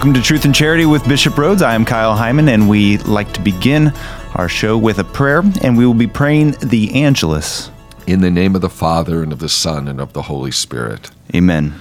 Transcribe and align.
Welcome 0.00 0.14
to 0.14 0.22
Truth 0.22 0.46
and 0.46 0.54
Charity 0.54 0.86
with 0.86 1.06
Bishop 1.06 1.34
Rhoades. 1.34 1.60
I 1.60 1.74
am 1.74 1.84
Kyle 1.84 2.16
Heimann, 2.16 2.48
and 2.48 2.70
we 2.70 2.96
like 2.96 3.30
to 3.34 3.40
begin 3.42 3.92
our 4.34 4.48
show 4.48 4.78
with 4.78 4.98
a 4.98 5.04
prayer, 5.04 5.42
and 5.60 5.76
we 5.76 5.84
will 5.84 5.92
be 5.92 6.06
praying 6.06 6.52
the 6.62 7.02
Angelus. 7.04 7.70
In 8.06 8.22
the 8.22 8.30
name 8.30 8.54
of 8.54 8.62
the 8.62 8.70
Father, 8.70 9.22
and 9.22 9.30
of 9.30 9.40
the 9.40 9.48
Son, 9.50 9.88
and 9.88 10.00
of 10.00 10.14
the 10.14 10.22
Holy 10.22 10.52
Spirit. 10.52 11.10
Amen. 11.34 11.74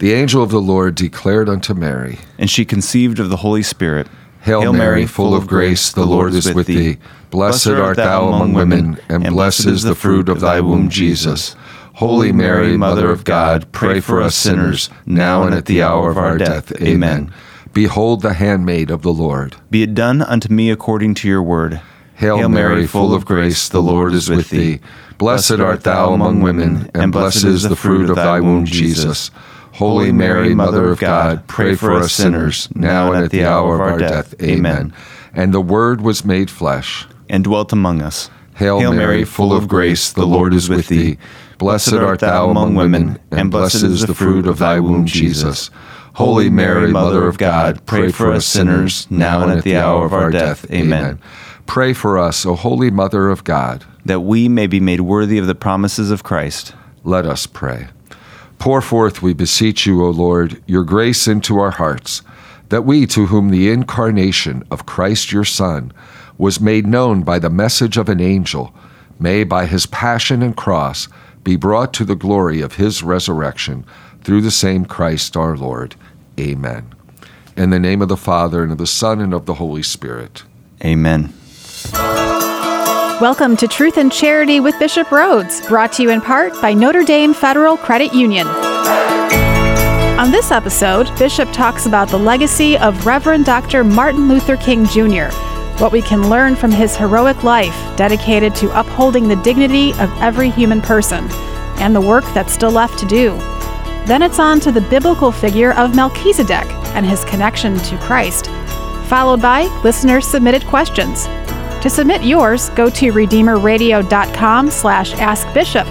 The 0.00 0.12
angel 0.12 0.42
of 0.42 0.50
the 0.50 0.60
Lord 0.60 0.96
declared 0.96 1.48
unto 1.48 1.72
Mary, 1.72 2.18
And 2.36 2.50
she 2.50 2.66
conceived 2.66 3.18
of 3.18 3.30
the 3.30 3.38
Holy 3.38 3.62
Spirit. 3.62 4.06
Hail, 4.42 4.70
Mary, 4.74 5.06
full 5.06 5.34
of 5.34 5.46
grace, 5.46 5.92
the 5.92 6.04
Lord 6.04 6.34
is 6.34 6.52
with 6.52 6.66
thee. 6.66 6.98
Blessed 7.30 7.68
art 7.68 7.96
thou 7.96 8.28
among 8.28 8.52
women, 8.52 8.98
and 9.08 9.24
blessed 9.24 9.64
is 9.64 9.82
the 9.82 9.94
fruit 9.94 10.28
of 10.28 10.40
thy 10.40 10.60
womb, 10.60 10.90
Jesus. 10.90 11.56
Holy 11.94 12.32
Mary, 12.32 12.76
Mother 12.76 13.10
of 13.10 13.24
God, 13.24 13.72
pray 13.72 14.00
for 14.00 14.20
us 14.20 14.36
sinners, 14.36 14.90
now 15.06 15.44
and 15.44 15.54
at 15.54 15.64
the 15.64 15.82
hour 15.82 16.10
of 16.10 16.18
our 16.18 16.36
death. 16.36 16.70
Amen. 16.82 17.32
Behold 17.72 18.20
the 18.20 18.34
handmaid 18.34 18.90
of 18.90 19.02
the 19.02 19.12
Lord. 19.12 19.56
Be 19.70 19.82
it 19.82 19.94
done 19.94 20.20
unto 20.20 20.52
me 20.52 20.70
according 20.70 21.14
to 21.14 21.28
your 21.28 21.42
word. 21.42 21.80
Hail, 22.14 22.48
Mary, 22.48 22.86
full 22.86 23.14
of 23.14 23.24
grace, 23.24 23.68
the 23.68 23.80
Lord 23.80 24.12
is 24.12 24.28
with 24.28 24.50
thee. 24.50 24.80
Blessed 25.18 25.52
art 25.52 25.82
thou 25.82 26.12
among 26.12 26.42
women, 26.42 26.90
and 26.94 27.10
blessed 27.10 27.44
is 27.44 27.62
the 27.62 27.74
fruit 27.74 28.10
of 28.10 28.16
thy 28.16 28.40
womb, 28.40 28.66
Jesus. 28.66 29.30
Holy 29.72 30.12
Mary, 30.12 30.54
Mother 30.54 30.90
of 30.90 31.00
God, 31.00 31.46
pray 31.48 31.74
for 31.74 31.94
us 31.94 32.12
sinners, 32.12 32.68
now 32.74 33.12
and 33.12 33.24
at 33.24 33.30
the 33.30 33.44
hour 33.44 33.74
of 33.74 33.80
our 33.80 33.98
death. 33.98 34.34
Amen. 34.42 34.92
And 35.32 35.54
the 35.54 35.62
Word 35.62 36.02
was 36.02 36.24
made 36.24 36.50
flesh. 36.50 37.06
And 37.30 37.42
dwelt 37.42 37.72
among 37.72 38.02
us. 38.02 38.28
Hail, 38.56 38.92
Mary, 38.92 39.24
full 39.24 39.52
of 39.54 39.66
grace, 39.66 40.12
the 40.12 40.26
Lord 40.26 40.52
is 40.52 40.68
with 40.68 40.88
thee. 40.88 41.16
Blessed 41.56 41.94
art 41.94 42.20
thou 42.20 42.50
among 42.50 42.74
women, 42.74 43.18
and 43.30 43.50
blessed 43.50 43.82
is 43.82 44.06
the 44.06 44.14
fruit 44.14 44.46
of 44.46 44.58
thy 44.58 44.78
womb, 44.78 45.06
Jesus. 45.06 45.70
Holy 46.14 46.50
Mary, 46.50 46.90
Mother 46.90 47.26
of 47.26 47.38
God, 47.38 47.84
pray 47.86 48.12
for 48.12 48.32
us 48.32 48.46
sinners, 48.46 49.10
now 49.10 49.42
and 49.42 49.58
at 49.58 49.64
the 49.64 49.76
hour 49.76 50.04
of 50.04 50.12
our 50.12 50.30
death. 50.30 50.70
Amen. 50.70 51.18
Pray 51.66 51.94
for 51.94 52.18
us, 52.18 52.44
O 52.44 52.54
Holy 52.54 52.90
Mother 52.90 53.28
of 53.28 53.44
God. 53.44 53.84
That 54.04 54.20
we 54.20 54.48
may 54.48 54.66
be 54.66 54.80
made 54.80 55.00
worthy 55.00 55.38
of 55.38 55.46
the 55.46 55.54
promises 55.54 56.10
of 56.10 56.22
Christ. 56.22 56.74
Let 57.02 57.24
us 57.24 57.46
pray. 57.46 57.88
Pour 58.58 58.82
forth, 58.82 59.22
we 59.22 59.32
beseech 59.32 59.86
you, 59.86 60.04
O 60.04 60.10
Lord, 60.10 60.62
your 60.66 60.84
grace 60.84 61.26
into 61.26 61.58
our 61.58 61.70
hearts, 61.70 62.22
that 62.68 62.82
we, 62.82 63.06
to 63.06 63.26
whom 63.26 63.48
the 63.48 63.70
incarnation 63.70 64.64
of 64.70 64.86
Christ 64.86 65.32
your 65.32 65.44
Son 65.44 65.92
was 66.36 66.60
made 66.60 66.86
known 66.86 67.22
by 67.22 67.38
the 67.38 67.50
message 67.50 67.96
of 67.96 68.08
an 68.08 68.20
angel, 68.20 68.74
may, 69.18 69.44
by 69.44 69.66
his 69.66 69.86
passion 69.86 70.42
and 70.42 70.56
cross, 70.56 71.08
be 71.42 71.56
brought 71.56 71.92
to 71.94 72.04
the 72.04 72.14
glory 72.14 72.60
of 72.60 72.74
his 72.74 73.02
resurrection 73.02 73.84
through 74.24 74.40
the 74.40 74.50
same 74.50 74.84
Christ 74.84 75.36
our 75.36 75.56
Lord. 75.56 75.96
Amen. 76.38 76.94
In 77.56 77.70
the 77.70 77.78
name 77.78 78.00
of 78.00 78.08
the 78.08 78.16
Father, 78.16 78.62
and 78.62 78.72
of 78.72 78.78
the 78.78 78.86
Son, 78.86 79.20
and 79.20 79.34
of 79.34 79.46
the 79.46 79.54
Holy 79.54 79.82
Spirit. 79.82 80.44
Amen. 80.84 81.32
Welcome 83.20 83.56
to 83.58 83.68
Truth 83.68 83.98
and 83.98 84.10
Charity 84.10 84.60
with 84.60 84.78
Bishop 84.78 85.08
Rhoades, 85.08 85.66
brought 85.68 85.92
to 85.94 86.02
you 86.02 86.10
in 86.10 86.20
part 86.20 86.52
by 86.62 86.72
Notre 86.72 87.04
Dame 87.04 87.34
Federal 87.34 87.76
Credit 87.76 88.12
Union. 88.14 88.46
On 90.18 90.30
this 90.30 90.50
episode, 90.50 91.10
Bishop 91.18 91.52
talks 91.52 91.86
about 91.86 92.08
the 92.08 92.18
legacy 92.18 92.78
of 92.78 93.06
Reverend 93.06 93.44
Dr. 93.44 93.84
Martin 93.84 94.28
Luther 94.28 94.56
King 94.56 94.86
Jr., 94.86 95.34
what 95.80 95.92
we 95.92 96.02
can 96.02 96.28
learn 96.28 96.54
from 96.54 96.70
his 96.70 96.96
heroic 96.96 97.42
life 97.42 97.74
dedicated 97.96 98.54
to 98.56 98.78
upholding 98.78 99.26
the 99.26 99.36
dignity 99.36 99.90
of 99.94 100.10
every 100.20 100.48
human 100.50 100.80
person, 100.80 101.28
and 101.78 101.94
the 101.94 102.00
work 102.00 102.24
that's 102.34 102.52
still 102.52 102.70
left 102.70 102.98
to 103.00 103.06
do. 103.06 103.36
Then 104.06 104.22
it's 104.22 104.38
on 104.38 104.60
to 104.60 104.72
the 104.72 104.80
biblical 104.80 105.30
figure 105.32 105.72
of 105.74 105.94
Melchizedek 105.94 106.66
and 106.94 107.06
his 107.06 107.24
connection 107.24 107.76
to 107.78 107.96
Christ, 107.98 108.46
followed 109.08 109.40
by 109.40 109.64
listener 109.84 110.20
submitted 110.20 110.64
questions. 110.64 111.26
To 111.82 111.90
submit 111.90 112.22
yours, 112.22 112.70
go 112.70 112.88
to 112.90 113.12
redeemerradio.com 113.12 114.70
slash 114.70 115.14
askbishop 115.14 115.86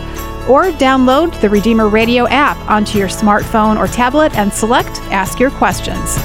or 0.50 0.72
download 0.72 1.40
the 1.42 1.50
Redeemer 1.50 1.88
Radio 1.88 2.28
app 2.28 2.58
onto 2.70 2.98
your 2.98 3.08
smartphone 3.08 3.78
or 3.78 3.88
tablet 3.88 4.36
and 4.36 4.52
select 4.52 5.00
Ask 5.12 5.40
Your 5.40 5.52
Questions. 5.52 6.18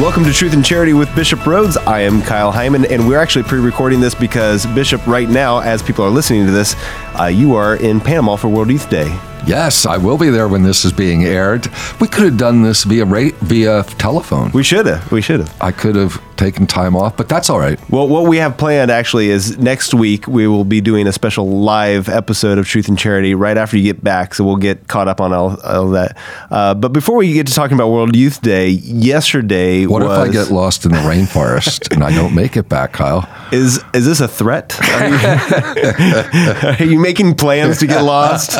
Welcome 0.00 0.24
to 0.24 0.32
Truth 0.32 0.54
and 0.54 0.64
Charity 0.64 0.94
with 0.94 1.14
Bishop 1.14 1.40
Rhoades. 1.40 1.76
I 1.86 2.00
am 2.00 2.22
Kyle 2.22 2.50
Heimann, 2.50 2.90
and 2.90 3.06
we're 3.06 3.18
actually 3.18 3.42
pre 3.42 3.60
recording 3.60 4.00
this 4.00 4.14
because, 4.14 4.64
Bishop, 4.68 5.06
right 5.06 5.28
now, 5.28 5.58
as 5.58 5.82
people 5.82 6.02
are 6.06 6.10
listening 6.10 6.46
to 6.46 6.52
this, 6.52 6.74
uh, 7.20 7.26
you 7.26 7.54
are 7.54 7.76
in 7.76 8.00
Panama 8.00 8.36
for 8.36 8.48
World 8.48 8.70
Youth 8.70 8.88
Day. 8.88 9.14
Yes, 9.46 9.86
I 9.86 9.96
will 9.96 10.18
be 10.18 10.28
there 10.30 10.48
when 10.48 10.62
this 10.62 10.84
is 10.84 10.92
being 10.92 11.24
aired. 11.24 11.66
We 12.00 12.08
could 12.08 12.24
have 12.24 12.36
done 12.38 12.62
this 12.62 12.84
via 12.84 13.04
ra- 13.04 13.30
via 13.40 13.82
telephone. 13.98 14.50
We 14.52 14.62
should 14.62 14.86
have. 14.86 15.10
We 15.10 15.22
should 15.22 15.40
have. 15.40 15.62
I 15.62 15.72
could 15.72 15.96
have 15.96 16.20
taken 16.36 16.66
time 16.66 16.96
off, 16.96 17.16
but 17.18 17.28
that's 17.28 17.50
all 17.50 17.58
right. 17.58 17.78
Well, 17.90 18.08
what 18.08 18.26
we 18.26 18.38
have 18.38 18.56
planned 18.56 18.90
actually 18.90 19.28
is 19.28 19.58
next 19.58 19.92
week 19.92 20.26
we 20.26 20.46
will 20.46 20.64
be 20.64 20.80
doing 20.80 21.06
a 21.06 21.12
special 21.12 21.46
live 21.60 22.08
episode 22.08 22.56
of 22.56 22.66
Truth 22.66 22.88
and 22.88 22.98
Charity 22.98 23.34
right 23.34 23.58
after 23.58 23.76
you 23.76 23.82
get 23.82 24.02
back, 24.02 24.34
so 24.34 24.44
we'll 24.44 24.56
get 24.56 24.88
caught 24.88 25.06
up 25.06 25.20
on 25.20 25.32
all, 25.34 25.60
all 25.60 25.90
that. 25.90 26.16
Uh, 26.50 26.72
but 26.74 26.92
before 26.94 27.16
we 27.16 27.32
get 27.34 27.46
to 27.46 27.52
talking 27.52 27.74
about 27.74 27.90
World 27.90 28.16
Youth 28.16 28.40
Day, 28.40 28.68
yesterday 28.68 29.84
What 29.86 30.02
was, 30.02 30.18
if 30.18 30.28
I 30.30 30.32
get 30.32 30.50
lost 30.50 30.86
in 30.86 30.92
the 30.92 30.98
rainforest 30.98 31.92
and 31.92 32.02
I 32.02 32.10
don't 32.14 32.34
make 32.34 32.56
it 32.56 32.68
back, 32.68 32.92
Kyle? 32.92 33.28
Is 33.52 33.82
is 33.92 34.06
this 34.06 34.20
a 34.20 34.28
threat? 34.28 34.78
Are 34.80 35.08
you, 35.08 36.78
are 36.84 36.84
you 36.84 36.98
making 37.00 37.34
plans 37.34 37.78
to 37.80 37.86
get 37.86 38.00
lost? 38.02 38.50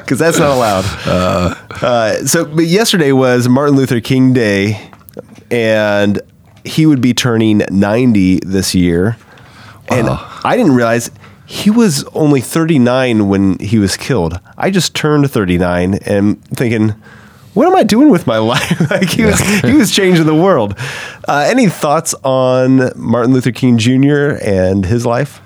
Because 0.00 0.18
that's 0.18 0.29
not 0.38 0.54
allowed. 0.56 0.84
Uh, 1.06 2.26
so, 2.26 2.44
but 2.44 2.64
yesterday 2.66 3.12
was 3.12 3.48
Martin 3.48 3.76
Luther 3.76 4.00
King 4.00 4.32
Day, 4.32 4.90
and 5.50 6.20
he 6.64 6.86
would 6.86 7.00
be 7.00 7.14
turning 7.14 7.58
ninety 7.70 8.40
this 8.40 8.74
year. 8.74 9.16
And 9.88 10.08
I 10.08 10.56
didn't 10.56 10.74
realize 10.76 11.10
he 11.46 11.70
was 11.70 12.04
only 12.14 12.40
thirty 12.40 12.78
nine 12.78 13.28
when 13.28 13.58
he 13.58 13.78
was 13.78 13.96
killed. 13.96 14.38
I 14.56 14.70
just 14.70 14.94
turned 14.94 15.30
thirty 15.30 15.58
nine 15.58 15.94
and 16.06 16.42
thinking. 16.44 16.94
What 17.52 17.66
am 17.66 17.74
I 17.74 17.82
doing 17.82 18.10
with 18.10 18.28
my 18.28 18.38
life? 18.54 18.90
like 18.92 19.08
he 19.08 19.24
was, 19.24 19.40
he 19.40 19.72
was 19.72 19.90
changing 19.90 20.24
the 20.24 20.34
world. 20.36 20.76
Uh, 21.26 21.44
any 21.50 21.66
thoughts 21.66 22.14
on 22.22 22.92
Martin 22.94 23.32
Luther 23.32 23.50
King 23.50 23.76
Jr. 23.76 24.38
and 24.40 24.86
his 24.86 25.04
life? 25.04 25.40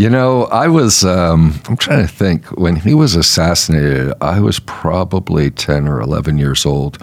You 0.00 0.08
know, 0.08 0.44
I 0.44 0.66
was, 0.66 1.04
um, 1.04 1.60
I'm 1.68 1.76
trying 1.76 2.06
to 2.06 2.10
think, 2.10 2.46
when 2.58 2.76
he 2.76 2.94
was 2.94 3.14
assassinated, 3.14 4.14
I 4.22 4.40
was 4.40 4.58
probably 4.58 5.50
10 5.50 5.86
or 5.86 6.00
11 6.00 6.38
years 6.38 6.64
old. 6.64 6.96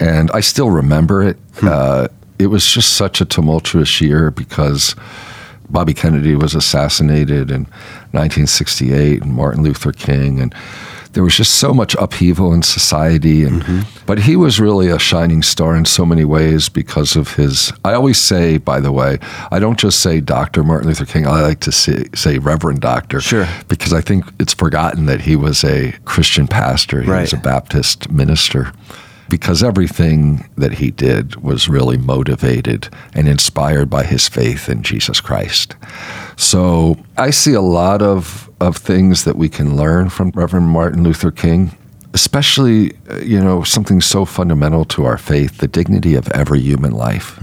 And 0.00 0.30
I 0.30 0.40
still 0.40 0.70
remember 0.70 1.22
it. 1.22 1.36
Uh, 1.62 2.08
it 2.38 2.46
was 2.46 2.66
just 2.66 2.94
such 2.94 3.20
a 3.20 3.26
tumultuous 3.26 4.00
year 4.00 4.30
because 4.30 4.96
Bobby 5.68 5.92
Kennedy 5.92 6.34
was 6.34 6.54
assassinated 6.54 7.50
in 7.50 7.64
1968 8.12 9.20
and 9.20 9.34
Martin 9.34 9.62
Luther 9.62 9.92
King. 9.92 10.40
And 10.40 10.54
there 11.16 11.24
was 11.24 11.34
just 11.34 11.54
so 11.54 11.72
much 11.72 11.94
upheaval 11.94 12.52
in 12.52 12.60
society 12.60 13.42
and 13.42 13.62
mm-hmm. 13.62 14.04
but 14.04 14.18
he 14.18 14.36
was 14.36 14.60
really 14.60 14.88
a 14.88 14.98
shining 14.98 15.42
star 15.42 15.74
in 15.74 15.86
so 15.86 16.04
many 16.04 16.26
ways 16.26 16.68
because 16.68 17.16
of 17.16 17.36
his 17.36 17.72
i 17.86 17.94
always 17.94 18.18
say 18.18 18.58
by 18.58 18.78
the 18.80 18.92
way 18.92 19.18
i 19.50 19.58
don't 19.58 19.78
just 19.78 20.00
say 20.00 20.20
dr 20.20 20.62
martin 20.62 20.86
luther 20.86 21.06
king 21.06 21.26
i 21.26 21.40
like 21.40 21.60
to 21.60 21.72
say, 21.72 22.04
say 22.14 22.36
reverend 22.38 22.80
doctor. 22.82 23.18
Sure. 23.18 23.48
because 23.66 23.94
i 23.94 24.02
think 24.02 24.26
it's 24.38 24.52
forgotten 24.52 25.06
that 25.06 25.22
he 25.22 25.36
was 25.36 25.64
a 25.64 25.92
christian 26.04 26.46
pastor. 26.46 27.00
He 27.00 27.10
was 27.10 27.32
a 27.32 27.38
baptist 27.38 28.10
minister 28.10 28.70
because 29.28 29.62
everything 29.62 30.48
that 30.56 30.74
he 30.74 30.90
did 30.90 31.36
was 31.36 31.68
really 31.68 31.98
motivated 31.98 32.88
and 33.14 33.28
inspired 33.28 33.90
by 33.90 34.04
his 34.04 34.28
faith 34.28 34.68
in 34.68 34.82
Jesus 34.82 35.20
Christ. 35.20 35.74
So 36.36 36.96
I 37.16 37.30
see 37.30 37.54
a 37.54 37.60
lot 37.60 38.02
of, 38.02 38.50
of 38.60 38.76
things 38.76 39.24
that 39.24 39.36
we 39.36 39.48
can 39.48 39.76
learn 39.76 40.10
from 40.10 40.30
Reverend 40.30 40.68
Martin 40.68 41.02
Luther 41.02 41.30
King, 41.30 41.76
especially, 42.14 42.92
uh, 43.10 43.18
you 43.18 43.40
know, 43.40 43.62
something 43.62 44.00
so 44.00 44.24
fundamental 44.24 44.84
to 44.86 45.04
our 45.04 45.18
faith 45.18 45.58
the 45.58 45.68
dignity 45.68 46.14
of 46.14 46.28
every 46.32 46.60
human 46.60 46.92
life. 46.92 47.38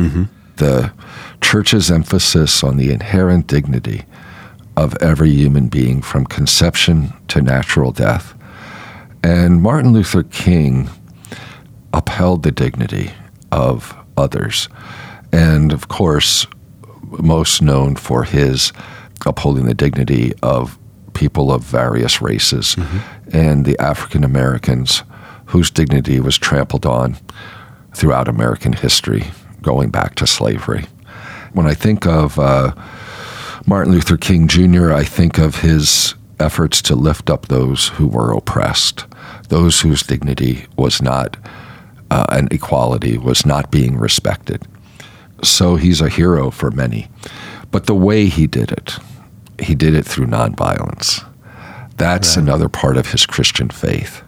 The 0.58 0.94
church's 1.42 1.92
emphasis 1.92 2.64
on 2.64 2.78
the 2.78 2.92
inherent 2.92 3.48
dignity 3.48 4.06
of 4.78 4.96
every 5.02 5.30
human 5.32 5.68
being 5.68 6.02
from 6.02 6.26
conception 6.26 7.14
to 7.28 7.42
natural 7.42 7.92
death. 7.92 8.34
And 9.24 9.62
Martin 9.62 9.94
Luther 9.94 10.24
King 10.24 10.90
upheld 11.94 12.44
the 12.44 12.52
dignity 12.52 13.12
of 13.52 13.96
others. 14.18 14.68
And 15.32 15.72
of 15.72 15.88
course, 15.88 16.48
most 17.04 17.62
known 17.62 17.96
for 17.96 18.24
his 18.24 18.74
upholding 19.26 19.66
the 19.66 19.74
dignity 19.74 20.34
of 20.42 20.78
people 21.14 21.52
of 21.52 21.64
various 21.64 22.22
races 22.22 22.76
and 23.32 23.66
the 23.66 23.80
African 23.80 24.24
Americans 24.24 25.04
whose 25.46 25.70
dignity 25.70 26.20
was 26.20 26.38
trampled 26.38 26.86
on 26.86 27.16
throughout 27.94 28.28
American 28.28 28.74
history, 28.74 29.26
going 29.62 29.90
back 29.90 30.16
to 30.16 30.26
slavery. 30.26 30.86
When 31.54 31.68
I 31.68 31.76
think 31.76 32.08
of 32.08 32.40
uh, 32.40 32.74
Martin 33.68 33.94
Luther 33.94 34.18
King 34.18 34.48
Jr., 34.48 34.92
I 34.92 35.04
think 35.04 35.38
of 35.38 35.62
his 35.62 36.16
efforts 36.40 36.82
to 36.84 36.96
lift 36.96 37.30
up 37.30 37.48
those 37.48 37.90
who 37.90 38.08
were 38.08 38.32
oppressed, 38.32 39.06
those 39.50 39.82
whose 39.82 40.02
dignity 40.02 40.66
was 40.76 41.02
not 41.02 41.38
uh, 42.14 42.28
and 42.30 42.54
equality 42.54 43.18
was 43.18 43.44
not 43.44 43.72
being 43.72 43.98
respected. 43.98 44.62
So 45.42 45.78
he's 45.78 46.00
a 46.00 46.10
hero 46.10 46.52
for 46.52 46.70
many. 46.70 47.10
But 47.72 47.88
the 47.88 47.96
way 47.96 48.28
he 48.28 48.46
did 48.46 48.72
it, 48.72 48.98
he 49.60 49.74
did 49.74 49.96
it 49.96 50.06
through 50.06 50.28
nonviolence. 50.28 51.28
That's 51.98 52.38
right. 52.38 52.44
another 52.44 52.70
part 52.70 52.98
of 52.98 53.08
his 53.08 53.26
Christian 53.26 53.70
faith. 53.70 54.22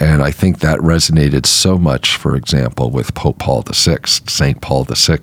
And 0.00 0.24
I 0.24 0.32
think 0.32 0.58
that 0.58 0.80
resonated 0.80 1.46
so 1.46 1.78
much, 1.78 2.16
for 2.16 2.34
example, 2.34 2.90
with 2.90 3.14
Pope 3.14 3.38
Paul 3.38 3.62
VI, 3.62 3.98
St. 4.06 4.60
Paul 4.60 4.82
VI. 4.82 5.20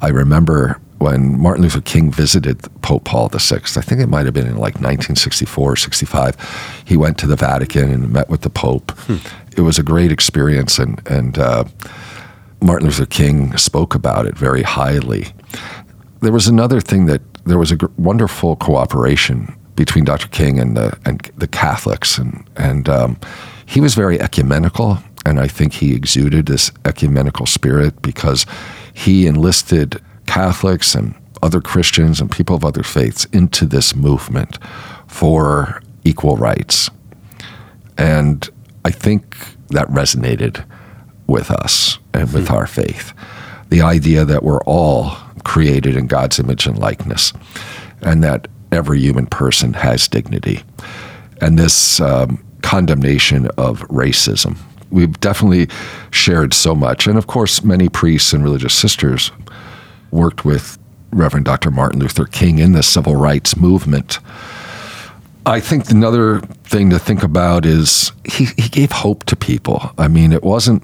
I 0.00 0.08
remember 0.10 0.80
when 1.04 1.38
Martin 1.38 1.62
Luther 1.62 1.82
King 1.82 2.10
visited 2.10 2.62
Pope 2.80 3.04
Paul 3.04 3.28
VI, 3.28 3.56
I 3.56 3.82
think 3.82 4.00
it 4.00 4.06
might 4.06 4.24
have 4.24 4.32
been 4.32 4.46
in 4.46 4.56
like 4.56 4.76
1964 4.76 5.72
or 5.72 5.76
65, 5.76 6.82
he 6.86 6.96
went 6.96 7.18
to 7.18 7.26
the 7.26 7.36
Vatican 7.36 7.90
and 7.90 8.10
met 8.10 8.30
with 8.30 8.40
the 8.40 8.48
Pope. 8.48 8.90
Hmm. 9.00 9.16
It 9.54 9.60
was 9.60 9.78
a 9.78 9.82
great 9.82 10.10
experience, 10.10 10.78
and, 10.78 11.06
and 11.06 11.38
uh, 11.38 11.64
Martin 12.62 12.86
Luther 12.86 13.04
King 13.04 13.54
spoke 13.58 13.94
about 13.94 14.24
it 14.24 14.34
very 14.38 14.62
highly. 14.62 15.26
There 16.22 16.32
was 16.32 16.48
another 16.48 16.80
thing 16.80 17.04
that 17.04 17.20
there 17.44 17.58
was 17.58 17.70
a 17.70 17.76
wonderful 17.98 18.56
cooperation 18.56 19.54
between 19.76 20.04
Dr. 20.04 20.28
King 20.28 20.58
and 20.58 20.74
the, 20.74 20.98
and 21.04 21.20
the 21.36 21.48
Catholics, 21.48 22.16
and, 22.16 22.48
and 22.56 22.88
um, 22.88 23.20
he 23.66 23.82
was 23.82 23.94
very 23.94 24.18
ecumenical, 24.18 25.00
and 25.26 25.38
I 25.38 25.48
think 25.48 25.74
he 25.74 25.94
exuded 25.94 26.46
this 26.46 26.72
ecumenical 26.86 27.44
spirit 27.44 28.00
because 28.00 28.46
he 28.94 29.26
enlisted 29.26 30.00
Catholics 30.34 30.96
and 30.96 31.14
other 31.44 31.60
Christians 31.60 32.20
and 32.20 32.28
people 32.28 32.56
of 32.56 32.64
other 32.64 32.82
faiths 32.82 33.24
into 33.26 33.66
this 33.66 33.94
movement 33.94 34.58
for 35.06 35.80
equal 36.02 36.36
rights. 36.36 36.90
And 37.96 38.50
I 38.84 38.90
think 38.90 39.36
that 39.68 39.86
resonated 39.86 40.64
with 41.28 41.52
us 41.52 42.00
and 42.12 42.32
with 42.32 42.46
mm-hmm. 42.46 42.54
our 42.54 42.66
faith. 42.66 43.12
The 43.68 43.82
idea 43.82 44.24
that 44.24 44.42
we're 44.42 44.64
all 44.64 45.16
created 45.44 45.94
in 45.96 46.08
God's 46.08 46.40
image 46.40 46.66
and 46.66 46.78
likeness, 46.78 47.32
and 48.00 48.24
that 48.24 48.48
every 48.72 48.98
human 48.98 49.26
person 49.26 49.72
has 49.74 50.08
dignity. 50.08 50.64
And 51.40 51.56
this 51.56 52.00
um, 52.00 52.44
condemnation 52.62 53.46
of 53.56 53.82
racism. 53.82 54.58
We've 54.90 55.18
definitely 55.20 55.68
shared 56.10 56.54
so 56.54 56.74
much. 56.74 57.06
And 57.06 57.18
of 57.18 57.28
course, 57.28 57.62
many 57.62 57.88
priests 57.88 58.32
and 58.32 58.42
religious 58.42 58.74
sisters 58.74 59.30
worked 60.14 60.44
with 60.44 60.78
Reverend 61.10 61.44
Dr. 61.44 61.70
Martin 61.70 62.00
Luther 62.00 62.24
King 62.24 62.58
in 62.58 62.72
the 62.72 62.82
civil 62.82 63.16
rights 63.16 63.56
movement. 63.56 64.18
I 65.46 65.60
think 65.60 65.90
another 65.90 66.40
thing 66.64 66.90
to 66.90 66.98
think 66.98 67.22
about 67.22 67.66
is 67.66 68.12
he, 68.24 68.46
he 68.56 68.68
gave 68.68 68.90
hope 68.92 69.24
to 69.24 69.36
people. 69.36 69.92
I 69.98 70.08
mean, 70.08 70.32
it 70.32 70.42
wasn't, 70.42 70.82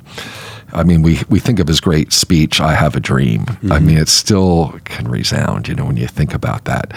I 0.73 0.85
mean, 0.85 1.01
we, 1.03 1.21
we 1.31 1.41
think 1.41 1.59
of 1.59 1.67
his 1.67 1.81
great 1.81 2.13
speech, 2.13 2.61
I 2.61 2.75
Have 2.75 2.95
a 2.95 3.01
Dream. 3.01 3.47
Mm-hmm. 3.47 3.73
I 3.73 3.79
mean, 3.79 3.97
it 3.97 4.09
still 4.09 4.79
can 4.85 5.09
resound, 5.09 5.67
you 5.67 5.75
know, 5.75 5.87
when 5.87 5.97
you 5.97 6.07
think 6.07 6.35
about 6.35 6.67
that. 6.67 6.93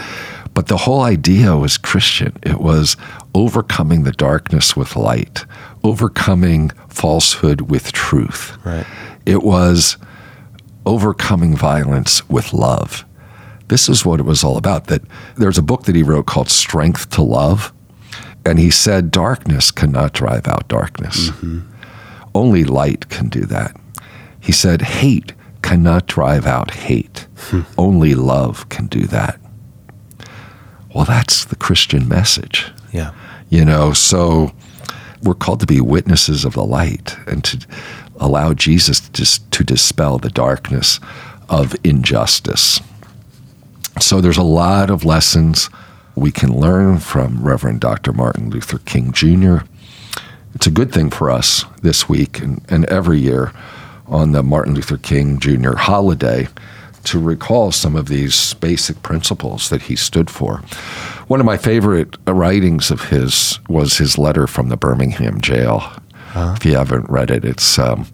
But 0.53 0.67
the 0.67 0.77
whole 0.77 1.01
idea 1.01 1.55
was 1.55 1.77
Christian. 1.77 2.37
It 2.43 2.59
was 2.59 2.97
overcoming 3.33 4.03
the 4.03 4.11
darkness 4.11 4.75
with 4.75 4.95
light, 4.95 5.45
overcoming 5.83 6.69
falsehood 6.89 7.61
with 7.61 7.91
truth. 7.93 8.57
Right. 8.65 8.85
It 9.25 9.41
was 9.41 9.97
overcoming 10.85 11.55
violence 11.55 12.27
with 12.29 12.53
love. 12.53 13.05
This 13.67 13.89
is 13.89 14.05
what 14.05 14.19
it 14.19 14.23
was 14.23 14.43
all 14.43 14.57
about. 14.57 14.87
That 14.87 15.01
there's 15.35 15.57
a 15.57 15.63
book 15.63 15.83
that 15.83 15.95
he 15.95 16.03
wrote 16.03 16.25
called 16.25 16.49
Strength 16.49 17.09
to 17.11 17.21
Love. 17.21 17.73
And 18.45 18.59
he 18.59 18.69
said, 18.69 19.09
Darkness 19.09 19.71
cannot 19.71 20.13
drive 20.13 20.47
out 20.47 20.67
darkness. 20.67 21.29
Mm-hmm. 21.29 21.61
Only 22.35 22.65
light 22.65 23.09
can 23.09 23.29
do 23.29 23.45
that. 23.45 23.75
He 24.39 24.51
said, 24.51 24.81
Hate 24.81 25.33
cannot 25.61 26.07
drive 26.07 26.45
out 26.45 26.71
hate. 26.71 27.27
Hmm. 27.37 27.61
Only 27.77 28.13
love 28.13 28.69
can 28.69 28.87
do 28.87 29.05
that. 29.07 29.39
Well, 30.93 31.05
that's 31.05 31.45
the 31.45 31.55
Christian 31.55 32.07
message. 32.07 32.71
Yeah. 32.91 33.11
You 33.49 33.65
know, 33.65 33.93
so 33.93 34.51
we're 35.23 35.33
called 35.33 35.61
to 35.61 35.65
be 35.65 35.81
witnesses 35.81 36.45
of 36.45 36.53
the 36.53 36.65
light 36.65 37.15
and 37.25 37.43
to 37.45 37.65
allow 38.23 38.53
Jesus 38.53 38.99
to, 39.09 39.49
to 39.51 39.63
dispel 39.63 40.17
the 40.17 40.29
darkness 40.29 40.99
of 41.49 41.75
injustice. 41.83 42.79
So 43.99 44.21
there's 44.21 44.37
a 44.37 44.43
lot 44.43 44.89
of 44.89 45.05
lessons 45.05 45.69
we 46.15 46.31
can 46.31 46.57
learn 46.57 46.99
from 46.99 47.43
Reverend 47.43 47.81
Dr. 47.81 48.13
Martin 48.13 48.49
Luther 48.49 48.79
King 48.79 49.11
Jr. 49.11 49.57
It's 50.55 50.67
a 50.67 50.71
good 50.71 50.91
thing 50.91 51.09
for 51.09 51.29
us 51.29 51.65
this 51.81 52.07
week 52.07 52.39
and, 52.39 52.63
and 52.69 52.85
every 52.85 53.19
year 53.19 53.51
on 54.07 54.31
the 54.31 54.43
Martin 54.43 54.75
Luther 54.75 54.97
King 54.97 55.39
Jr. 55.39 55.75
holiday 55.75 56.47
to 57.05 57.19
recall 57.19 57.71
some 57.71 57.95
of 57.95 58.07
these 58.07 58.53
basic 58.55 59.01
principles 59.03 59.69
that 59.69 59.83
he 59.83 59.95
stood 59.95 60.29
for. 60.29 60.57
One 61.27 61.39
of 61.39 61.45
my 61.45 61.57
favorite 61.57 62.15
writings 62.27 62.91
of 62.91 63.09
his 63.09 63.59
was 63.67 63.97
his 63.97 64.17
letter 64.17 64.47
from 64.47 64.69
the 64.69 64.77
Birmingham 64.77 65.41
jail. 65.41 65.91
Huh? 66.33 66.55
If 66.57 66.65
you 66.65 66.75
haven't 66.75 67.07
read 67.11 67.29
it, 67.29 67.45
it's 67.45 67.77
um, 67.77 68.07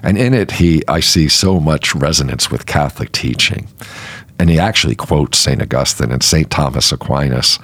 and 0.00 0.16
in 0.16 0.32
it 0.32 0.52
he 0.52 0.82
I 0.86 1.00
see 1.00 1.28
so 1.28 1.58
much 1.58 1.92
resonance 1.92 2.48
with 2.48 2.66
Catholic 2.66 3.10
teaching, 3.10 3.66
and 4.38 4.48
he 4.48 4.60
actually 4.60 4.94
quotes 4.94 5.38
Saint 5.38 5.60
Augustine 5.60 6.12
and 6.12 6.22
Saint 6.22 6.52
Thomas 6.52 6.92
Aquinas 6.92 7.58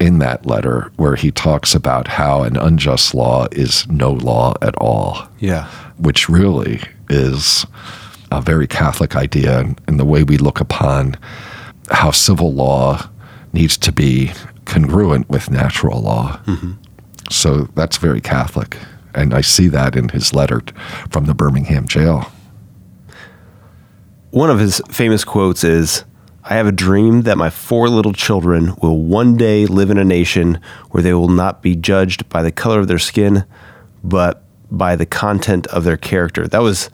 in 0.00 0.20
that 0.20 0.46
letter 0.46 0.90
where 0.96 1.16
he 1.16 1.30
talks 1.30 1.74
about 1.74 2.08
how 2.08 2.42
an 2.44 2.56
unjust 2.56 3.14
law 3.14 3.46
is 3.52 3.86
no 3.88 4.10
law 4.10 4.54
at 4.62 4.74
all. 4.76 5.28
Yeah, 5.38 5.66
which 5.98 6.30
really 6.30 6.80
is 7.10 7.66
a 8.30 8.40
very 8.40 8.66
Catholic 8.66 9.14
idea 9.16 9.74
in, 9.86 9.98
the 9.98 10.06
way 10.06 10.24
we 10.24 10.38
look 10.38 10.60
upon 10.60 11.18
how 11.90 12.10
civil 12.10 12.54
law 12.54 13.06
needs 13.52 13.76
to 13.76 13.92
be 13.92 14.32
congruent 14.64 15.28
with 15.28 15.50
natural 15.50 16.00
law. 16.00 16.40
Mm-hmm. 16.46 16.72
So 17.30 17.68
that's 17.74 17.98
very 17.98 18.22
Catholic. 18.22 18.78
And 19.14 19.34
I 19.34 19.40
see 19.40 19.68
that 19.68 19.96
in 19.96 20.08
his 20.08 20.32
letter 20.32 20.62
from 21.10 21.26
the 21.26 21.34
Birmingham 21.34 21.86
jail. 21.86 22.30
One 24.30 24.50
of 24.50 24.58
his 24.58 24.80
famous 24.88 25.24
quotes 25.24 25.62
is 25.62 26.04
I 26.44 26.54
have 26.54 26.66
a 26.66 26.72
dream 26.72 27.22
that 27.22 27.38
my 27.38 27.50
four 27.50 27.88
little 27.88 28.12
children 28.12 28.74
will 28.82 28.98
one 28.98 29.36
day 29.36 29.66
live 29.66 29.90
in 29.90 29.98
a 29.98 30.04
nation 30.04 30.58
where 30.90 31.02
they 31.02 31.14
will 31.14 31.28
not 31.28 31.62
be 31.62 31.76
judged 31.76 32.28
by 32.28 32.42
the 32.42 32.50
color 32.50 32.80
of 32.80 32.88
their 32.88 32.98
skin, 32.98 33.44
but 34.02 34.42
by 34.70 34.96
the 34.96 35.06
content 35.06 35.66
of 35.68 35.84
their 35.84 35.96
character. 35.96 36.48
That 36.48 36.62
was 36.62 36.86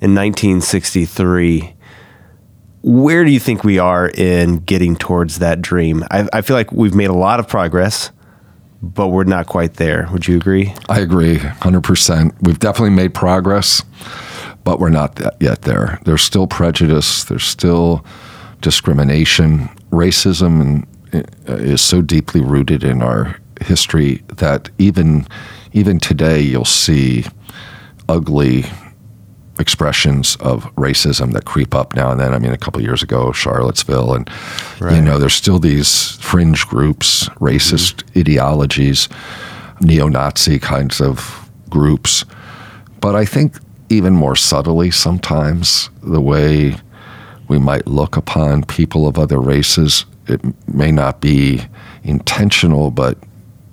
in 0.00 0.14
1963. 0.14 1.74
Where 2.82 3.24
do 3.24 3.30
you 3.30 3.40
think 3.40 3.64
we 3.64 3.78
are 3.78 4.08
in 4.08 4.58
getting 4.58 4.96
towards 4.96 5.40
that 5.40 5.60
dream? 5.60 6.04
I, 6.10 6.28
I 6.32 6.40
feel 6.42 6.56
like 6.56 6.72
we've 6.72 6.94
made 6.94 7.10
a 7.10 7.14
lot 7.14 7.40
of 7.40 7.48
progress, 7.48 8.10
but 8.84 9.08
we're 9.08 9.24
not 9.24 9.46
quite 9.46 9.74
there. 9.74 10.08
Would 10.12 10.28
you 10.28 10.36
agree? 10.36 10.74
I 10.88 11.00
agree 11.00 11.36
100%. 11.38 12.34
We've 12.42 12.58
definitely 12.58 12.90
made 12.90 13.14
progress, 13.14 13.82
but 14.62 14.78
we're 14.78 14.90
not 14.90 15.20
yet 15.40 15.62
there. 15.62 15.98
There's 16.04 16.22
still 16.22 16.46
prejudice, 16.46 17.24
there's 17.24 17.44
still 17.44 18.04
discrimination. 18.60 19.68
Racism 19.90 20.86
uh, 21.12 21.22
is 21.54 21.80
so 21.80 22.02
deeply 22.02 22.40
rooted 22.40 22.84
in 22.84 23.02
our 23.02 23.36
history 23.60 24.22
that 24.36 24.68
even 24.78 25.26
even 25.72 25.98
today 25.98 26.40
you'll 26.40 26.64
see 26.64 27.24
ugly 28.08 28.64
expressions 29.58 30.36
of 30.36 30.64
racism 30.74 31.32
that 31.32 31.44
creep 31.44 31.74
up 31.74 31.94
now 31.94 32.10
and 32.10 32.20
then. 32.20 32.34
I 32.34 32.38
mean, 32.38 32.52
a 32.52 32.58
couple 32.58 32.82
years 32.82 33.02
ago, 33.02 33.32
Charlottesville, 33.32 34.14
and 34.14 34.28
right. 34.80 34.96
you 34.96 35.02
know, 35.02 35.18
there's 35.18 35.34
still 35.34 35.58
these 35.58 36.12
fringe 36.16 36.66
groups, 36.66 37.28
racist 37.40 38.02
mm-hmm. 38.04 38.20
ideologies, 38.20 39.08
neo-Nazi 39.80 40.58
kinds 40.58 41.00
of 41.00 41.48
groups. 41.70 42.24
But 43.00 43.14
I 43.14 43.24
think 43.24 43.58
even 43.90 44.14
more 44.14 44.36
subtly, 44.36 44.90
sometimes 44.90 45.90
the 46.02 46.20
way 46.20 46.76
we 47.48 47.58
might 47.58 47.86
look 47.86 48.16
upon 48.16 48.64
people 48.64 49.06
of 49.06 49.18
other 49.18 49.40
races, 49.40 50.06
it 50.26 50.40
may 50.66 50.90
not 50.90 51.20
be 51.20 51.62
intentional, 52.02 52.90
but 52.90 53.18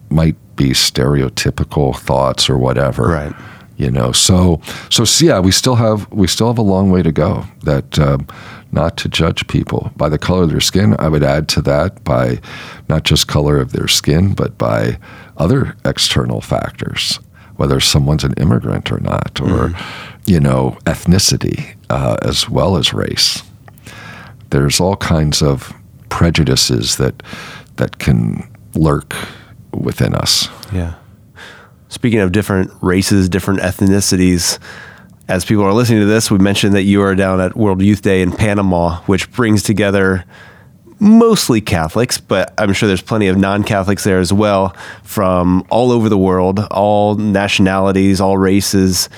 might 0.10 0.36
be 0.58 0.72
stereotypical 0.72 1.98
thoughts 1.98 2.50
or 2.50 2.58
whatever. 2.58 3.08
Right 3.08 3.36
you 3.82 3.90
know 3.92 4.12
so 4.12 4.62
so 4.90 5.04
yeah 5.26 5.40
we 5.40 5.52
still 5.52 5.76
have 5.76 6.10
we 6.12 6.28
still 6.28 6.48
have 6.48 6.58
a 6.58 6.62
long 6.74 6.92
way 6.92 7.02
to 7.02 7.12
go 7.12 7.46
that 7.64 8.00
um, 8.00 8.28
not 8.72 8.96
to 8.98 9.10
judge 9.10 9.48
people 9.48 9.92
by 9.96 10.08
the 10.08 10.18
color 10.18 10.44
of 10.44 10.52
their 10.52 10.62
skin 10.62 10.96
i 11.00 11.08
would 11.08 11.24
add 11.24 11.48
to 11.48 11.62
that 11.62 12.04
by 12.04 12.40
not 12.88 13.04
just 13.04 13.28
color 13.28 13.58
of 13.58 13.72
their 13.72 13.88
skin 13.88 14.34
but 14.34 14.58
by 14.58 14.98
other 15.38 15.76
external 15.86 16.42
factors 16.42 17.20
whether 17.56 17.80
someone's 17.80 18.24
an 18.24 18.34
immigrant 18.38 18.92
or 18.92 19.00
not 19.00 19.42
or 19.42 19.70
mm. 19.70 20.22
you 20.26 20.40
know 20.40 20.78
ethnicity 20.86 21.76
uh, 21.90 22.18
as 22.22 22.50
well 22.50 22.78
as 22.78 22.94
race 22.94 23.44
there's 24.52 24.80
all 24.80 24.96
kinds 24.98 25.42
of 25.42 25.74
prejudices 26.10 26.98
that 26.98 27.24
that 27.78 27.98
can 27.98 28.48
lurk 28.76 29.16
within 29.74 30.14
us. 30.14 30.48
Yeah. 30.72 30.96
Speaking 31.92 32.20
of 32.20 32.32
different 32.32 32.72
races, 32.82 33.28
different 33.28 33.60
ethnicities, 33.60 34.60
as 35.28 35.44
people 35.44 35.66
are 35.66 35.74
listening 35.74 36.00
to 36.00 36.06
this, 36.06 36.32
we 36.32 36.38
mentioned 36.38 36.74
that 36.74 36.84
you 36.84 37.02
are 37.02 37.16
down 37.16 37.42
at 37.42 37.58
World 37.58 37.82
Youth 37.82 38.02
Day 38.02 38.22
in 38.22 38.32
Panama, 38.32 39.02
which 39.08 39.30
brings 39.34 39.62
together 39.62 40.24
mostly 41.02 41.60
Catholics, 41.60 42.18
but 42.18 42.54
I'm 42.58 42.72
sure 42.72 42.88
there's 42.88 43.02
plenty 43.02 43.28
of 43.28 43.36
non 43.38 43.66
Catholics 43.66 44.06
there 44.06 44.20
as 44.20 44.32
well 44.32 44.74
from 45.04 45.66
all 45.70 45.92
over 45.92 46.08
the 46.08 46.18
world, 46.18 46.66
all 46.72 47.16
nationalities, 47.16 48.22
all 48.22 48.38
races 48.38 49.10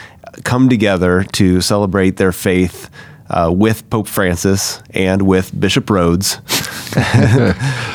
come 0.44 0.68
together 0.68 1.25
to 1.34 1.62
celebrate 1.62 2.18
their 2.18 2.32
faith. 2.32 2.89
Uh, 3.30 3.50
with 3.50 3.89
Pope 3.89 4.08
Francis 4.08 4.84
and 4.92 5.22
with 5.24 5.58
Bishop 5.60 5.86
Rhoades. 5.86 6.38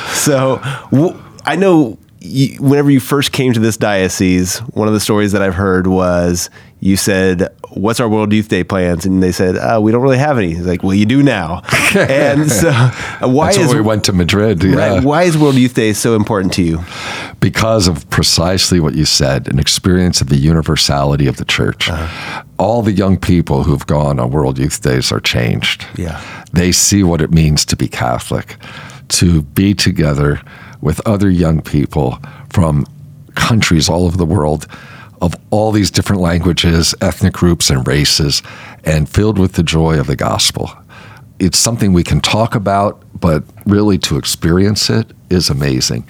so 0.14 0.56
w- 0.90 1.22
I 1.44 1.54
know 1.54 1.98
you, 2.20 2.56
whenever 2.60 2.90
you 2.90 3.00
first 3.00 3.32
came 3.32 3.52
to 3.52 3.60
this 3.60 3.76
diocese, 3.76 4.58
one 4.58 4.88
of 4.88 4.94
the 4.94 5.00
stories 5.00 5.32
that 5.32 5.42
I've 5.42 5.54
heard 5.54 5.86
was 5.86 6.50
you 6.80 6.96
said, 6.96 7.48
"What's 7.70 8.00
our 8.00 8.08
World 8.08 8.32
Youth 8.32 8.48
Day 8.48 8.64
plans?" 8.64 9.06
And 9.06 9.22
they 9.22 9.32
said, 9.32 9.56
uh, 9.56 9.80
"We 9.82 9.92
don't 9.92 10.02
really 10.02 10.18
have 10.18 10.38
any." 10.38 10.54
He's 10.54 10.66
like, 10.66 10.82
"Well, 10.82 10.94
you 10.94 11.06
do 11.06 11.22
now." 11.22 11.62
and 11.94 12.50
so, 12.50 12.70
uh, 12.70 13.28
why 13.28 13.46
That's 13.46 13.58
is 13.58 13.74
we 13.74 13.80
went 13.80 14.04
to 14.04 14.12
Madrid? 14.12 14.62
Yeah. 14.62 14.74
right, 14.74 15.04
why 15.04 15.24
is 15.24 15.36
World 15.36 15.56
Youth 15.56 15.74
Day 15.74 15.92
so 15.92 16.14
important 16.16 16.52
to 16.54 16.62
you? 16.62 16.84
because 17.40 17.86
of 17.86 18.08
precisely 18.10 18.80
what 18.80 18.94
you 18.94 19.04
said 19.04 19.48
an 19.48 19.58
experience 19.58 20.20
of 20.20 20.28
the 20.28 20.36
universality 20.36 21.26
of 21.26 21.36
the 21.36 21.44
church. 21.44 21.88
Uh-huh. 21.88 22.42
All 22.58 22.82
the 22.82 22.92
young 22.92 23.16
people 23.16 23.62
who've 23.62 23.86
gone 23.86 24.18
on 24.18 24.30
World 24.30 24.58
Youth 24.58 24.80
Days 24.82 25.12
are 25.12 25.20
changed. 25.20 25.86
Yeah. 25.96 26.20
They 26.52 26.72
see 26.72 27.02
what 27.02 27.20
it 27.20 27.30
means 27.30 27.64
to 27.66 27.76
be 27.76 27.88
Catholic, 27.88 28.56
to 29.08 29.42
be 29.42 29.74
together 29.74 30.40
with 30.80 31.06
other 31.06 31.30
young 31.30 31.60
people 31.60 32.18
from 32.50 32.86
countries 33.34 33.88
all 33.88 34.04
over 34.04 34.16
the 34.16 34.26
world 34.26 34.66
of 35.20 35.34
all 35.50 35.72
these 35.72 35.90
different 35.90 36.22
languages, 36.22 36.94
ethnic 37.00 37.32
groups, 37.32 37.70
and 37.70 37.86
races, 37.86 38.42
and 38.84 39.08
filled 39.08 39.38
with 39.38 39.54
the 39.54 39.62
joy 39.62 39.98
of 39.98 40.06
the 40.06 40.16
gospel. 40.16 40.70
It's 41.38 41.58
something 41.58 41.92
we 41.92 42.04
can 42.04 42.20
talk 42.20 42.54
about, 42.54 43.02
but 43.18 43.44
really 43.66 43.98
to 43.98 44.16
experience 44.16 44.90
it 44.90 45.12
is 45.30 45.50
amazing. 45.50 46.02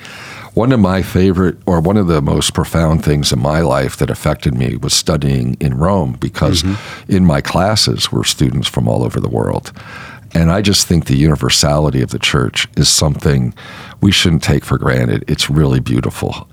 One 0.55 0.73
of 0.73 0.81
my 0.81 1.03
favorite, 1.03 1.57
or 1.67 1.81
one 1.81 1.97
of 1.97 2.09
the 2.09 2.21
most 2.21 2.55
profound 2.55 3.05
things 3.05 3.33
in 3.33 3.39
my 3.39 3.61
life 3.61 3.97
that 3.99 4.11
affected 4.11 4.55
me 4.55 4.77
was 4.77 4.93
studying 4.93 5.57
in 5.61 5.77
Rome 5.77 6.15
because 6.15 6.63
mm-hmm. 6.63 7.13
in 7.13 7.25
my 7.25 7.41
classes 7.41 8.11
were 8.11 8.25
students 8.25 8.69
from 8.69 8.89
all 8.89 9.05
over 9.05 9.21
the 9.21 9.29
world. 9.29 9.73
And 10.35 10.51
I 10.51 10.61
just 10.61 10.87
think 10.87 11.07
the 11.07 11.17
universality 11.17 12.03
of 12.03 12.11
the 12.11 12.19
church 12.19 12.67
is 12.77 12.89
something 12.89 13.55
we 14.01 14.13
shouldn't 14.13 14.43
take 14.43 14.65
for 14.65 14.79
granted. 14.79 15.25
It's 15.29 15.51
really 15.51 15.81
beautiful. 15.81 16.49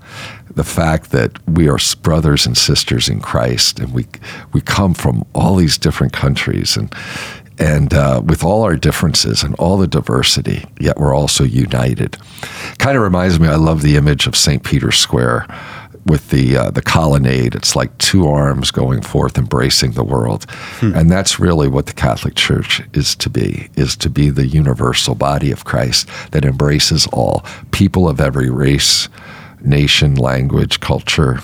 The 0.54 0.64
fact 0.64 1.10
that 1.10 1.46
we 1.48 1.68
are 1.68 1.78
brothers 2.02 2.46
and 2.46 2.56
sisters 2.56 3.08
in 3.08 3.20
Christ, 3.20 3.78
and 3.78 3.92
we 3.92 4.06
we 4.52 4.60
come 4.60 4.94
from 4.94 5.24
all 5.34 5.56
these 5.56 5.78
different 5.78 6.12
countries, 6.12 6.76
and 6.76 6.94
and 7.58 7.94
uh, 7.94 8.22
with 8.24 8.44
all 8.44 8.62
our 8.62 8.76
differences 8.76 9.42
and 9.42 9.54
all 9.56 9.78
the 9.78 9.86
diversity, 9.86 10.64
yet 10.78 10.98
we're 10.98 11.14
also 11.14 11.44
united. 11.44 12.16
Kind 12.78 12.96
of 12.96 13.02
reminds 13.02 13.40
me. 13.40 13.48
I 13.48 13.56
love 13.56 13.82
the 13.82 13.96
image 13.96 14.26
of 14.26 14.36
St. 14.36 14.62
Peter's 14.62 14.98
Square 14.98 15.46
with 16.06 16.30
the 16.30 16.56
uh, 16.56 16.70
the 16.70 16.82
colonnade. 16.82 17.54
It's 17.54 17.76
like 17.76 17.96
two 17.98 18.26
arms 18.26 18.70
going 18.70 19.02
forth, 19.02 19.36
embracing 19.36 19.92
the 19.92 20.04
world, 20.04 20.46
and 20.94 21.10
that's 21.10 21.38
really 21.38 21.68
what 21.68 21.86
the 21.86 21.92
Catholic 21.92 22.34
Church 22.34 22.82
is 22.92 23.14
to 23.16 23.28
be: 23.28 23.68
is 23.74 23.96
to 23.96 24.08
be 24.08 24.30
the 24.30 24.46
universal 24.46 25.14
body 25.14 25.50
of 25.50 25.64
Christ 25.64 26.08
that 26.30 26.44
embraces 26.44 27.06
all 27.08 27.44
people 27.72 28.08
of 28.08 28.20
every 28.20 28.50
race, 28.50 29.08
nation, 29.60 30.14
language, 30.14 30.80
culture, 30.80 31.40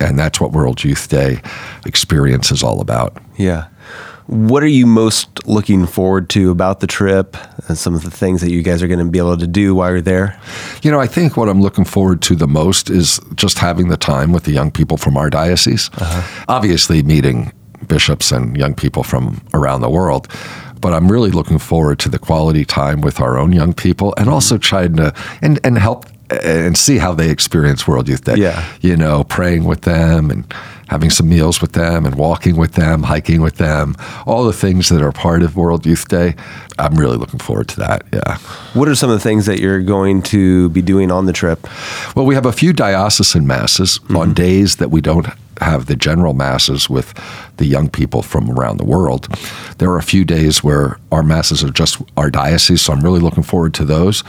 and 0.00 0.18
that's 0.18 0.40
what 0.40 0.52
World 0.52 0.82
Youth 0.82 1.08
Day 1.08 1.40
experience 1.84 2.50
is 2.50 2.62
all 2.62 2.80
about. 2.80 3.16
Yeah. 3.36 3.68
What 4.26 4.62
are 4.62 4.68
you 4.68 4.86
most 4.86 5.46
looking 5.46 5.86
forward 5.86 6.28
to 6.30 6.50
about 6.50 6.80
the 6.80 6.86
trip 6.86 7.36
and 7.68 7.78
some 7.78 7.94
of 7.94 8.02
the 8.02 8.10
things 8.10 8.40
that 8.40 8.50
you 8.50 8.62
guys 8.62 8.82
are 8.82 8.88
going 8.88 8.98
to 8.98 9.04
be 9.04 9.18
able 9.18 9.36
to 9.36 9.46
do 9.46 9.74
while 9.74 9.90
you're 9.90 10.00
there? 10.00 10.40
You 10.82 10.90
know, 10.90 11.00
I 11.00 11.06
think 11.06 11.36
what 11.36 11.48
I'm 11.48 11.62
looking 11.62 11.84
forward 11.84 12.22
to 12.22 12.34
the 12.34 12.48
most 12.48 12.90
is 12.90 13.20
just 13.36 13.58
having 13.58 13.88
the 13.88 13.96
time 13.96 14.32
with 14.32 14.44
the 14.44 14.52
young 14.52 14.70
people 14.72 14.96
from 14.96 15.16
our 15.16 15.30
diocese. 15.30 15.90
Uh-huh. 15.94 16.44
Obviously, 16.48 17.02
meeting 17.02 17.52
bishops 17.86 18.32
and 18.32 18.56
young 18.56 18.74
people 18.74 19.04
from 19.04 19.40
around 19.54 19.80
the 19.80 19.90
world. 19.90 20.28
But 20.80 20.92
I'm 20.92 21.10
really 21.10 21.30
looking 21.30 21.58
forward 21.58 21.98
to 22.00 22.08
the 22.08 22.18
quality 22.18 22.64
time 22.64 23.00
with 23.00 23.20
our 23.20 23.38
own 23.38 23.52
young 23.52 23.72
people 23.72 24.12
and 24.18 24.28
also 24.28 24.58
trying 24.58 24.96
to 24.96 25.14
and, 25.40 25.58
and 25.64 25.78
help 25.78 26.06
and 26.30 26.76
see 26.76 26.98
how 26.98 27.14
they 27.14 27.30
experience 27.30 27.86
World 27.86 28.08
Youth 28.08 28.24
Day. 28.24 28.34
Yeah. 28.36 28.64
You 28.80 28.96
know, 28.96 29.24
praying 29.24 29.64
with 29.64 29.82
them 29.82 30.30
and 30.30 30.52
having 30.88 31.10
some 31.10 31.28
meals 31.28 31.60
with 31.60 31.72
them 31.72 32.06
and 32.06 32.14
walking 32.14 32.56
with 32.56 32.72
them, 32.72 33.02
hiking 33.02 33.40
with 33.40 33.56
them, 33.56 33.96
all 34.26 34.44
the 34.44 34.52
things 34.52 34.88
that 34.88 35.02
are 35.02 35.12
part 35.12 35.42
of 35.42 35.56
World 35.56 35.84
Youth 35.84 36.08
Day. 36.08 36.34
I'm 36.78 36.94
really 36.94 37.16
looking 37.16 37.40
forward 37.40 37.68
to 37.68 37.76
that. 37.80 38.04
Yeah. 38.12 38.38
What 38.74 38.88
are 38.88 38.94
some 38.94 39.10
of 39.10 39.16
the 39.16 39.22
things 39.22 39.46
that 39.46 39.60
you're 39.60 39.82
going 39.82 40.22
to 40.22 40.68
be 40.70 40.82
doing 40.82 41.10
on 41.10 41.26
the 41.26 41.32
trip? 41.32 41.66
Well, 42.14 42.26
we 42.26 42.34
have 42.34 42.46
a 42.46 42.52
few 42.52 42.72
diocesan 42.72 43.46
masses 43.46 43.98
on 44.10 44.14
mm-hmm. 44.14 44.32
days 44.32 44.76
that 44.76 44.90
we 44.90 45.00
don't 45.00 45.26
have 45.60 45.86
the 45.86 45.96
general 45.96 46.34
masses 46.34 46.88
with 46.88 47.14
the 47.56 47.66
young 47.66 47.88
people 47.88 48.22
from 48.22 48.50
around 48.50 48.76
the 48.78 48.84
world. 48.84 49.28
There 49.78 49.90
are 49.90 49.98
a 49.98 50.02
few 50.02 50.24
days 50.24 50.62
where 50.62 50.98
our 51.12 51.22
masses 51.22 51.62
are 51.64 51.70
just 51.70 52.00
our 52.16 52.30
diocese, 52.30 52.82
so 52.82 52.92
I'm 52.92 53.00
really 53.00 53.20
looking 53.20 53.42
forward 53.42 53.74
to 53.74 53.84
those. 53.84 54.22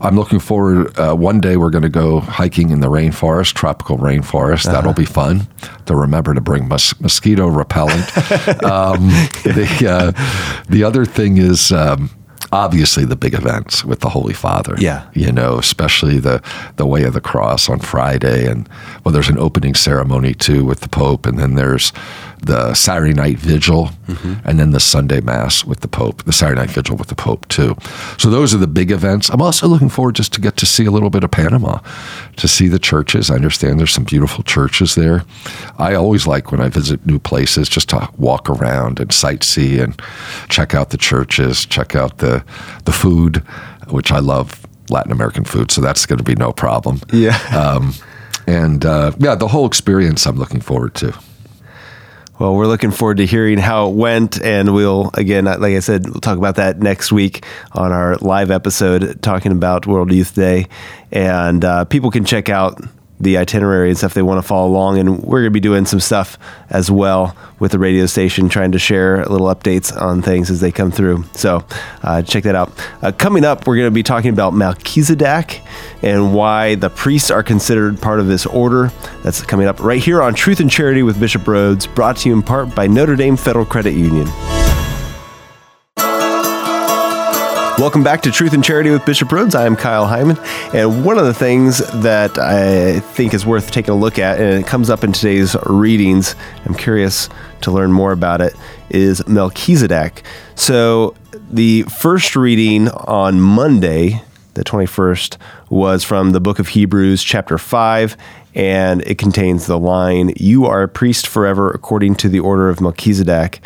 I'm 0.00 0.16
looking 0.16 0.40
forward. 0.40 0.98
Uh, 0.98 1.14
one 1.14 1.40
day 1.40 1.56
we're 1.56 1.70
going 1.70 1.82
to 1.82 1.88
go 1.88 2.20
hiking 2.20 2.70
in 2.70 2.80
the 2.80 2.88
rainforest, 2.88 3.54
tropical 3.54 3.98
rainforest. 3.98 4.64
That'll 4.64 4.92
be 4.92 5.04
fun. 5.04 5.48
To 5.86 5.96
remember 5.96 6.34
to 6.34 6.40
bring 6.40 6.68
mos- 6.68 6.98
mosquito 7.00 7.48
repellent. 7.48 8.16
um, 8.64 9.08
the 9.44 9.86
uh, 9.88 10.62
the 10.68 10.84
other 10.84 11.04
thing 11.04 11.38
is. 11.38 11.72
Um, 11.72 12.10
Obviously, 12.52 13.04
the 13.04 13.16
big 13.16 13.34
events 13.34 13.84
with 13.84 14.00
the 14.00 14.08
Holy 14.08 14.34
Father 14.34 14.74
Yeah. 14.78 15.08
you 15.14 15.30
know, 15.30 15.58
especially 15.58 16.18
the 16.18 16.42
the 16.76 16.86
way 16.86 17.04
of 17.04 17.14
the 17.14 17.20
cross 17.20 17.68
on 17.68 17.78
Friday, 17.78 18.46
and 18.50 18.68
well, 19.04 19.12
there's 19.12 19.28
an 19.28 19.38
opening 19.38 19.74
ceremony 19.74 20.34
too 20.34 20.64
with 20.64 20.80
the 20.80 20.88
Pope, 20.88 21.26
and 21.26 21.38
then 21.38 21.54
there's 21.54 21.92
the 22.42 22.72
Saturday 22.74 23.12
night 23.12 23.38
vigil, 23.38 23.90
mm-hmm. 24.06 24.34
and 24.48 24.58
then 24.58 24.70
the 24.70 24.80
Sunday 24.80 25.20
Mass 25.20 25.64
with 25.64 25.80
the 25.80 25.88
Pope, 25.88 26.24
the 26.24 26.32
Saturday 26.32 26.60
night 26.60 26.70
vigil 26.70 26.96
with 26.96 27.08
the 27.08 27.14
Pope 27.14 27.46
too. 27.48 27.76
So 28.18 28.30
those 28.30 28.54
are 28.54 28.58
the 28.58 28.66
big 28.66 28.90
events. 28.90 29.28
I'm 29.28 29.42
also 29.42 29.68
looking 29.68 29.90
forward 29.90 30.14
just 30.14 30.32
to 30.34 30.40
get 30.40 30.56
to 30.56 30.66
see 30.66 30.86
a 30.86 30.90
little 30.90 31.10
bit 31.10 31.22
of 31.22 31.30
Panama, 31.30 31.80
to 32.36 32.48
see 32.48 32.68
the 32.68 32.78
churches. 32.78 33.30
I 33.30 33.34
understand 33.34 33.78
there's 33.78 33.92
some 33.92 34.04
beautiful 34.04 34.42
churches 34.42 34.94
there. 34.94 35.24
I 35.78 35.94
always 35.94 36.26
like 36.26 36.50
when 36.50 36.60
I 36.60 36.68
visit 36.68 37.04
new 37.06 37.18
places 37.18 37.68
just 37.68 37.90
to 37.90 38.08
walk 38.16 38.48
around 38.48 39.00
and 39.00 39.10
sightsee 39.10 39.82
and 39.82 40.00
check 40.48 40.74
out 40.74 40.90
the 40.90 40.96
churches, 40.98 41.66
check 41.66 41.94
out 41.94 42.18
the 42.18 42.39
the 42.84 42.92
food, 42.92 43.38
which 43.88 44.12
I 44.12 44.18
love 44.18 44.66
Latin 44.88 45.12
American 45.12 45.44
food, 45.44 45.70
so 45.70 45.80
that's 45.80 46.06
going 46.06 46.18
to 46.18 46.24
be 46.24 46.34
no 46.34 46.52
problem. 46.52 47.00
Yeah. 47.12 47.38
Um, 47.56 47.94
and 48.46 48.84
uh, 48.84 49.12
yeah, 49.18 49.34
the 49.34 49.48
whole 49.48 49.66
experience 49.66 50.26
I'm 50.26 50.36
looking 50.36 50.60
forward 50.60 50.94
to. 50.96 51.14
Well, 52.38 52.56
we're 52.56 52.66
looking 52.66 52.90
forward 52.90 53.18
to 53.18 53.26
hearing 53.26 53.58
how 53.58 53.90
it 53.90 53.94
went, 53.94 54.40
and 54.42 54.74
we'll 54.74 55.10
again, 55.14 55.44
like 55.44 55.62
I 55.62 55.80
said, 55.80 56.06
we'll 56.06 56.20
talk 56.20 56.38
about 56.38 56.56
that 56.56 56.80
next 56.80 57.12
week 57.12 57.44
on 57.72 57.92
our 57.92 58.16
live 58.16 58.50
episode 58.50 59.20
talking 59.20 59.52
about 59.52 59.86
World 59.86 60.10
Youth 60.10 60.34
Day, 60.34 60.66
and 61.12 61.62
uh, 61.62 61.84
people 61.84 62.10
can 62.10 62.24
check 62.24 62.48
out 62.48 62.80
the 63.20 63.36
itinerary 63.36 63.90
and 63.90 63.98
stuff 63.98 64.14
they 64.14 64.22
want 64.22 64.42
to 64.42 64.46
follow 64.46 64.68
along, 64.68 64.98
and 64.98 65.22
we're 65.22 65.40
going 65.40 65.44
to 65.44 65.50
be 65.50 65.60
doing 65.60 65.84
some 65.84 66.00
stuff 66.00 66.38
as 66.70 66.90
well 66.90 67.36
with 67.58 67.72
the 67.72 67.78
radio 67.78 68.06
station, 68.06 68.48
trying 68.48 68.72
to 68.72 68.78
share 68.78 69.24
little 69.26 69.54
updates 69.54 69.94
on 70.00 70.22
things 70.22 70.50
as 70.50 70.60
they 70.60 70.72
come 70.72 70.90
through. 70.90 71.22
So 71.34 71.64
uh, 72.02 72.22
check 72.22 72.44
that 72.44 72.54
out. 72.54 72.72
Uh, 73.02 73.12
coming 73.12 73.44
up, 73.44 73.66
we're 73.66 73.76
going 73.76 73.86
to 73.86 73.94
be 73.94 74.02
talking 74.02 74.32
about 74.32 74.54
Melchizedek 74.54 75.60
and 76.02 76.34
why 76.34 76.76
the 76.76 76.88
priests 76.88 77.30
are 77.30 77.42
considered 77.42 78.00
part 78.00 78.20
of 78.20 78.26
this 78.26 78.46
order. 78.46 78.90
That's 79.22 79.42
coming 79.42 79.66
up 79.66 79.80
right 79.80 80.02
here 80.02 80.22
on 80.22 80.34
Truth 80.34 80.60
and 80.60 80.70
Charity 80.70 81.02
with 81.02 81.20
Bishop 81.20 81.42
Rhoades, 81.42 81.92
brought 81.94 82.16
to 82.18 82.28
you 82.30 82.34
in 82.34 82.42
part 82.42 82.74
by 82.74 82.86
Notre 82.86 83.16
Dame 83.16 83.36
Federal 83.36 83.66
Credit 83.66 83.92
Union. 83.92 84.26
Welcome 87.80 88.04
back 88.04 88.20
to 88.22 88.30
Truth 88.30 88.52
and 88.52 88.62
Charity 88.62 88.90
with 88.90 89.06
Bishop 89.06 89.30
Rhoades. 89.30 89.54
I 89.54 89.64
am 89.64 89.74
Kyle 89.74 90.06
Heimann. 90.06 90.38
And 90.74 91.02
one 91.02 91.16
of 91.16 91.24
the 91.24 91.32
things 91.32 91.78
that 92.02 92.36
I 92.38 93.00
think 93.00 93.32
is 93.32 93.46
worth 93.46 93.70
taking 93.70 93.94
a 93.94 93.96
look 93.96 94.18
at, 94.18 94.38
and 94.38 94.62
it 94.62 94.66
comes 94.66 94.90
up 94.90 95.02
in 95.02 95.12
today's 95.12 95.56
readings, 95.64 96.34
I'm 96.66 96.74
curious 96.74 97.30
to 97.62 97.70
learn 97.70 97.90
more 97.90 98.12
about 98.12 98.42
it, 98.42 98.54
is 98.90 99.26
Melchizedek. 99.26 100.22
So 100.56 101.14
the 101.50 101.84
first 101.84 102.36
reading 102.36 102.90
on 102.90 103.40
Monday, 103.40 104.22
the 104.52 104.62
21st, 104.62 105.38
was 105.70 106.04
from 106.04 106.32
the 106.32 106.40
book 106.40 106.58
of 106.58 106.68
Hebrews, 106.68 107.24
chapter 107.24 107.56
5, 107.56 108.14
and 108.54 109.00
it 109.06 109.16
contains 109.16 109.66
the 109.66 109.78
line, 109.78 110.34
You 110.36 110.66
are 110.66 110.82
a 110.82 110.88
priest 110.88 111.26
forever 111.26 111.70
according 111.70 112.16
to 112.16 112.28
the 112.28 112.40
order 112.40 112.68
of 112.68 112.82
Melchizedek, 112.82 113.62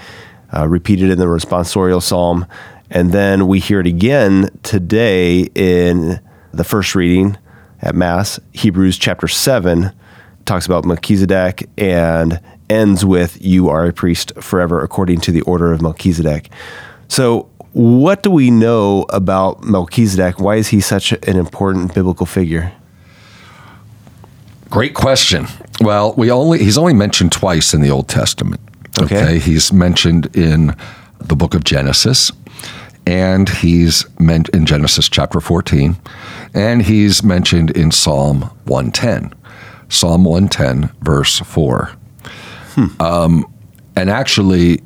uh, 0.56 0.68
repeated 0.68 1.10
in 1.10 1.18
the 1.18 1.26
responsorial 1.26 2.00
psalm. 2.00 2.46
And 2.94 3.10
then 3.10 3.48
we 3.48 3.58
hear 3.58 3.80
it 3.80 3.88
again 3.88 4.56
today 4.62 5.48
in 5.56 6.20
the 6.52 6.62
first 6.62 6.94
reading 6.94 7.36
at 7.82 7.96
Mass. 7.96 8.38
Hebrews 8.52 8.96
chapter 8.98 9.26
7 9.26 9.92
talks 10.44 10.64
about 10.64 10.84
Melchizedek 10.84 11.68
and 11.76 12.40
ends 12.70 13.04
with, 13.04 13.44
You 13.44 13.68
are 13.68 13.84
a 13.86 13.92
priest 13.92 14.32
forever 14.40 14.80
according 14.80 15.20
to 15.22 15.32
the 15.32 15.40
order 15.40 15.72
of 15.72 15.82
Melchizedek. 15.82 16.50
So, 17.08 17.50
what 17.72 18.22
do 18.22 18.30
we 18.30 18.52
know 18.52 19.06
about 19.08 19.64
Melchizedek? 19.64 20.38
Why 20.38 20.54
is 20.54 20.68
he 20.68 20.80
such 20.80 21.10
an 21.10 21.36
important 21.36 21.92
biblical 21.92 22.26
figure? 22.26 22.72
Great 24.70 24.94
question. 24.94 25.48
Well, 25.80 26.14
we 26.14 26.30
only 26.30 26.60
he's 26.60 26.78
only 26.78 26.94
mentioned 26.94 27.32
twice 27.32 27.74
in 27.74 27.80
the 27.80 27.90
Old 27.90 28.06
Testament. 28.06 28.60
Okay. 29.02 29.40
He's 29.40 29.72
mentioned 29.72 30.34
in 30.36 30.76
the 31.18 31.34
book 31.34 31.54
of 31.54 31.64
Genesis, 31.64 32.30
and 33.06 33.48
he's 33.48 34.06
meant 34.18 34.48
in 34.50 34.66
Genesis 34.66 35.08
chapter 35.08 35.40
14, 35.40 35.96
and 36.54 36.82
he's 36.82 37.22
mentioned 37.22 37.70
in 37.70 37.90
Psalm 37.90 38.42
110. 38.64 39.34
Psalm 39.88 40.24
110, 40.24 40.90
verse 41.02 41.38
4. 41.40 41.90
Um, 42.98 43.46
and 43.94 44.10
actually, 44.10 44.80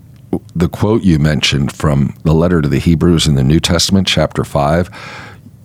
the 0.55 0.69
quote 0.69 1.03
you 1.03 1.19
mentioned 1.19 1.73
from 1.73 2.15
the 2.25 2.35
letter 2.35 2.61
to 2.61 2.69
the 2.69 2.79
Hebrews 2.79 3.27
in 3.27 3.35
the 3.35 3.45
New 3.45 3.61
Testament, 3.61 4.07
chapter 4.07 4.45
5, 4.45 4.91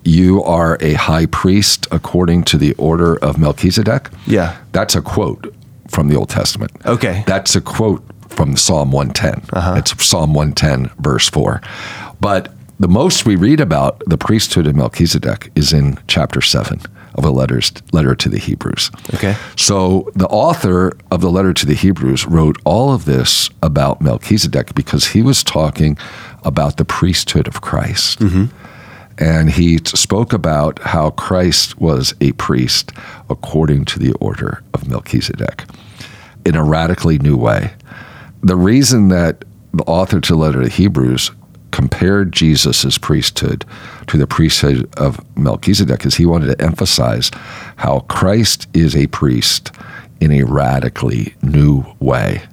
you 0.06 0.44
are 0.44 0.78
a 0.82 0.94
high 0.94 1.26
priest 1.26 1.88
according 1.92 2.44
to 2.44 2.58
the 2.58 2.74
order 2.76 3.18
of 3.18 3.38
Melchizedek. 3.38 4.10
Yeah. 4.26 4.58
That's 4.72 4.96
a 4.96 5.02
quote 5.02 5.54
from 5.90 6.08
the 6.08 6.16
Old 6.16 6.30
Testament. 6.30 6.72
Okay. 6.86 7.24
That's 7.28 7.56
a 7.56 7.62
quote 7.62 8.04
from 8.30 8.58
Psalm 8.58 8.92
110. 8.92 9.50
It's 9.78 10.04
Psalm 10.04 10.34
110, 10.34 10.92
verse 11.00 11.30
4. 11.30 11.62
But 12.20 12.54
the 12.80 12.88
most 12.88 13.26
we 13.26 13.36
read 13.36 13.60
about 13.60 14.02
the 14.08 14.18
priesthood 14.18 14.68
of 14.68 14.76
Melchizedek 14.76 15.52
is 15.56 15.74
in 15.74 15.98
chapter 16.08 16.42
7 16.42 16.82
of 17.16 17.24
a 17.24 17.30
letters, 17.30 17.72
letter 17.92 18.16
to 18.16 18.30
the 18.30 18.40
Hebrews. 18.40 18.90
Okay. 19.14 19.36
So 19.56 20.12
the 20.16 20.28
author 20.28 20.98
of 21.12 21.22
the 21.22 21.30
letter 21.30 21.54
to 21.54 21.66
the 21.66 21.76
Hebrews 21.76 22.26
wrote 22.26 22.58
all 22.66 22.92
of 22.92 23.06
this 23.06 23.50
about 23.62 24.02
Melchizedek 24.02 24.74
because 24.74 25.08
he 25.08 25.22
was 25.22 25.44
talking 25.44 25.98
about 26.44 26.78
the 26.78 26.86
priesthood 26.86 27.48
of 27.48 27.62
Christ. 27.62 28.20
Mm-hmm. 28.20 28.46
And 29.20 29.52
he 29.52 29.78
spoke 29.86 30.34
about 30.34 30.80
how 30.80 31.12
Christ 31.12 31.80
was 31.80 32.16
a 32.20 32.32
priest 32.34 32.92
according 33.30 33.86
to 33.86 34.00
the 34.00 34.14
order 34.14 34.64
of 34.74 34.90
Melchizedek 34.90 35.66
in 36.46 36.56
a 36.56 36.64
radically 36.64 37.20
new 37.20 37.38
way. 37.38 37.74
The 38.42 38.56
reason 38.56 39.10
that 39.10 39.46
the 39.72 39.84
author 39.84 40.20
to 40.20 40.34
the 40.34 40.38
letter 40.38 40.60
to 40.60 40.66
the 40.66 40.74
Hebrews 40.74 41.32
compared 41.74 42.32
Jesus' 42.32 43.00
priesthood 43.00 43.66
to 44.06 44.16
the 44.16 44.28
priesthood 44.28 44.88
of 44.96 45.20
Melchizedek 45.36 45.98
because 45.98 46.16
he 46.16 46.26
wanted 46.26 46.56
to 46.56 46.64
emphasize 46.64 47.32
how 47.78 48.02
Christ 48.02 48.68
is 48.76 48.96
a 48.96 49.08
priest 49.08 49.72
in 50.22 50.32
a 50.32 50.44
radically 50.44 51.34
new 51.42 51.84
way. 52.00 52.44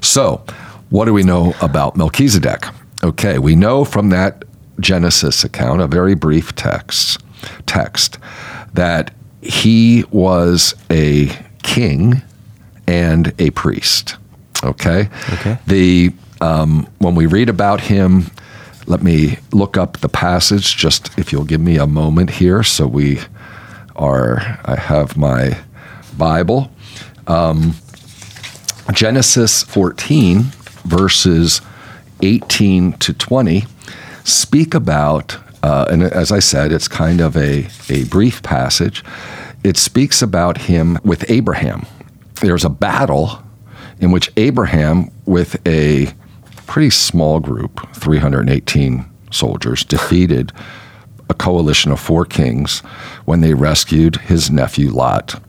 So, 0.00 0.42
what 0.88 1.04
do 1.04 1.12
we 1.12 1.22
know 1.22 1.54
about 1.60 1.96
Melchizedek? 1.96 2.64
Okay, 3.04 3.38
we 3.38 3.54
know 3.54 3.84
from 3.84 4.08
that 4.08 4.44
Genesis 4.80 5.44
account, 5.44 5.82
a 5.82 5.86
very 5.86 6.14
brief 6.14 6.54
text, 6.56 7.20
text 7.66 8.18
that 8.72 9.12
he 9.42 10.04
was 10.10 10.74
a 10.90 11.30
king 11.62 12.22
and 12.86 13.34
a 13.38 13.50
priest. 13.50 14.16
Okay. 14.64 15.10
Okay. 15.34 15.58
The 15.66 16.12
um, 16.40 16.88
when 16.98 17.14
we 17.14 17.26
read 17.26 17.48
about 17.48 17.80
him, 17.80 18.30
let 18.86 19.02
me 19.02 19.38
look 19.52 19.76
up 19.76 19.98
the 19.98 20.08
passage. 20.08 20.76
Just 20.76 21.16
if 21.18 21.32
you'll 21.32 21.44
give 21.44 21.60
me 21.60 21.76
a 21.76 21.86
moment 21.86 22.30
here, 22.30 22.62
so 22.62 22.86
we 22.86 23.20
are. 23.94 24.60
I 24.64 24.76
have 24.76 25.16
my 25.16 25.58
Bible. 26.16 26.70
Um, 27.26 27.74
Genesis 28.92 29.64
14 29.64 30.52
verses 30.86 31.60
18 32.22 32.92
to 32.92 33.12
20 33.12 33.64
speak 34.24 34.74
about, 34.74 35.38
uh, 35.62 35.86
and 35.90 36.02
as 36.02 36.32
I 36.32 36.38
said, 36.38 36.72
it's 36.72 36.88
kind 36.88 37.20
of 37.20 37.36
a, 37.36 37.68
a 37.88 38.04
brief 38.04 38.42
passage. 38.42 39.04
It 39.64 39.76
speaks 39.76 40.22
about 40.22 40.58
him 40.58 40.98
with 41.04 41.28
Abraham. 41.30 41.86
There's 42.40 42.64
a 42.64 42.70
battle 42.70 43.42
in 43.98 44.10
which 44.10 44.30
Abraham, 44.36 45.10
with 45.24 45.56
a 45.66 46.12
pretty 46.66 46.90
small 46.90 47.40
group, 47.40 47.80
318 47.94 49.04
soldiers, 49.30 49.84
defeated 49.84 50.52
a 51.28 51.34
coalition 51.34 51.90
of 51.90 52.00
four 52.00 52.24
kings 52.24 52.80
when 53.24 53.40
they 53.40 53.54
rescued 53.54 54.16
his 54.16 54.50
nephew 54.50 54.90
Lot. 54.90 55.40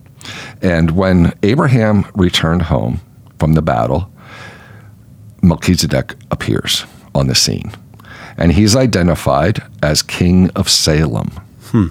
And 0.62 0.92
when 0.92 1.34
Abraham 1.44 2.06
returned 2.16 2.64
home 2.64 3.02
from 3.40 3.54
the 3.54 3.62
battle, 3.62 4.12
Melchizedek 5.42 6.16
appears 6.32 6.86
on 7.14 7.28
the 7.28 7.36
scene. 7.36 7.72
And 8.38 8.52
he's 8.52 8.76
identified 8.76 9.64
as 9.82 10.04
King 10.04 10.50
of 10.52 10.70
Salem. 10.70 11.30
Hmm. 11.66 11.88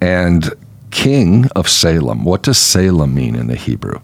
And 0.00 0.52
King 0.90 1.46
of 1.54 1.68
Salem, 1.68 2.24
what 2.24 2.42
does 2.42 2.58
Salem 2.58 3.14
mean 3.14 3.34
in 3.36 3.46
the 3.46 3.56
Hebrew? 3.56 4.00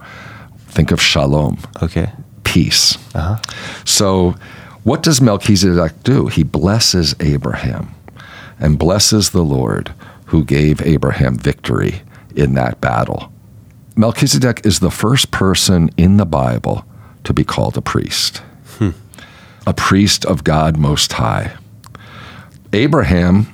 Think 0.69 0.91
of 0.91 1.01
shalom, 1.01 1.59
Okay. 1.83 2.11
Peace. 2.57 2.97
Uh-huh. 3.15 3.37
So, 3.85 4.35
what 4.83 5.03
does 5.03 5.21
Melchizedek 5.21 6.03
do? 6.03 6.29
He 6.29 6.43
blesses 6.43 7.15
Abraham 7.21 7.95
and 8.59 8.79
blesses 8.79 9.31
the 9.31 9.43
Lord 9.43 9.93
who 10.27 10.43
gave 10.43 10.81
Abraham 10.81 11.37
victory 11.37 12.01
in 12.35 12.55
that 12.55 12.81
battle. 12.81 13.31
Melchizedek 13.95 14.65
is 14.65 14.81
the 14.81 14.91
first 14.91 15.31
person 15.31 15.91
in 15.99 16.17
the 16.17 16.25
Bible 16.25 16.87
to 17.25 17.35
be 17.35 17.45
called 17.45 17.77
a 17.77 17.83
priest, 17.83 18.39
hmm. 18.79 18.91
a 19.67 19.75
priest 19.75 20.25
of 20.25 20.43
God 20.43 20.79
Most 20.79 21.13
High. 21.13 21.53
Abraham, 22.73 23.49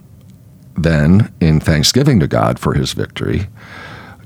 then, 0.76 1.34
in 1.40 1.58
thanksgiving 1.58 2.20
to 2.20 2.28
God 2.28 2.60
for 2.60 2.74
his 2.74 2.92
victory, 2.92 3.48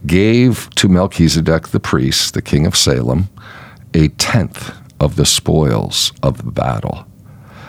gave 0.04 0.68
to 0.74 0.86
Melchizedek 0.86 1.68
the 1.68 1.80
priest, 1.80 2.34
the 2.34 2.42
king 2.42 2.66
of 2.66 2.76
Salem, 2.76 3.30
a 3.96 4.09
tenth 4.09 4.76
of 5.00 5.16
the 5.16 5.24
spoils 5.24 6.12
of 6.22 6.44
the 6.44 6.50
battle. 6.50 7.06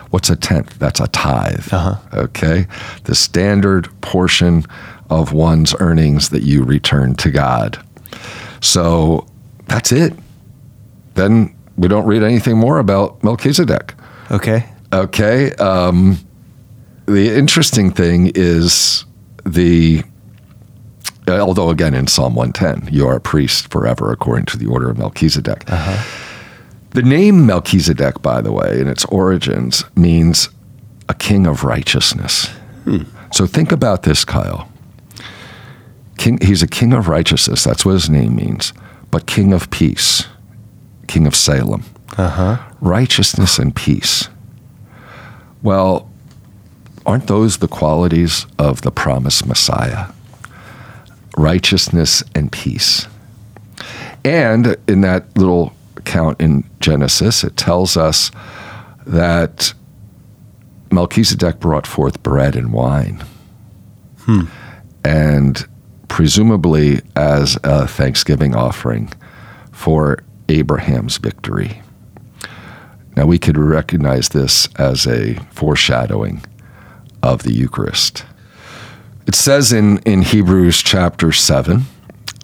What's 0.09 0.29
a 0.29 0.35
tenth? 0.35 0.77
That's 0.77 0.99
a 0.99 1.07
tithe. 1.07 1.67
Okay? 2.13 2.67
The 3.05 3.15
standard 3.15 3.89
portion 4.01 4.63
of 5.09 5.31
one's 5.31 5.73
earnings 5.79 6.29
that 6.29 6.43
you 6.43 6.63
return 6.63 7.15
to 7.15 7.31
God. 7.31 7.83
So 8.61 9.25
that's 9.67 9.91
it. 9.91 10.13
Then 11.15 11.55
we 11.77 11.87
don't 11.87 12.05
read 12.05 12.23
anything 12.23 12.57
more 12.57 12.79
about 12.79 13.23
Melchizedek. 13.23 13.93
Okay. 14.31 14.65
Okay. 14.91 15.51
Um, 15.53 16.17
the 17.05 17.33
interesting 17.37 17.91
thing 17.91 18.31
is 18.35 19.05
the, 19.45 20.03
Uh, 21.27 21.39
although 21.39 21.69
again 21.69 21.93
in 21.93 22.07
Psalm 22.07 22.35
110, 22.35 22.93
you 22.93 23.07
are 23.07 23.15
a 23.15 23.21
priest 23.21 23.69
forever 23.69 24.11
according 24.11 24.45
to 24.45 24.57
the 24.57 24.65
order 24.65 24.89
of 24.89 24.97
Melchizedek. 24.97 25.69
Uh-huh. 25.69 26.23
The 26.91 27.01
name 27.01 27.45
Melchizedek, 27.45 28.21
by 28.21 28.41
the 28.41 28.51
way, 28.51 28.79
in 28.79 28.87
its 28.87 29.03
origins, 29.05 29.83
means 29.95 30.49
a 31.09 31.13
king 31.13 31.45
of 31.45 31.63
righteousness. 31.63 32.47
Hmm. 32.85 33.03
So 33.31 33.45
think 33.45 33.71
about 33.71 34.03
this, 34.03 34.23
Kyle. 34.23 34.71
King, 36.17 36.39
he's 36.41 36.63
a 36.63 36.67
king 36.67 36.93
of 36.93 37.07
righteousness. 37.07 37.63
That's 37.63 37.85
what 37.85 37.91
his 37.91 38.09
name 38.09 38.35
means. 38.35 38.73
But 39.11 39.27
king 39.27 39.53
of 39.53 39.69
peace, 39.69 40.25
king 41.07 41.27
of 41.27 41.35
Salem. 41.35 41.83
Uh-huh. 42.17 42.57
Righteousness 42.81 43.59
and 43.59 43.75
peace. 43.75 44.29
Well, 45.61 46.09
aren't 47.05 47.27
those 47.27 47.57
the 47.57 47.67
qualities 47.67 48.45
of 48.57 48.81
the 48.81 48.91
promised 48.91 49.45
Messiah? 49.45 50.07
Righteousness 51.38 52.23
and 52.36 52.52
peace. 52.52 53.08
And 54.26 54.76
in 54.88 55.02
that 55.02 55.38
little 55.38 55.73
account 55.95 56.41
in 56.41 56.69
Genesis, 56.80 57.43
it 57.43 57.56
tells 57.56 57.95
us 57.95 58.32
that 59.06 59.73
Melchizedek 60.91 61.60
brought 61.60 61.88
forth 61.88 62.23
bread 62.23 62.56
and 62.56 62.73
wine. 62.73 63.23
Hmm. 64.19 64.45
And 65.06 65.65
presumably 66.08 67.02
as 67.15 67.58
a 67.63 67.88
thanksgiving 67.88 68.56
offering 68.56 69.12
for 69.71 70.23
Abraham's 70.50 71.17
victory. 71.17 71.82
Now, 73.15 73.26
we 73.26 73.39
could 73.39 73.58
recognize 73.58 74.30
this 74.30 74.67
as 74.76 75.08
a 75.08 75.36
foreshadowing 75.52 76.43
of 77.23 77.43
the 77.43 77.54
Eucharist. 77.54 78.26
It 79.27 79.35
says 79.35 79.73
in, 79.73 79.99
in 79.99 80.21
Hebrews 80.21 80.81
chapter 80.81 81.31
7 81.31 81.83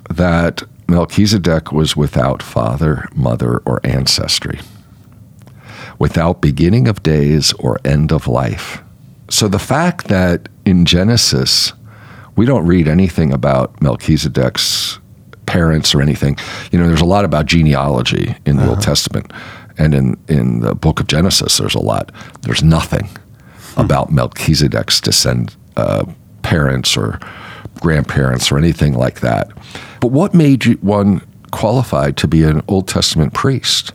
that 0.09 0.63
Melchizedek 0.87 1.71
was 1.71 1.95
without 1.95 2.43
father, 2.43 3.07
mother, 3.15 3.59
or 3.65 3.79
ancestry, 3.83 4.59
without 5.97 6.41
beginning 6.41 6.87
of 6.87 7.01
days 7.01 7.53
or 7.53 7.79
end 7.85 8.11
of 8.11 8.27
life. 8.27 8.83
So 9.29 9.47
the 9.47 9.59
fact 9.59 10.07
that 10.09 10.49
in 10.65 10.85
Genesis 10.85 11.73
we 12.35 12.45
don't 12.45 12.65
read 12.65 12.87
anything 12.87 13.31
about 13.31 13.79
Melchizedek's 13.81 14.99
parents 15.45 15.93
or 15.93 16.01
anything. 16.01 16.37
You 16.71 16.79
know, 16.79 16.87
there's 16.87 17.01
a 17.01 17.05
lot 17.05 17.25
about 17.25 17.45
genealogy 17.45 18.35
in 18.45 18.57
the 18.57 18.67
Old 18.67 18.81
Testament, 18.81 19.31
and 19.77 19.93
in 19.93 20.17
in 20.27 20.59
the 20.61 20.75
Book 20.75 20.99
of 20.99 21.07
Genesis, 21.07 21.57
there's 21.57 21.75
a 21.75 21.79
lot. 21.79 22.11
There's 22.41 22.63
nothing 22.63 23.09
about 23.77 24.11
Melchizedek's 24.11 25.01
descend 25.01 25.55
uh, 25.75 26.05
parents 26.43 26.95
or 26.95 27.19
grandparents 27.79 28.51
or 28.51 28.57
anything 28.57 28.93
like 28.93 29.21
that. 29.21 29.51
But 29.99 30.07
what 30.07 30.33
made 30.33 30.65
you 30.65 30.73
one 30.75 31.21
qualified 31.51 32.17
to 32.17 32.27
be 32.27 32.43
an 32.43 32.61
Old 32.67 32.87
Testament 32.87 33.33
priest? 33.33 33.93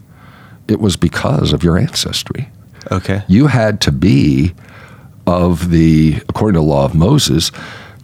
It 0.69 0.81
was 0.81 0.97
because 0.97 1.53
of 1.53 1.63
your 1.63 1.79
ancestry. 1.79 2.51
Okay. 2.91 3.23
You 3.29 3.47
had 3.47 3.81
to 3.83 3.93
be 3.93 4.55
of 5.27 5.71
the, 5.71 6.23
according 6.29 6.55
to 6.55 6.61
the 6.61 6.67
law 6.67 6.85
of 6.85 6.95
Moses, 6.95 7.51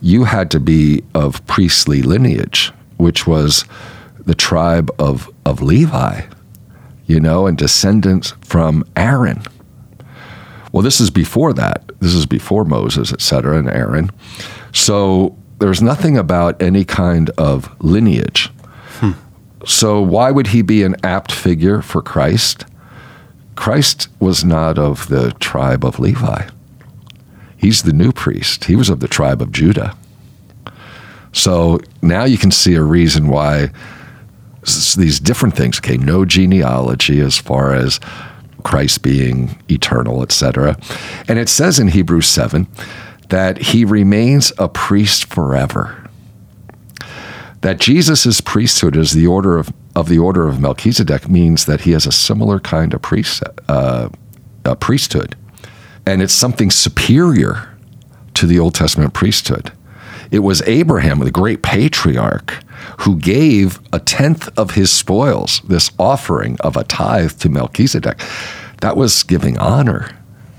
you 0.00 0.24
had 0.24 0.50
to 0.50 0.60
be 0.60 1.02
of 1.14 1.44
priestly 1.46 2.02
lineage, 2.02 2.72
which 2.98 3.26
was 3.26 3.64
the 4.26 4.34
tribe 4.34 4.90
of, 4.98 5.30
of 5.46 5.62
Levi, 5.62 6.22
you 7.06 7.20
know, 7.20 7.46
and 7.46 7.56
descendants 7.56 8.34
from 8.42 8.84
Aaron. 8.96 9.42
Well, 10.74 10.82
this 10.82 11.00
is 11.00 11.08
before 11.08 11.52
that. 11.52 11.92
This 12.00 12.14
is 12.14 12.26
before 12.26 12.64
Moses, 12.64 13.12
et 13.12 13.20
cetera, 13.20 13.56
and 13.58 13.68
Aaron. 13.68 14.10
So 14.72 15.36
there's 15.60 15.80
nothing 15.80 16.18
about 16.18 16.60
any 16.60 16.84
kind 16.84 17.30
of 17.38 17.70
lineage. 17.80 18.50
Hmm. 18.94 19.12
So 19.64 20.00
why 20.00 20.32
would 20.32 20.48
he 20.48 20.62
be 20.62 20.82
an 20.82 20.96
apt 21.04 21.30
figure 21.30 21.80
for 21.80 22.02
Christ? 22.02 22.64
Christ 23.54 24.08
was 24.18 24.44
not 24.44 24.76
of 24.76 25.06
the 25.06 25.30
tribe 25.38 25.84
of 25.84 26.00
Levi. 26.00 26.48
He's 27.56 27.84
the 27.84 27.92
new 27.92 28.10
priest. 28.10 28.64
He 28.64 28.74
was 28.74 28.90
of 28.90 28.98
the 28.98 29.06
tribe 29.06 29.40
of 29.40 29.52
Judah. 29.52 29.96
So 31.30 31.78
now 32.02 32.24
you 32.24 32.36
can 32.36 32.50
see 32.50 32.74
a 32.74 32.82
reason 32.82 33.28
why 33.28 33.70
these 34.96 35.20
different 35.20 35.54
things. 35.54 35.78
Okay, 35.78 35.98
no 35.98 36.24
genealogy 36.24 37.20
as 37.20 37.38
far 37.38 37.72
as 37.74 38.00
Christ 38.64 39.02
being 39.02 39.62
eternal, 39.70 40.22
etc. 40.22 40.76
And 41.28 41.38
it 41.38 41.48
says 41.48 41.78
in 41.78 41.88
Hebrews 41.88 42.26
7 42.26 42.66
that 43.28 43.58
he 43.58 43.84
remains 43.84 44.52
a 44.58 44.68
priest 44.68 45.26
forever. 45.26 46.08
That 47.60 47.78
Jesus' 47.78 48.40
priesthood 48.40 48.96
is 48.96 49.12
the 49.12 49.26
order 49.26 49.56
of, 49.56 49.72
of 49.96 50.08
the 50.08 50.18
order 50.18 50.48
of 50.48 50.60
Melchizedek 50.60 51.28
means 51.28 51.64
that 51.64 51.82
he 51.82 51.92
has 51.92 52.06
a 52.06 52.12
similar 52.12 52.60
kind 52.60 52.92
of 52.92 53.00
priest, 53.00 53.42
uh, 53.68 54.08
priesthood. 54.80 55.36
And 56.06 56.20
it's 56.20 56.34
something 56.34 56.70
superior 56.70 57.70
to 58.34 58.46
the 58.46 58.58
Old 58.58 58.74
Testament 58.74 59.14
priesthood. 59.14 59.72
It 60.34 60.42
was 60.42 60.62
Abraham, 60.62 61.20
the 61.20 61.30
great 61.30 61.62
patriarch, 61.62 62.54
who 63.02 63.20
gave 63.20 63.78
a 63.92 64.00
tenth 64.00 64.48
of 64.58 64.72
his 64.72 64.90
spoils, 64.90 65.60
this 65.60 65.92
offering 65.96 66.56
of 66.58 66.76
a 66.76 66.82
tithe 66.82 67.38
to 67.38 67.48
Melchizedek. 67.48 68.18
That 68.80 68.96
was 68.96 69.22
giving 69.22 69.56
honor, 69.58 70.10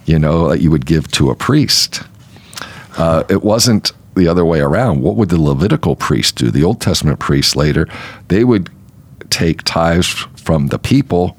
you 0.06 0.18
know, 0.18 0.48
that 0.48 0.62
you 0.62 0.72
would 0.72 0.86
give 0.86 1.12
to 1.12 1.30
a 1.30 1.36
priest. 1.36 2.04
Uh, 2.98 3.26
it 3.28 3.44
wasn't 3.44 3.92
the 4.16 4.30
other 4.30 4.46
way 4.46 4.62
around. 4.62 5.02
What 5.02 5.18
would 5.18 5.28
the 5.28 5.42
Levitical 5.42 5.98
priest 5.98 6.38
do? 6.38 6.52
The 6.52 6.64
Old 6.64 6.80
Testament 6.80 7.20
priests 7.20 7.58
later, 7.58 7.86
they 8.30 8.46
would 8.46 8.70
take 9.30 9.64
tithes 9.64 10.08
from 10.08 10.68
the 10.68 10.80
people, 10.80 11.36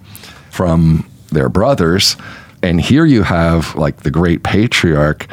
from 0.51 1.09
their 1.33 1.49
brothers, 1.49 2.19
and 2.63 2.83
here 2.83 3.07
you 3.07 3.23
have 3.23 3.75
like 3.77 4.03
the 4.03 4.11
great 4.11 4.43
patriarch 4.43 5.27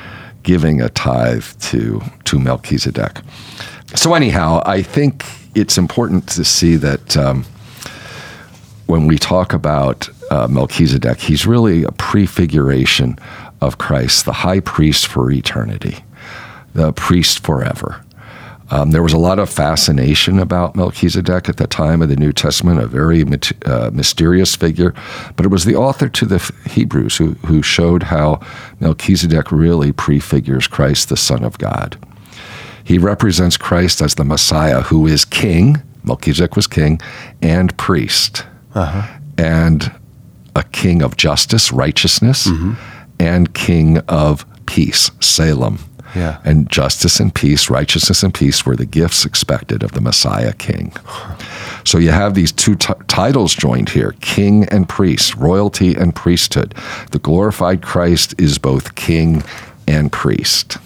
giving 0.44 0.82
a 0.82 0.90
tithe 0.90 1.46
to 1.60 2.02
to 2.26 2.40
Melchizedek. 2.40 3.20
So 3.96 4.14
anyhow, 4.14 4.62
I 4.66 4.82
think 4.82 5.26
it's 5.56 5.78
important 5.78 6.28
to 6.30 6.44
see 6.44 6.76
that 6.78 7.16
um, 7.18 7.46
when 8.88 9.08
we 9.08 9.18
talk 9.18 9.54
about 9.54 10.10
uh, 10.30 10.48
Melchizedek, 10.48 11.20
he's 11.20 11.46
really 11.46 11.84
a 11.84 11.92
prefiguration 11.92 13.18
of 13.62 13.78
Christ, 13.78 14.26
the 14.26 14.34
high 14.34 14.60
priest 14.60 15.08
for 15.08 15.32
eternity, 15.32 16.04
the 16.74 16.92
priest 16.94 17.44
forever. 17.44 18.04
Um, 18.74 18.90
there 18.90 19.04
was 19.04 19.14
a 19.14 19.20
lot 19.20 19.38
of 19.38 19.52
fascination 19.52 20.40
about 20.40 20.76
Melchizedek 20.76 21.48
at 21.48 21.58
the 21.58 21.68
time 21.68 22.02
of 22.02 22.10
the 22.10 22.16
New 22.16 22.34
Testament, 22.34 22.80
a 22.82 22.88
very 22.88 23.24
uh, 23.68 23.92
mysterious 23.94 24.56
figure. 24.56 24.96
But 25.36 25.46
it 25.46 25.50
was 25.50 25.66
the 25.66 25.76
author 25.76 26.10
to 26.10 26.26
the 26.26 26.54
Hebrews 26.68 27.18
who, 27.18 27.34
who 27.46 27.62
showed 27.62 28.02
how 28.02 28.40
Melchizedek 28.80 29.52
really 29.52 29.92
prefigures 29.92 30.66
Christ, 30.66 31.10
the 31.10 31.18
Son 31.18 31.44
of 31.44 31.60
God. 31.60 32.04
He 32.84 32.98
represents 32.98 33.58
Christ 33.58 34.02
as 34.02 34.16
the 34.16 34.26
Messiah 34.26 34.82
who 34.82 35.06
is 35.06 35.24
king, 35.24 35.80
Melchizedek 36.04 36.56
was 36.56 36.66
king, 36.66 37.00
and 37.44 37.78
priest, 37.78 38.44
and 39.38 39.92
a 40.56 40.64
king 40.64 41.04
of 41.04 41.16
justice, 41.16 41.72
righteousness, 41.72 42.48
and 43.20 43.54
king 43.54 44.00
of 44.08 44.48
peace, 44.66 45.12
Salem. 45.20 45.78
Yeah. 46.16 46.40
And 46.44 46.70
justice 46.70 47.20
and 47.20 47.34
peace, 47.34 47.70
righteousness 47.70 48.24
and 48.24 48.34
peace 48.34 48.66
were 48.66 48.76
the 48.76 48.86
gifts 48.86 49.26
expected 49.26 49.84
of 49.84 49.94
the 49.94 50.02
Messiah 50.02 50.54
King. 50.54 50.94
So 51.86 51.98
you 51.98 52.12
have 52.12 52.34
these 52.34 52.52
two 52.52 52.76
t- 52.76 52.94
titles 53.08 53.54
joined 53.54 53.90
here 53.90 54.16
king 54.22 54.66
and 54.70 54.88
priest, 54.88 55.36
royalty 55.36 55.96
and 55.96 56.16
priesthood. 56.16 56.74
The 57.12 57.20
glorified 57.20 57.82
Christ 57.82 58.40
is 58.40 58.58
both 58.58 58.96
king 58.96 59.44
and 59.88 60.12
priest. 60.12 60.78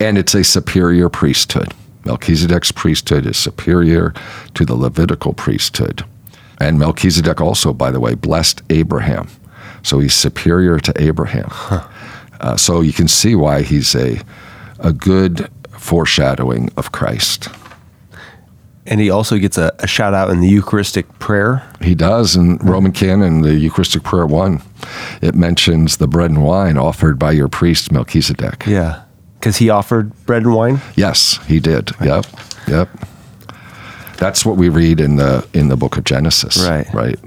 And 0.00 0.16
it's 0.16 0.34
a 0.34 0.44
superior 0.44 1.08
priesthood. 1.08 1.74
Melchizedek's 2.04 2.72
priesthood 2.72 3.26
is 3.26 3.36
superior 3.36 4.14
to 4.54 4.64
the 4.64 4.74
Levitical 4.76 5.32
priesthood. 5.34 6.04
And 6.60 6.78
Melchizedek 6.78 7.40
also, 7.40 7.72
by 7.72 7.90
the 7.90 8.00
way, 8.00 8.14
blessed 8.14 8.62
Abraham. 8.70 9.28
So 9.82 9.98
he's 9.98 10.14
superior 10.14 10.78
to 10.80 10.92
Abraham. 11.02 11.50
Uh, 12.40 12.56
so 12.56 12.82
you 12.82 12.92
can 12.92 13.08
see 13.08 13.34
why 13.34 13.62
he's 13.62 13.96
a, 13.96 14.20
a 14.78 14.92
good 14.92 15.50
foreshadowing 15.72 16.70
of 16.76 16.92
Christ. 16.92 17.48
And 18.86 19.00
he 19.00 19.10
also 19.10 19.36
gets 19.38 19.58
a, 19.58 19.74
a 19.80 19.86
shout 19.86 20.14
out 20.14 20.30
in 20.30 20.40
the 20.40 20.48
Eucharistic 20.48 21.18
prayer. 21.18 21.68
He 21.82 21.94
does 21.94 22.36
in 22.36 22.56
Roman 22.58 22.92
canon, 22.92 23.42
the 23.42 23.54
Eucharistic 23.54 24.02
Prayer 24.02 24.26
1. 24.26 24.62
It 25.20 25.34
mentions 25.34 25.98
the 25.98 26.08
bread 26.08 26.30
and 26.30 26.42
wine 26.42 26.78
offered 26.78 27.18
by 27.18 27.32
your 27.32 27.48
priest 27.48 27.92
Melchizedek. 27.92 28.64
Yeah. 28.66 29.04
Because 29.38 29.58
he 29.58 29.68
offered 29.68 30.14
bread 30.24 30.44
and 30.44 30.54
wine. 30.54 30.80
Yes, 30.96 31.38
he 31.46 31.60
did. 31.60 31.90
Yep. 32.02 32.24
Yep. 32.66 32.88
That's 34.16 34.44
what 34.44 34.56
we 34.56 34.68
read 34.68 35.00
in 35.00 35.16
the 35.16 35.46
in 35.52 35.68
the 35.68 35.76
book 35.76 35.96
of 35.96 36.04
Genesis. 36.04 36.66
Right. 36.66 36.92
Right. 36.92 37.18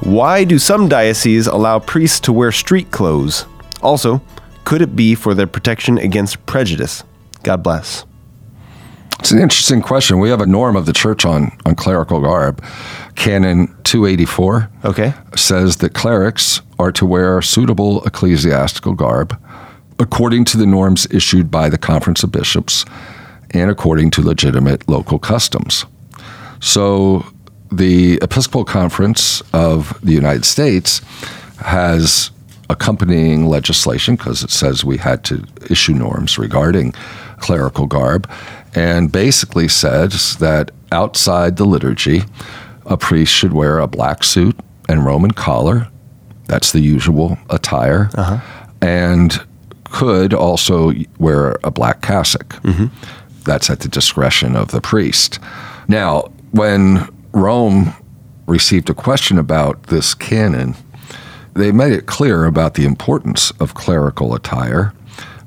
Why 0.00 0.42
do 0.42 0.58
some 0.58 0.88
dioceses 0.88 1.46
allow 1.46 1.78
priests 1.78 2.18
to 2.20 2.32
wear 2.32 2.50
street 2.50 2.90
clothes? 2.90 3.46
Also, 3.80 4.20
could 4.64 4.82
it 4.82 4.96
be 4.96 5.14
for 5.14 5.34
their 5.34 5.46
protection 5.46 5.98
against 5.98 6.44
prejudice? 6.46 7.04
God 7.44 7.62
bless. 7.62 8.04
It's 9.20 9.30
an 9.30 9.38
interesting 9.38 9.80
question. 9.80 10.18
We 10.18 10.28
have 10.28 10.40
a 10.40 10.46
norm 10.46 10.74
of 10.74 10.84
the 10.84 10.92
church 10.92 11.24
on, 11.24 11.56
on 11.64 11.76
clerical 11.76 12.20
garb. 12.20 12.62
Canon 13.14 13.68
284 13.84 14.68
Okay. 14.84 15.14
says 15.36 15.76
that 15.76 15.94
clerics 15.94 16.60
are 16.78 16.90
to 16.92 17.06
wear 17.06 17.40
suitable 17.40 18.04
ecclesiastical 18.04 18.94
garb 18.94 19.40
according 19.98 20.44
to 20.46 20.56
the 20.56 20.66
norms 20.66 21.06
issued 21.10 21.50
by 21.50 21.68
the 21.68 21.78
Conference 21.78 22.22
of 22.22 22.32
Bishops 22.32 22.84
and 23.50 23.70
according 23.70 24.10
to 24.12 24.22
legitimate 24.22 24.88
local 24.88 25.18
customs. 25.18 25.86
So 26.60 27.24
the 27.70 28.18
Episcopal 28.22 28.64
Conference 28.64 29.42
of 29.52 29.98
the 30.02 30.12
United 30.12 30.44
States 30.44 31.00
has 31.58 32.30
accompanying 32.68 33.46
legislation 33.46 34.16
because 34.16 34.42
it 34.42 34.50
says 34.50 34.84
we 34.84 34.98
had 34.98 35.24
to 35.24 35.44
issue 35.70 35.92
norms 35.92 36.38
regarding 36.38 36.92
clerical 37.38 37.86
garb 37.86 38.28
and 38.74 39.10
basically 39.12 39.68
says 39.68 40.36
that 40.36 40.70
outside 40.92 41.56
the 41.56 41.64
liturgy, 41.64 42.22
a 42.86 42.96
priest 42.96 43.32
should 43.32 43.52
wear 43.52 43.78
a 43.78 43.86
black 43.86 44.22
suit 44.24 44.58
and 44.88 45.04
Roman 45.04 45.30
collar. 45.30 45.88
That's 46.46 46.72
the 46.72 46.80
usual 46.80 47.38
attire. 47.50 48.10
Uh-huh. 48.14 48.38
and 48.80 49.40
could 49.90 50.34
also 50.34 50.92
wear 51.18 51.56
a 51.64 51.70
black 51.70 52.02
cassock. 52.02 52.62
That's 53.44 53.70
at 53.70 53.80
the 53.80 53.88
discretion 53.88 54.56
of 54.56 54.68
the 54.72 54.80
priest. 54.80 55.38
Now, 55.88 56.30
when 56.50 57.08
Rome 57.32 57.94
received 58.46 58.90
a 58.90 58.94
question 58.94 59.38
about 59.38 59.84
this 59.84 60.14
canon, 60.14 60.74
they 61.54 61.72
made 61.72 61.92
it 61.92 62.06
clear 62.06 62.44
about 62.44 62.74
the 62.74 62.84
importance 62.84 63.50
of 63.60 63.74
clerical 63.74 64.34
attire, 64.34 64.92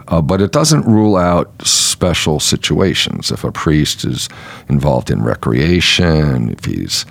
uh, 0.08 0.22
but 0.22 0.42
it 0.42 0.52
doesn't 0.52 0.86
rule 0.86 1.18
out 1.18 1.52
special 1.62 2.40
situations. 2.40 3.32
If 3.32 3.44
a 3.44 3.52
priest 3.52 4.06
is 4.06 4.30
involved 4.70 5.12
in 5.12 5.22
recreation, 5.22 6.50
if 6.50 6.66
he's 6.66 7.06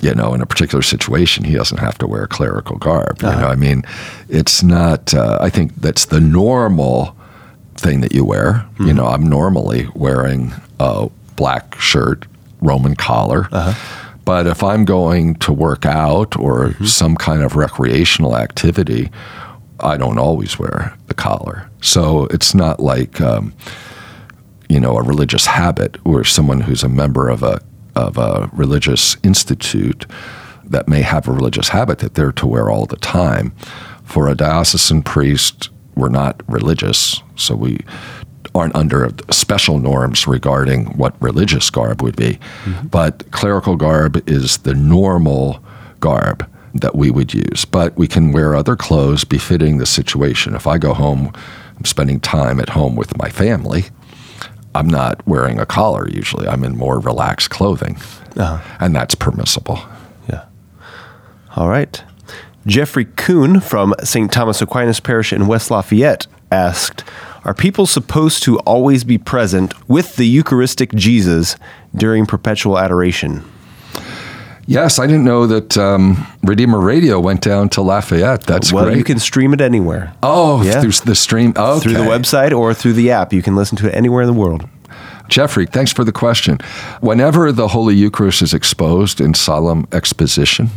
you 0.00 0.14
know, 0.14 0.34
in 0.34 0.40
a 0.42 0.46
particular 0.46 0.82
situation, 0.82 1.44
he 1.44 1.54
doesn't 1.54 1.78
have 1.78 1.96
to 1.98 2.06
wear 2.06 2.26
clerical 2.26 2.76
garb. 2.76 3.20
You 3.22 3.28
know, 3.40 3.46
I 3.48 3.54
mean, 3.56 3.82
it's 4.28 4.62
not. 4.62 5.14
Uh, 5.14 5.38
I 5.40 5.48
think 5.50 5.74
that's 5.76 6.06
the 6.06 6.20
normal 6.20 7.16
thing 7.76 8.00
that 8.02 8.12
you 8.14 8.24
wear. 8.24 8.66
You 8.78 8.92
know, 8.92 9.06
I'm 9.06 9.22
normally 9.26 9.88
wearing 9.94 10.52
a 10.78 11.08
black 11.36 11.78
shirt, 11.80 12.26
Roman 12.60 12.94
collar. 12.96 13.48
But 14.24 14.46
if 14.46 14.62
I'm 14.62 14.84
going 14.84 15.36
to 15.36 15.52
work 15.52 15.86
out 15.86 16.36
or 16.36 16.74
some 16.84 17.14
kind 17.16 17.42
of 17.42 17.54
recreational 17.54 18.36
activity, 18.36 19.10
I 19.80 19.96
don't 19.96 20.18
always 20.18 20.58
wear 20.58 20.94
the 21.06 21.14
collar. 21.14 21.70
So 21.80 22.26
it's 22.26 22.54
not 22.54 22.80
like, 22.80 23.20
um, 23.20 23.54
you 24.68 24.80
know, 24.80 24.96
a 24.96 25.02
religious 25.02 25.46
habit 25.46 25.96
or 26.04 26.24
someone 26.24 26.60
who's 26.60 26.82
a 26.82 26.88
member 26.88 27.28
of 27.28 27.42
a 27.44 27.60
of 27.96 28.18
a 28.18 28.48
religious 28.52 29.16
institute 29.22 30.06
that 30.64 30.88
may 30.88 31.02
have 31.02 31.26
a 31.26 31.32
religious 31.32 31.68
habit 31.68 31.98
that 32.00 32.14
they're 32.14 32.32
to 32.32 32.46
wear 32.46 32.70
all 32.70 32.86
the 32.86 32.96
time. 32.96 33.52
For 34.04 34.28
a 34.28 34.34
diocesan 34.34 35.02
priest, 35.02 35.70
we're 35.94 36.08
not 36.08 36.42
religious, 36.48 37.22
so 37.36 37.56
we 37.56 37.78
aren't 38.54 38.74
under 38.74 39.10
special 39.30 39.78
norms 39.78 40.26
regarding 40.26 40.86
what 40.96 41.20
religious 41.20 41.68
garb 41.70 42.02
would 42.02 42.16
be. 42.16 42.38
Mm-hmm. 42.64 42.86
But 42.88 43.30
clerical 43.32 43.76
garb 43.76 44.28
is 44.28 44.58
the 44.58 44.74
normal 44.74 45.62
garb 46.00 46.48
that 46.74 46.94
we 46.94 47.10
would 47.10 47.34
use. 47.34 47.64
But 47.64 47.96
we 47.96 48.06
can 48.06 48.32
wear 48.32 48.54
other 48.54 48.76
clothes 48.76 49.24
befitting 49.24 49.78
the 49.78 49.86
situation. 49.86 50.54
If 50.54 50.66
I 50.66 50.78
go 50.78 50.94
home, 50.94 51.32
I'm 51.76 51.84
spending 51.84 52.20
time 52.20 52.60
at 52.60 52.70
home 52.70 52.96
with 52.96 53.16
my 53.18 53.28
family. 53.28 53.84
I'm 54.76 54.88
not 54.88 55.26
wearing 55.26 55.58
a 55.58 55.66
collar 55.66 56.08
usually. 56.08 56.46
I'm 56.46 56.62
in 56.62 56.76
more 56.76 57.00
relaxed 57.00 57.50
clothing. 57.50 57.96
Uh-huh. 58.36 58.76
And 58.78 58.94
that's 58.94 59.14
permissible. 59.14 59.80
Yeah. 60.28 60.44
All 61.56 61.68
right. 61.68 62.02
Jeffrey 62.66 63.06
Kuhn 63.06 63.60
from 63.60 63.94
St. 64.02 64.30
Thomas 64.30 64.60
Aquinas 64.60 65.00
Parish 65.00 65.32
in 65.32 65.46
West 65.46 65.70
Lafayette 65.70 66.26
asked 66.50 67.04
Are 67.44 67.54
people 67.54 67.86
supposed 67.86 68.42
to 68.42 68.58
always 68.60 69.04
be 69.04 69.18
present 69.18 69.72
with 69.88 70.16
the 70.16 70.26
Eucharistic 70.26 70.92
Jesus 70.92 71.56
during 71.94 72.26
perpetual 72.26 72.78
adoration? 72.78 73.44
Yes, 74.68 74.98
I 74.98 75.06
didn't 75.06 75.24
know 75.24 75.46
that 75.46 75.78
um, 75.78 76.26
Redeemer 76.42 76.80
Radio 76.80 77.20
went 77.20 77.40
down 77.40 77.68
to 77.70 77.82
Lafayette. 77.82 78.42
That's 78.42 78.72
well, 78.72 78.86
great. 78.86 78.98
you 78.98 79.04
can 79.04 79.20
stream 79.20 79.54
it 79.54 79.60
anywhere. 79.60 80.12
oh, 80.24 80.62
Yeah. 80.62 80.80
through 80.80 80.90
the 81.04 81.14
stream. 81.14 81.52
Oh, 81.54 81.78
Through 81.78 81.94
the 81.94 82.00
website 82.00 82.56
or 82.56 82.74
through 82.74 82.94
the 82.94 83.12
app. 83.12 83.32
You 83.32 83.42
can 83.42 83.54
listen 83.54 83.78
to 83.78 83.88
it 83.88 83.94
anywhere 83.94 84.22
in 84.22 84.26
the 84.26 84.32
world. 84.38 84.68
Jeffrey, 85.28 85.66
thanks 85.66 85.92
for 85.92 86.04
the 86.04 86.12
question. 86.12 86.58
Whenever 87.00 87.52
the 87.52 87.68
Holy 87.68 87.94
Eucharist 87.94 88.42
is 88.42 88.54
exposed 88.54 89.20
in 89.20 89.34
solemn 89.34 89.86
exposition, 89.92 90.70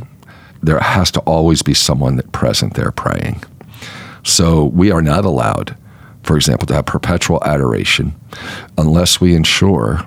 there 0.62 0.80
has 0.80 1.10
to 1.12 1.19
always 1.21 1.62
be 1.62 1.73
someone 1.73 2.15
that 2.17 2.32
present 2.32 2.75
there 2.75 2.91
praying. 2.91 3.43
So 4.23 4.65
we 4.65 4.91
are 4.91 5.02
not 5.02 5.25
allowed, 5.25 5.75
for 6.23 6.36
example, 6.36 6.67
to 6.67 6.73
have 6.75 6.86
perpetual 6.86 7.43
adoration 7.43 8.13
unless 8.78 9.21
we 9.21 9.36
ensure 9.36 10.02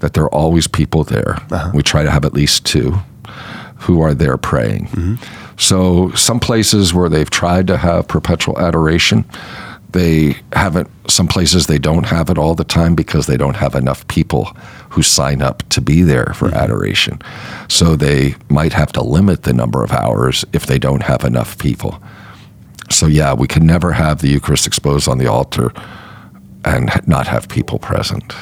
that 0.00 0.12
there 0.14 0.24
are 0.24 0.34
always 0.34 0.66
people 0.68 1.02
there. 1.02 1.38
We 1.72 1.82
try 1.82 2.02
to 2.04 2.10
have 2.10 2.24
at 2.24 2.34
least 2.34 2.64
two 2.66 2.98
who 3.84 4.00
are 4.00 4.14
there 4.14 4.36
praying. 4.36 5.18
So 5.56 6.10
some 6.12 6.40
places 6.40 6.92
where 6.92 7.08
they've 7.08 7.30
tried 7.30 7.66
to 7.68 7.76
have 7.76 8.08
perpetual 8.08 8.58
adoration, 8.58 9.24
they 9.90 10.36
haven't 10.52 10.88
some 11.08 11.28
places 11.28 11.66
they 11.66 11.78
don't 11.78 12.06
have 12.06 12.30
it 12.30 12.38
all 12.38 12.54
the 12.54 12.64
time 12.64 12.94
because 12.94 13.26
they 13.26 13.36
don't 13.36 13.56
have 13.56 13.74
enough 13.74 14.06
people 14.08 14.46
who 14.90 15.02
sign 15.02 15.42
up 15.42 15.62
to 15.68 15.80
be 15.80 16.02
there 16.02 16.32
for 16.34 16.48
mm-hmm. 16.48 16.56
adoration. 16.56 17.22
So 17.68 17.94
they 17.94 18.34
might 18.48 18.72
have 18.72 18.90
to 18.92 19.02
limit 19.02 19.42
the 19.42 19.52
number 19.52 19.84
of 19.84 19.92
hours 19.92 20.44
if 20.52 20.66
they 20.66 20.78
don't 20.78 21.02
have 21.02 21.24
enough 21.24 21.58
people. 21.58 22.02
So 22.90 23.06
yeah, 23.06 23.34
we 23.34 23.46
can 23.46 23.66
never 23.66 23.92
have 23.92 24.20
the 24.20 24.28
Eucharist 24.28 24.66
exposed 24.66 25.08
on 25.08 25.18
the 25.18 25.26
altar 25.26 25.72
and 26.64 26.90
not 27.06 27.26
have 27.26 27.48
people 27.48 27.78
present. 27.78 28.34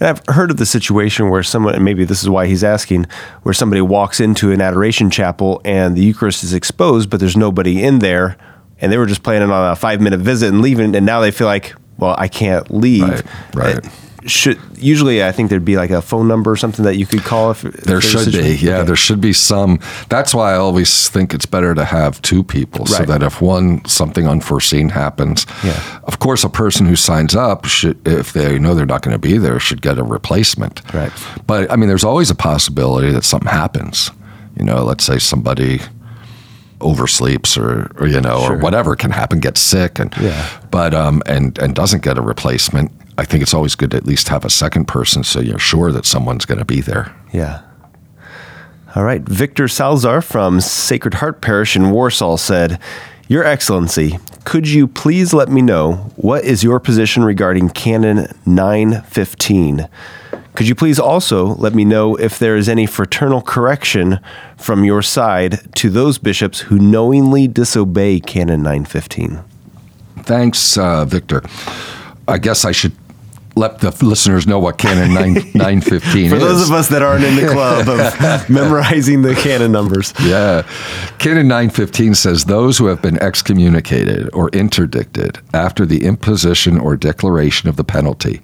And 0.00 0.08
I've 0.08 0.22
heard 0.34 0.50
of 0.50 0.56
the 0.56 0.66
situation 0.66 1.28
where 1.28 1.42
someone, 1.42 1.74
and 1.74 1.84
maybe 1.84 2.04
this 2.04 2.22
is 2.22 2.28
why 2.28 2.46
he's 2.46 2.62
asking, 2.62 3.06
where 3.42 3.52
somebody 3.52 3.80
walks 3.80 4.20
into 4.20 4.52
an 4.52 4.60
adoration 4.60 5.10
chapel 5.10 5.60
and 5.64 5.96
the 5.96 6.02
Eucharist 6.02 6.44
is 6.44 6.54
exposed, 6.54 7.10
but 7.10 7.20
there's 7.20 7.36
nobody 7.36 7.82
in 7.82 7.98
there, 7.98 8.36
and 8.80 8.92
they 8.92 8.98
were 8.98 9.06
just 9.06 9.22
planning 9.22 9.50
on 9.50 9.72
a 9.72 9.76
five 9.76 10.00
minute 10.00 10.20
visit 10.20 10.48
and 10.50 10.62
leaving, 10.62 10.94
and 10.94 11.04
now 11.04 11.20
they 11.20 11.30
feel 11.30 11.46
like, 11.48 11.74
well, 11.98 12.14
I 12.16 12.28
can't 12.28 12.70
leave. 12.70 13.02
Right, 13.02 13.24
right. 13.54 14.07
Should 14.26 14.58
usually, 14.76 15.22
I 15.22 15.30
think 15.32 15.48
there'd 15.48 15.64
be 15.64 15.76
like 15.76 15.90
a 15.90 16.02
phone 16.02 16.26
number 16.26 16.50
or 16.50 16.56
something 16.56 16.84
that 16.84 16.96
you 16.96 17.06
could 17.06 17.22
call 17.22 17.52
if 17.52 17.62
There 17.62 18.00
should 18.00 18.32
be, 18.32 18.56
yeah. 18.56 18.78
Okay. 18.78 18.86
There 18.86 18.96
should 18.96 19.20
be 19.20 19.32
some. 19.32 19.78
That's 20.08 20.34
why 20.34 20.52
I 20.54 20.56
always 20.56 21.08
think 21.08 21.32
it's 21.32 21.46
better 21.46 21.72
to 21.74 21.84
have 21.84 22.20
two 22.22 22.42
people, 22.42 22.84
so 22.86 23.04
that 23.04 23.22
if 23.22 23.40
one 23.40 23.84
something 23.84 24.26
unforeseen 24.26 24.88
happens, 24.88 25.46
Yeah. 25.64 25.80
of 26.04 26.18
course, 26.18 26.42
a 26.42 26.48
person 26.48 26.86
who 26.86 26.96
signs 26.96 27.36
up 27.36 27.64
should, 27.66 27.96
if 28.06 28.32
they 28.32 28.58
know 28.58 28.74
they're 28.74 28.86
not 28.86 29.02
going 29.02 29.14
to 29.14 29.18
be 29.20 29.38
there, 29.38 29.60
should 29.60 29.82
get 29.82 29.98
a 29.98 30.02
replacement. 30.04 30.82
Right. 30.92 31.12
But 31.46 31.70
I 31.70 31.76
mean, 31.76 31.88
there's 31.88 32.04
always 32.04 32.28
a 32.30 32.34
possibility 32.34 33.12
that 33.12 33.24
something 33.24 33.50
happens. 33.50 34.10
You 34.58 34.64
know, 34.64 34.82
let's 34.82 35.04
say 35.04 35.18
somebody 35.18 35.80
oversleeps 36.80 37.58
or, 37.60 37.90
or 38.00 38.06
you 38.06 38.20
know 38.20 38.40
Sure. 38.46 38.54
or 38.54 38.58
whatever 38.58 38.94
can 38.94 39.10
happen 39.10 39.40
gets 39.40 39.60
sick 39.60 39.98
and 39.98 40.14
Yeah. 40.20 40.46
but 40.70 40.94
um 40.94 41.22
and 41.26 41.58
and 41.58 41.74
doesn't 41.74 42.02
get 42.04 42.16
a 42.18 42.22
replacement 42.22 42.92
i 43.18 43.24
think 43.24 43.42
it's 43.42 43.52
always 43.54 43.74
good 43.74 43.90
to 43.90 43.96
at 43.98 44.06
least 44.06 44.28
have 44.28 44.44
a 44.44 44.50
second 44.50 44.86
person 44.86 45.22
so 45.22 45.40
you're 45.40 45.58
sure 45.58 45.92
that 45.92 46.06
someone's 46.06 46.46
going 46.46 46.58
to 46.58 46.64
be 46.64 46.80
there 46.80 47.14
Yeah. 47.32 47.60
All 48.94 49.04
right. 49.04 49.20
Victor 49.20 49.64
Salzar 49.68 50.24
from 50.24 50.62
Sacred 50.62 51.14
Heart 51.14 51.42
Parish 51.42 51.76
in 51.76 51.90
Warsaw 51.90 52.36
said, 52.38 52.80
Your 53.28 53.44
Excellency, 53.44 54.18
could 54.44 54.66
you 54.66 54.88
please 54.88 55.34
let 55.34 55.50
me 55.50 55.60
know 55.60 56.10
what 56.16 56.42
is 56.42 56.64
your 56.64 56.80
position 56.80 57.22
regarding 57.22 57.68
Canon 57.68 58.28
915? 58.46 59.88
Could 60.54 60.66
you 60.68 60.74
please 60.74 60.98
also 60.98 61.48
let 61.56 61.74
me 61.74 61.84
know 61.84 62.16
if 62.16 62.38
there 62.38 62.56
is 62.56 62.66
any 62.68 62.86
fraternal 62.86 63.42
correction 63.42 64.20
from 64.56 64.84
your 64.84 65.02
side 65.02 65.72
to 65.76 65.90
those 65.90 66.16
bishops 66.16 66.60
who 66.60 66.78
knowingly 66.78 67.46
disobey 67.46 68.20
Canon 68.20 68.62
915? 68.62 69.40
Thanks, 70.24 70.78
uh, 70.78 71.04
Victor. 71.04 71.42
I 72.26 72.38
guess 72.38 72.64
I 72.64 72.72
should 72.72 72.96
let 73.58 73.80
the 73.80 73.90
listeners 74.04 74.46
know 74.46 74.58
what 74.58 74.78
Canon 74.78 75.12
9, 75.12 75.34
915 75.54 76.30
For 76.30 76.36
is. 76.36 76.42
those 76.42 76.68
of 76.68 76.74
us 76.74 76.88
that 76.88 77.02
aren't 77.02 77.24
in 77.24 77.36
the 77.36 77.52
club 77.52 77.88
of 77.88 78.48
memorizing 78.50 79.22
the 79.22 79.34
canon 79.34 79.72
numbers. 79.72 80.14
Yeah. 80.22 80.62
Canon 81.18 81.48
915 81.48 82.14
says 82.14 82.44
those 82.44 82.78
who 82.78 82.86
have 82.86 83.02
been 83.02 83.20
excommunicated 83.22 84.30
or 84.32 84.48
interdicted 84.50 85.38
after 85.52 85.84
the 85.84 86.04
imposition 86.04 86.78
or 86.78 86.96
declaration 86.96 87.68
of 87.68 87.76
the 87.76 87.84
penalty, 87.84 88.40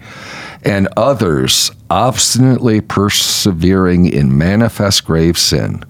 and 0.64 0.88
others 0.96 1.70
obstinately 1.90 2.80
persevering 2.80 4.06
in 4.06 4.36
manifest 4.36 5.04
grave 5.04 5.38
sin, 5.38 5.84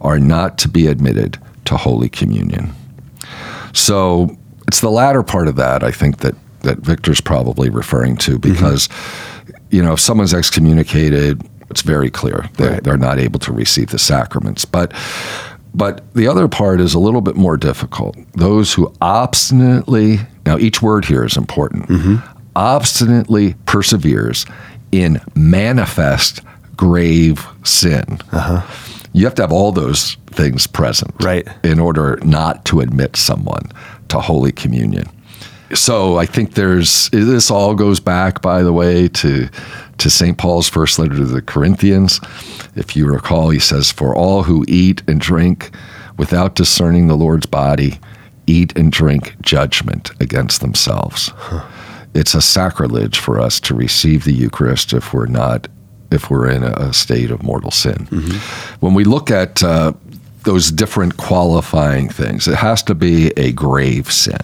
are 0.00 0.18
not 0.18 0.58
to 0.58 0.68
be 0.68 0.86
admitted 0.86 1.38
to 1.64 1.76
Holy 1.76 2.08
Communion. 2.08 2.72
So 3.72 4.36
it's 4.68 4.80
the 4.80 4.90
latter 4.90 5.22
part 5.22 5.48
of 5.48 5.56
that, 5.56 5.82
I 5.82 5.90
think, 5.90 6.18
that, 6.18 6.34
that 6.66 6.78
Victor's 6.80 7.20
probably 7.20 7.70
referring 7.70 8.16
to 8.18 8.38
because, 8.38 8.88
you 9.70 9.82
know, 9.82 9.94
if 9.94 10.00
someone's 10.00 10.34
excommunicated, 10.34 11.40
it's 11.70 11.82
very 11.82 12.10
clear 12.10 12.44
that 12.58 12.70
Right. 12.70 12.84
they're 12.84 12.96
not 12.98 13.18
able 13.18 13.38
to 13.40 13.52
receive 13.52 13.88
the 13.90 13.98
sacraments. 13.98 14.64
But 14.64 14.92
but 15.74 16.00
the 16.14 16.26
other 16.26 16.48
part 16.48 16.80
is 16.80 16.94
a 16.94 16.98
little 16.98 17.20
bit 17.20 17.36
more 17.36 17.56
difficult. 17.58 18.16
Those 18.32 18.72
who 18.72 18.90
obstinately, 19.02 20.20
now 20.46 20.56
each 20.58 20.80
word 20.80 21.04
here 21.04 21.22
is 21.24 21.36
important, 21.36 21.88
mm-hmm. 21.88 22.16
obstinately 22.56 23.54
perseveres 23.66 24.46
in 24.90 25.20
manifest 25.34 26.40
grave 26.76 27.46
sin. 27.64 28.04
Uh-huh. 28.32 28.62
You 29.12 29.24
have 29.26 29.34
to 29.36 29.42
have 29.42 29.52
all 29.52 29.70
those 29.72 30.16
things 30.30 30.66
present 30.66 31.12
Right. 31.22 31.46
in 31.62 31.78
order 31.78 32.18
not 32.24 32.64
to 32.66 32.80
admit 32.80 33.16
someone 33.16 33.70
to 34.08 34.20
Holy 34.20 34.52
Communion. 34.52 35.06
So 35.74 36.16
I 36.16 36.26
think 36.26 36.54
there's 36.54 37.08
this 37.10 37.50
all 37.50 37.74
goes 37.74 38.00
back, 38.00 38.40
by 38.42 38.62
the 38.62 38.72
way, 38.72 39.08
to 39.08 39.48
to 39.98 40.10
St. 40.10 40.36
Paul's 40.36 40.68
first 40.68 40.98
letter 40.98 41.16
to 41.16 41.24
the 41.24 41.42
Corinthians. 41.42 42.20
If 42.74 42.94
you 42.96 43.06
recall, 43.06 43.50
he 43.50 43.58
says, 43.58 43.90
"For 43.90 44.14
all 44.14 44.44
who 44.44 44.64
eat 44.68 45.02
and 45.08 45.20
drink 45.20 45.70
without 46.16 46.54
discerning 46.54 47.06
the 47.08 47.16
Lord's 47.16 47.46
body, 47.46 47.98
eat 48.46 48.76
and 48.76 48.92
drink 48.92 49.34
judgment 49.42 50.10
against 50.20 50.60
themselves. 50.60 51.32
It's 52.14 52.34
a 52.34 52.40
sacrilege 52.40 53.18
for 53.18 53.40
us 53.40 53.60
to 53.60 53.74
receive 53.74 54.24
the 54.24 54.32
Eucharist 54.32 54.92
if 54.92 55.12
we're 55.12 55.26
not 55.26 55.68
if 56.12 56.30
we're 56.30 56.48
in 56.48 56.62
a 56.62 56.92
state 56.92 57.32
of 57.32 57.42
mortal 57.42 57.72
sin. 57.72 58.06
When 58.78 58.94
we 58.94 59.02
look 59.02 59.28
at 59.30 59.62
uh, 59.62 59.92
those 60.44 60.70
different 60.70 61.16
qualifying 61.16 62.08
things, 62.08 62.46
it 62.46 62.54
has 62.54 62.82
to 62.84 62.94
be 62.94 63.32
a 63.36 63.50
grave 63.50 64.10
sin, 64.12 64.38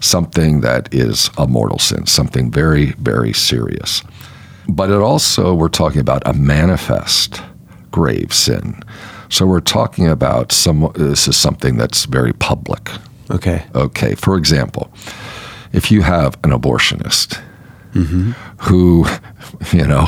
something 0.00 0.60
that 0.62 0.92
is 0.92 1.30
a 1.38 1.46
mortal 1.46 1.78
sin, 1.78 2.06
something 2.06 2.50
very, 2.50 2.92
very 2.92 3.32
serious. 3.32 4.02
But 4.68 4.90
it 4.90 4.96
also, 5.00 5.54
we're 5.54 5.68
talking 5.68 6.00
about 6.00 6.22
a 6.26 6.32
manifest 6.32 7.40
grave 7.90 8.32
sin. 8.32 8.82
So 9.28 9.46
we're 9.46 9.60
talking 9.60 10.08
about 10.08 10.52
some, 10.52 10.90
this 10.94 11.28
is 11.28 11.36
something 11.36 11.76
that's 11.76 12.04
very 12.06 12.32
public. 12.32 12.90
Okay. 13.30 13.64
Okay, 13.74 14.14
for 14.14 14.36
example, 14.36 14.92
if 15.72 15.90
you 15.90 16.02
have 16.02 16.34
an 16.44 16.50
abortionist 16.50 17.40
mm-hmm. 17.92 18.32
who, 18.62 19.06
you 19.76 19.86
know, 19.86 20.06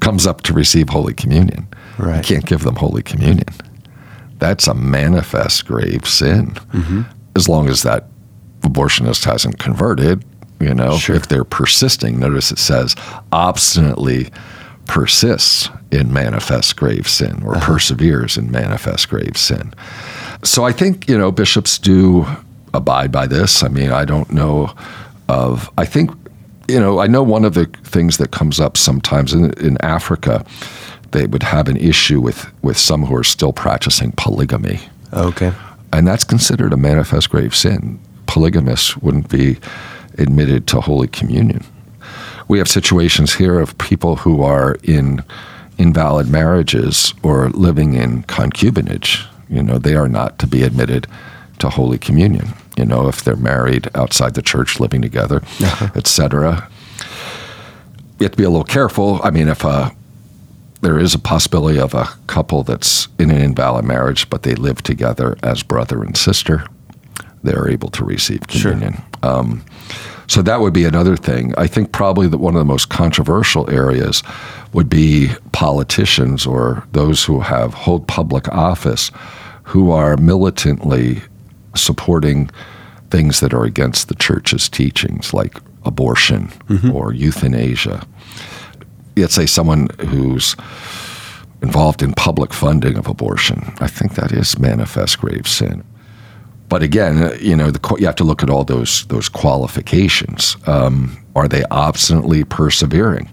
comes 0.00 0.26
up 0.26 0.42
to 0.42 0.52
receive 0.52 0.88
Holy 0.88 1.14
Communion, 1.14 1.68
Right. 1.98 2.16
you 2.16 2.22
can't 2.22 2.46
give 2.46 2.62
them 2.62 2.76
Holy 2.76 3.02
Communion. 3.02 3.46
That's 4.38 4.66
a 4.66 4.74
manifest 4.74 5.66
grave 5.66 6.06
sin. 6.06 6.52
Mm-hmm. 6.72 7.02
As 7.36 7.48
long 7.48 7.68
as 7.68 7.82
that 7.82 8.06
abortionist 8.62 9.24
hasn't 9.24 9.58
converted, 9.58 10.24
you 10.60 10.74
know, 10.74 10.96
Sure. 10.96 11.16
if 11.16 11.28
they're 11.28 11.44
persisting, 11.44 12.18
notice 12.18 12.52
it 12.52 12.58
says 12.58 12.94
obstinately 13.32 14.30
persists 14.86 15.68
in 15.90 16.12
manifest 16.12 16.76
grave 16.76 17.08
sin 17.08 17.42
or 17.44 17.56
uh-huh. 17.56 17.66
perseveres 17.66 18.36
in 18.36 18.50
manifest 18.50 19.08
grave 19.08 19.36
sin. 19.36 19.72
So 20.42 20.64
I 20.64 20.72
think, 20.72 21.08
you 21.08 21.16
know, 21.16 21.30
bishops 21.30 21.78
do 21.78 22.26
abide 22.74 23.12
by 23.12 23.26
this. 23.26 23.62
I 23.62 23.68
mean, 23.68 23.90
I 23.90 24.04
don't 24.04 24.30
know 24.32 24.74
of, 25.28 25.70
I 25.78 25.84
think, 25.84 26.10
you 26.68 26.80
know, 26.80 27.00
I 27.00 27.06
know 27.06 27.22
one 27.22 27.44
of 27.44 27.54
the 27.54 27.66
things 27.84 28.16
that 28.18 28.30
comes 28.30 28.58
up 28.58 28.76
sometimes 28.76 29.32
in, 29.32 29.52
in 29.54 29.76
Africa, 29.82 30.44
they 31.10 31.26
would 31.26 31.42
have 31.42 31.68
an 31.68 31.76
issue 31.76 32.20
with, 32.20 32.50
with 32.62 32.78
some 32.78 33.04
who 33.04 33.14
are 33.16 33.24
still 33.24 33.52
practicing 33.52 34.12
polygamy. 34.12 34.80
Okay. 35.12 35.52
And 35.92 36.06
that's 36.06 36.24
considered 36.24 36.72
a 36.72 36.76
manifest 36.76 37.30
grave 37.30 37.54
sin. 37.54 38.00
Polygamists 38.32 38.96
wouldn't 38.96 39.28
be 39.28 39.58
admitted 40.16 40.66
to 40.66 40.80
Holy 40.80 41.06
Communion. 41.06 41.62
We 42.48 42.56
have 42.56 42.66
situations 42.66 43.34
here 43.34 43.60
of 43.60 43.76
people 43.76 44.16
who 44.16 44.42
are 44.42 44.78
in 44.82 45.22
invalid 45.76 46.28
marriages 46.28 47.12
or 47.22 47.50
living 47.50 47.92
in 47.92 48.22
concubinage. 48.22 49.26
You 49.50 49.62
know, 49.62 49.76
they 49.76 49.94
are 49.96 50.08
not 50.08 50.38
to 50.38 50.46
be 50.46 50.62
admitted 50.62 51.06
to 51.58 51.68
Holy 51.68 51.98
Communion. 51.98 52.54
You 52.78 52.86
know, 52.86 53.06
if 53.06 53.22
they're 53.22 53.36
married 53.36 53.90
outside 53.94 54.32
the 54.32 54.40
church, 54.40 54.80
living 54.80 55.02
together, 55.02 55.42
etc. 55.94 56.70
You 58.18 58.24
have 58.24 58.30
to 58.30 58.38
be 58.38 58.44
a 58.44 58.50
little 58.50 58.64
careful. 58.64 59.20
I 59.22 59.28
mean, 59.28 59.48
if 59.48 59.62
a 59.62 59.94
there 60.80 60.98
is 60.98 61.14
a 61.14 61.18
possibility 61.18 61.78
of 61.78 61.92
a 61.92 62.08
couple 62.28 62.62
that's 62.62 63.08
in 63.18 63.30
an 63.30 63.42
invalid 63.42 63.84
marriage, 63.84 64.30
but 64.30 64.42
they 64.42 64.54
live 64.54 64.82
together 64.82 65.36
as 65.42 65.62
brother 65.62 66.02
and 66.02 66.16
sister. 66.16 66.64
They're 67.42 67.68
able 67.68 67.88
to 67.90 68.04
receive 68.04 68.40
Sure. 68.48 68.72
communion. 68.72 69.02
Um, 69.22 69.62
so 70.28 70.42
that 70.42 70.60
would 70.60 70.72
be 70.72 70.84
another 70.84 71.16
thing. 71.16 71.52
I 71.58 71.66
think 71.66 71.92
probably 71.92 72.26
that 72.28 72.38
one 72.38 72.54
of 72.54 72.58
the 72.58 72.64
most 72.64 72.88
controversial 72.88 73.68
areas 73.70 74.22
would 74.72 74.88
be 74.88 75.30
politicians 75.52 76.46
or 76.46 76.84
those 76.92 77.24
who 77.24 77.40
have 77.40 77.74
hold 77.74 78.06
public 78.08 78.48
office 78.48 79.10
who 79.64 79.90
are 79.90 80.16
militantly 80.16 81.22
supporting 81.74 82.50
things 83.10 83.40
that 83.40 83.52
are 83.52 83.64
against 83.64 84.08
the 84.08 84.14
church's 84.14 84.68
teachings, 84.68 85.34
like 85.34 85.58
abortion 85.84 86.50
or 86.92 87.12
euthanasia 87.12 88.06
let's 89.16 89.34
say 89.34 89.46
someone 89.46 89.88
who's 90.08 90.56
involved 91.62 92.02
in 92.02 92.12
public 92.14 92.52
funding 92.52 92.96
of 92.96 93.06
abortion, 93.06 93.72
I 93.80 93.86
think 93.86 94.14
that 94.14 94.32
is 94.32 94.58
manifest 94.58 95.20
grave 95.20 95.46
sin. 95.46 95.84
But 96.72 96.82
again, 96.82 97.22
uh, 97.22 97.36
you 97.38 97.54
know, 97.54 97.70
the, 97.70 97.96
you 97.98 98.06
have 98.06 98.16
to 98.16 98.24
look 98.24 98.42
at 98.42 98.48
all 98.48 98.64
those 98.64 99.04
those 99.08 99.28
qualifications. 99.28 100.56
Um, 100.66 101.22
are 101.36 101.46
they 101.46 101.64
obstinately 101.70 102.44
persevering? 102.44 103.28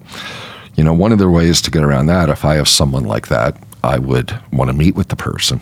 You 0.76 0.84
know, 0.84 0.94
one 0.94 1.14
of 1.14 1.20
the 1.20 1.30
ways 1.30 1.62
to 1.62 1.72
get 1.72 1.82
around 1.82 2.08
that, 2.08 2.28
if 2.28 2.44
I 2.44 2.56
have 2.56 2.68
someone 2.68 3.06
like 3.06 3.30
that, 3.30 3.56
I 3.82 3.98
would 3.98 4.38
want 4.52 4.70
to 4.72 4.74
meet 4.76 4.96
with 4.96 5.08
the 5.08 5.16
person, 5.16 5.62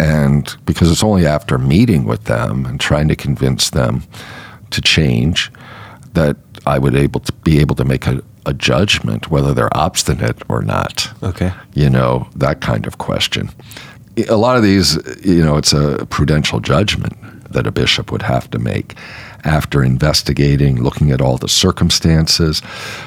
and 0.00 0.56
because 0.66 0.90
it's 0.90 1.04
only 1.04 1.26
after 1.26 1.58
meeting 1.58 2.06
with 2.06 2.24
them 2.24 2.66
and 2.66 2.80
trying 2.80 3.06
to 3.06 3.14
convince 3.14 3.70
them 3.70 4.02
to 4.70 4.80
change 4.80 5.52
that 6.14 6.36
I 6.66 6.80
would 6.80 6.96
able 6.96 7.20
to 7.20 7.32
be 7.44 7.60
able 7.60 7.76
to 7.76 7.84
make 7.84 8.08
a, 8.08 8.20
a 8.46 8.52
judgment 8.52 9.30
whether 9.30 9.54
they're 9.54 9.76
obstinate 9.76 10.42
or 10.48 10.60
not. 10.62 11.08
Okay. 11.22 11.52
You 11.74 11.88
know, 11.88 12.28
that 12.34 12.60
kind 12.60 12.84
of 12.88 12.98
question. 12.98 13.50
A 14.28 14.36
lot 14.36 14.56
of 14.56 14.62
these, 14.62 14.96
you 15.24 15.44
know, 15.44 15.56
it's 15.56 15.72
a 15.72 16.06
prudential 16.06 16.60
judgment 16.60 17.16
that 17.52 17.66
a 17.66 17.72
bishop 17.72 18.12
would 18.12 18.22
have 18.22 18.50
to 18.50 18.58
make 18.58 18.94
after 19.44 19.82
investigating, 19.82 20.82
looking 20.82 21.10
at 21.10 21.20
all 21.20 21.36
the 21.36 21.48
circumstances. 21.48 22.62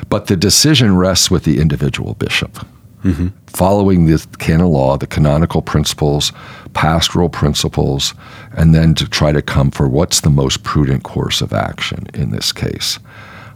But 0.09 0.27
the 0.27 0.35
decision 0.35 0.95
rests 0.95 1.31
with 1.31 1.43
the 1.43 1.59
individual 1.59 2.13
bishop. 2.15 2.65
Mm-hmm. 3.03 3.27
Following 3.47 4.05
the 4.05 4.25
canon 4.39 4.67
law, 4.67 4.97
the 4.97 5.07
canonical 5.07 5.61
principles, 5.61 6.31
pastoral 6.73 7.29
principles, 7.29 8.13
and 8.55 8.73
then 8.73 8.95
to 8.95 9.07
try 9.07 9.31
to 9.31 9.41
come 9.41 9.71
for 9.71 9.87
what's 9.87 10.21
the 10.21 10.29
most 10.29 10.63
prudent 10.63 11.03
course 11.03 11.41
of 11.41 11.53
action 11.53 12.07
in 12.13 12.31
this 12.31 12.51
case. 12.51 12.99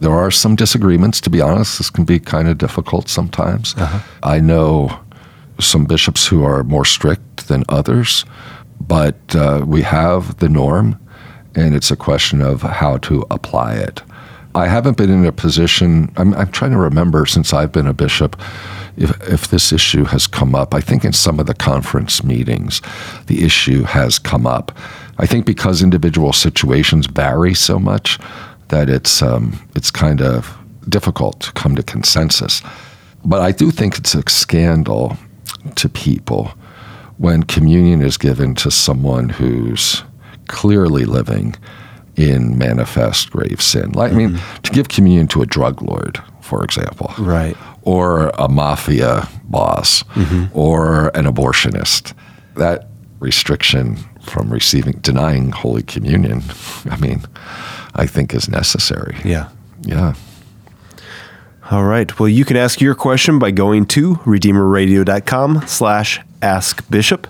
There 0.00 0.12
are 0.12 0.30
some 0.30 0.56
disagreements, 0.56 1.20
to 1.22 1.30
be 1.30 1.40
honest. 1.40 1.78
This 1.78 1.90
can 1.90 2.04
be 2.04 2.18
kind 2.18 2.48
of 2.48 2.58
difficult 2.58 3.08
sometimes. 3.08 3.74
Uh-huh. 3.76 4.00
I 4.22 4.40
know 4.40 5.00
some 5.60 5.84
bishops 5.84 6.26
who 6.26 6.44
are 6.44 6.64
more 6.64 6.84
strict 6.84 7.48
than 7.48 7.64
others, 7.68 8.24
but 8.80 9.16
uh, 9.34 9.64
we 9.66 9.82
have 9.82 10.38
the 10.38 10.48
norm, 10.48 10.98
and 11.54 11.74
it's 11.74 11.90
a 11.90 11.96
question 11.96 12.40
of 12.40 12.62
how 12.62 12.96
to 12.98 13.24
apply 13.30 13.74
it. 13.74 14.02
I 14.54 14.66
haven't 14.66 14.96
been 14.96 15.10
in 15.10 15.24
a 15.24 15.32
position, 15.32 16.12
I'm, 16.16 16.34
I'm 16.34 16.50
trying 16.50 16.72
to 16.72 16.78
remember 16.78 17.24
since 17.24 17.54
I've 17.54 17.72
been 17.72 17.86
a 17.86 17.94
bishop 17.94 18.38
if, 18.96 19.10
if 19.28 19.48
this 19.48 19.72
issue 19.72 20.04
has 20.04 20.26
come 20.26 20.54
up. 20.54 20.74
I 20.74 20.80
think 20.80 21.04
in 21.04 21.12
some 21.12 21.40
of 21.40 21.46
the 21.46 21.54
conference 21.54 22.22
meetings, 22.22 22.82
the 23.26 23.44
issue 23.44 23.84
has 23.84 24.18
come 24.18 24.46
up. 24.46 24.76
I 25.18 25.26
think 25.26 25.46
because 25.46 25.82
individual 25.82 26.32
situations 26.32 27.06
vary 27.06 27.54
so 27.54 27.78
much 27.78 28.18
that 28.68 28.90
it's, 28.90 29.22
um, 29.22 29.58
it's 29.74 29.90
kind 29.90 30.20
of 30.20 30.58
difficult 30.88 31.40
to 31.40 31.52
come 31.52 31.74
to 31.76 31.82
consensus. 31.82 32.62
But 33.24 33.40
I 33.40 33.52
do 33.52 33.70
think 33.70 33.96
it's 33.96 34.14
a 34.14 34.22
scandal 34.28 35.16
to 35.76 35.88
people 35.88 36.52
when 37.18 37.42
communion 37.42 38.02
is 38.02 38.16
given 38.16 38.54
to 38.56 38.70
someone 38.70 39.28
who's 39.28 40.02
clearly 40.48 41.04
living 41.04 41.54
in 42.16 42.58
manifest 42.58 43.30
grave 43.30 43.60
sin. 43.60 43.92
Like, 43.92 44.12
I 44.12 44.14
mean, 44.14 44.30
mm-hmm. 44.30 44.62
to 44.62 44.72
give 44.72 44.88
communion 44.88 45.28
to 45.28 45.42
a 45.42 45.46
drug 45.46 45.82
lord, 45.82 46.20
for 46.40 46.64
example, 46.64 47.12
Right. 47.18 47.56
or 47.82 48.28
a 48.38 48.48
mafia 48.48 49.28
boss, 49.44 50.02
mm-hmm. 50.14 50.46
or 50.56 51.08
an 51.16 51.26
abortionist, 51.26 52.12
that 52.56 52.88
restriction 53.20 53.96
from 54.22 54.52
receiving, 54.52 54.94
denying 55.00 55.52
Holy 55.52 55.82
Communion, 55.82 56.42
I 56.90 56.96
mean, 56.96 57.22
I 57.94 58.06
think 58.06 58.34
is 58.34 58.48
necessary. 58.48 59.16
Yeah. 59.24 59.48
Yeah. 59.82 60.14
All 61.70 61.84
right. 61.84 62.18
Well, 62.18 62.28
you 62.28 62.44
can 62.44 62.56
ask 62.56 62.80
your 62.80 62.94
question 62.94 63.38
by 63.38 63.52
going 63.52 63.86
to 63.86 64.16
redeemerradio.com 64.16 65.66
slash 65.66 66.20
ask 66.42 66.88
bishop. 66.90 67.26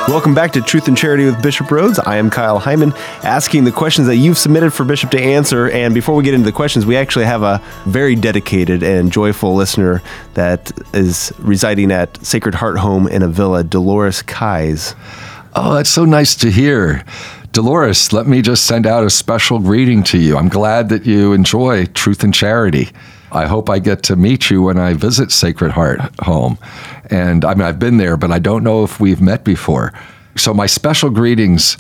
Welcome 0.07 0.35
back 0.35 0.53
to 0.53 0.61
Truth 0.61 0.87
and 0.89 0.97
Charity 0.97 1.25
with 1.25 1.43
Bishop 1.43 1.69
Rhoades. 1.69 1.99
I 2.07 2.19
am 2.19 2.29
Kyle 2.29 2.61
Heimann, 2.61 2.95
asking 3.25 3.65
the 3.65 3.73
questions 3.73 4.07
that 4.07 4.17
you've 4.17 4.37
submitted 4.37 4.75
for 4.75 4.85
Bishop 4.85 5.11
to 5.13 5.19
answer. 5.19 5.71
And 5.71 5.95
before 5.95 6.15
we 6.15 6.23
get 6.23 6.35
into 6.35 6.45
the 6.45 6.53
questions, 6.53 6.85
we 6.85 6.95
actually 6.95 7.25
have 7.25 7.43
a 7.43 7.63
very 7.87 8.15
dedicated 8.15 8.83
and 8.83 9.11
joyful 9.11 9.55
listener 9.55 10.03
that 10.35 10.71
is 10.93 11.33
residing 11.39 11.91
at 11.91 12.23
Sacred 12.25 12.55
Heart 12.55 12.77
Home 12.79 13.09
in 13.09 13.23
Avila, 13.23 13.65
Dolores 13.65 14.21
Kais. 14.21 14.95
Oh, 15.57 15.73
that's 15.73 15.89
so 15.91 16.05
nice 16.05 16.35
to 16.37 16.51
hear. 16.51 17.03
Dolores, 17.53 18.13
let 18.13 18.27
me 18.27 18.43
just 18.43 18.67
send 18.67 18.87
out 18.87 19.05
a 19.05 19.11
special 19.11 19.59
greeting 19.59 20.03
to 20.05 20.19
you. 20.19 20.37
I'm 20.37 20.51
glad 20.51 20.91
that 20.91 21.07
you 21.07 21.33
enjoy 21.33 21.87
Truth 21.87 22.23
and 22.23 22.35
Charity. 22.35 22.91
I 23.35 23.47
hope 23.47 23.69
I 23.69 23.79
get 23.79 24.03
to 24.05 24.17
meet 24.17 24.51
you 24.51 24.63
when 24.63 24.79
I 24.79 24.95
visit 24.95 25.33
Sacred 25.33 25.73
Heart 25.73 26.01
Home. 26.21 26.59
And 27.11 27.45
I 27.45 27.55
mean, 27.55 27.63
I've 27.63 27.79
been 27.79 27.97
there, 27.97 28.17
but 28.17 28.31
I 28.31 28.39
don't 28.39 28.63
know 28.63 28.85
if 28.85 29.01
we've 29.01 29.21
met 29.21 29.45
before. 29.45 29.93
So, 30.37 30.55
my 30.55 30.67
special 30.67 31.11
greetings 31.11 31.77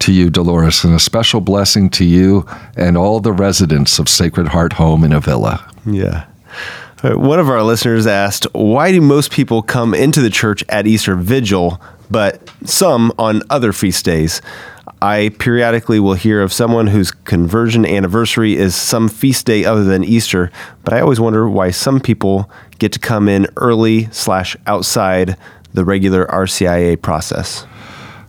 to 0.00 0.12
you, 0.12 0.30
Dolores, 0.30 0.84
and 0.84 0.94
a 0.94 1.00
special 1.00 1.40
blessing 1.40 1.90
to 1.90 2.04
you 2.04 2.46
and 2.76 2.96
all 2.96 3.20
the 3.20 3.32
residents 3.32 3.98
of 3.98 4.08
Sacred 4.08 4.48
Heart 4.48 4.74
Home 4.74 5.04
in 5.04 5.12
Avila. 5.12 5.72
Yeah. 5.86 6.26
One 7.02 7.38
of 7.38 7.48
our 7.48 7.62
listeners 7.62 8.06
asked, 8.06 8.46
Why 8.52 8.90
do 8.90 9.00
most 9.00 9.30
people 9.30 9.62
come 9.62 9.94
into 9.94 10.20
the 10.20 10.30
church 10.30 10.64
at 10.68 10.86
Easter 10.86 11.14
Vigil, 11.14 11.80
but 12.10 12.50
some 12.64 13.12
on 13.18 13.42
other 13.50 13.72
feast 13.72 14.04
days? 14.04 14.40
I 15.02 15.30
periodically 15.38 16.00
will 16.00 16.14
hear 16.14 16.40
of 16.40 16.52
someone 16.52 16.86
whose 16.86 17.10
conversion 17.10 17.84
anniversary 17.84 18.56
is 18.56 18.74
some 18.74 19.08
feast 19.08 19.44
day 19.44 19.64
other 19.64 19.84
than 19.84 20.02
Easter, 20.02 20.50
but 20.84 20.94
I 20.94 21.00
always 21.00 21.20
wonder 21.20 21.48
why 21.48 21.70
some 21.70 22.00
people 22.00 22.50
get 22.78 22.92
to 22.92 22.98
come 22.98 23.28
in 23.28 23.46
early 23.56 24.04
slash 24.10 24.56
outside 24.66 25.36
the 25.74 25.84
regular 25.84 26.26
RCIA 26.26 27.00
process. 27.00 27.66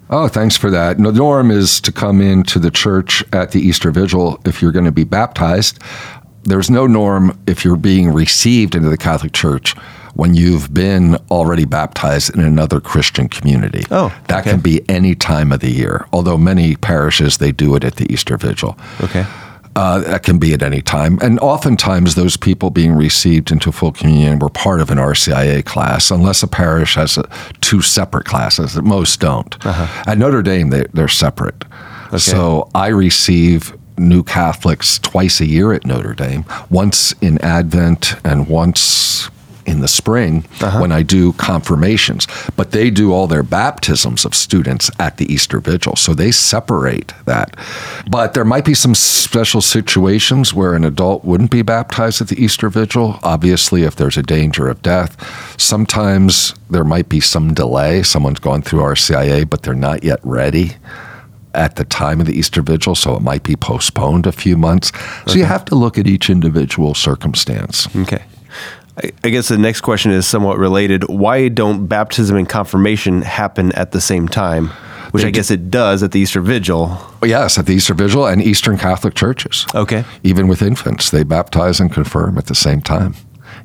Oh, 0.10 0.28
thanks 0.28 0.58
for 0.58 0.70
that. 0.72 0.98
The 0.98 1.12
norm 1.12 1.52
is 1.52 1.80
to 1.82 1.92
come 1.92 2.22
into 2.22 2.60
the 2.60 2.72
church 2.72 3.24
at 3.34 3.52
the 3.52 3.60
Easter 3.60 3.92
Vigil 3.92 4.40
if 4.46 4.62
you're 4.62 4.72
going 4.72 4.86
to 4.86 4.92
be 4.92 5.04
baptized. 5.04 5.80
There's 6.44 6.70
no 6.70 6.88
norm 6.88 7.38
if 7.48 7.66
you're 7.66 7.76
being 7.76 8.14
received 8.14 8.76
into 8.76 8.90
the 8.90 8.98
Catholic 8.98 9.34
Church 9.34 9.76
when 10.18 10.34
you've 10.34 10.74
been 10.74 11.16
already 11.30 11.64
baptized 11.64 12.34
in 12.36 12.42
another 12.42 12.82
Christian 12.82 13.30
community. 13.30 13.84
Oh, 13.92 14.14
that 14.28 14.42
okay. 14.42 14.52
can 14.52 14.60
be 14.60 14.82
any 14.90 15.14
time 15.14 15.52
of 15.52 15.60
the 15.60 15.70
year. 15.70 16.08
Although 16.12 16.38
many 16.38 16.76
parishes 16.76 17.38
they 17.38 17.52
do 17.52 17.76
it 17.76 17.84
at 17.84 17.98
the 17.98 18.12
Easter 18.12 18.36
Vigil. 18.36 18.78
Okay. 19.02 19.26
Uh, 19.76 20.00
that 20.00 20.24
can 20.24 20.40
be 20.40 20.56
at 20.56 20.64
any 20.64 20.82
time. 20.82 21.20
And 21.22 21.40
oftentimes, 21.40 22.16
those 22.16 22.36
people 22.36 22.72
being 22.72 22.94
received 22.94 23.52
into 23.52 23.72
full 23.72 23.92
communion 23.92 24.40
were 24.40 24.50
part 24.50 24.82
of 24.82 24.90
an 24.90 24.98
RCIA 24.98 25.64
class, 25.64 26.10
unless 26.10 26.42
a 26.42 26.48
parish 26.48 26.96
has 26.96 27.16
a, 27.20 27.30
two 27.62 27.84
separate 27.84 28.26
classes. 28.26 28.76
Most 28.82 29.20
don't. 29.20 29.56
At 30.08 30.18
Notre 30.18 30.42
Dame, 30.42 30.72
they, 30.72 30.86
they're 30.94 31.08
separate. 31.08 31.64
So 32.18 32.72
I 32.74 32.88
receive 32.88 33.78
new 34.00 34.24
Catholics 34.24 34.98
twice 34.98 35.42
a 35.42 35.46
year 35.46 35.74
at 35.74 35.86
Notre 35.86 36.16
Dame, 36.16 36.44
once 36.72 37.14
in 37.22 37.38
Advent 37.44 38.16
and 38.26 38.48
once 38.48 39.30
in 39.68 39.82
the 39.82 39.88
spring 39.88 40.46
uh-huh. 40.62 40.80
when 40.80 40.92
I 40.92 41.04
do 41.04 41.34
confirmations. 41.34 42.26
But 42.56 42.72
they 42.72 42.90
do 42.90 43.14
all 43.14 43.28
their 43.28 43.44
baptisms 43.44 44.26
of 44.26 44.34
students 44.34 44.90
at 44.98 45.18
the 45.18 45.32
Easter 45.32 45.60
Vigil. 45.60 45.96
So 45.98 46.14
they 46.14 46.32
separate 46.32 47.14
that. 47.26 47.56
But 48.10 48.34
there 48.34 48.46
might 48.46 48.66
be 48.66 48.74
some 48.74 48.96
special 48.96 49.62
situations 49.62 50.54
where 50.54 50.74
an 50.74 50.86
adult 50.86 51.26
wouldn't 51.26 51.52
be 51.52 51.62
baptized 51.62 52.22
at 52.22 52.30
the 52.30 52.42
Easter 52.42 52.70
Vigil. 52.70 53.20
Obviously, 53.24 53.84
if 53.84 53.98
there's 53.98 54.18
a 54.18 54.24
danger 54.24 54.70
of 54.70 54.82
death, 54.82 55.16
sometimes 55.60 56.56
there 56.70 56.86
might 56.86 57.10
be 57.10 57.20
some 57.20 57.54
delay. 57.54 58.02
Someone's 58.04 58.40
gone 58.40 58.62
through 58.62 58.80
RCIA, 58.80 59.50
but 59.50 59.64
they're 59.64 59.76
not 59.76 60.04
yet 60.04 60.20
ready 60.24 60.78
at 61.54 61.76
the 61.76 61.84
time 61.84 62.22
of 62.22 62.28
the 62.28 62.38
Easter 62.38 62.62
Vigil, 62.62 62.96
so 62.96 63.16
it 63.16 63.22
might 63.22 63.44
be 63.44 63.56
postponed 63.56 64.28
a 64.28 64.32
few 64.32 64.56
months. 64.56 64.92
So 65.26 65.34
you 65.34 65.46
have 65.46 65.66
to 65.66 65.76
look 65.76 65.98
at 65.98 66.06
each 66.06 66.30
individual 66.30 66.94
circumstance. 66.94 67.94
Okay. 67.96 68.24
I, 68.98 69.12
I 69.24 69.30
guess 69.30 69.48
the 69.48 69.58
next 69.58 69.82
question 69.82 70.12
is 70.12 70.28
somewhat 70.28 70.58
related. 70.58 71.04
Why 71.08 71.48
don't 71.50 71.88
baptism 71.88 72.36
and 72.36 72.50
confirmation 72.50 73.22
happen 73.22 73.72
at 73.74 73.92
the 73.92 74.02
same 74.02 74.28
time? 74.28 74.70
Which 75.12 75.24
I 75.24 75.32
guess 75.32 75.52
it 75.52 75.72
does 75.72 76.04
at 76.04 76.12
the 76.12 76.20
Easter 76.20 76.42
Vigil. 76.42 77.00
Yes, 77.24 77.58
at 77.58 77.66
the 77.66 77.74
Easter 77.74 77.94
Vigil 77.94 78.28
and 78.28 78.42
Eastern 78.42 78.78
Catholic 78.78 79.16
churches. 79.16 79.66
Okay. 79.74 80.04
Even 80.24 80.48
with 80.48 80.62
infants, 80.62 81.12
they 81.12 81.24
baptize 81.24 81.80
and 81.80 81.92
confirm 81.92 82.38
at 82.38 82.48
the 82.48 82.56
same 82.56 82.82
time. 82.82 83.16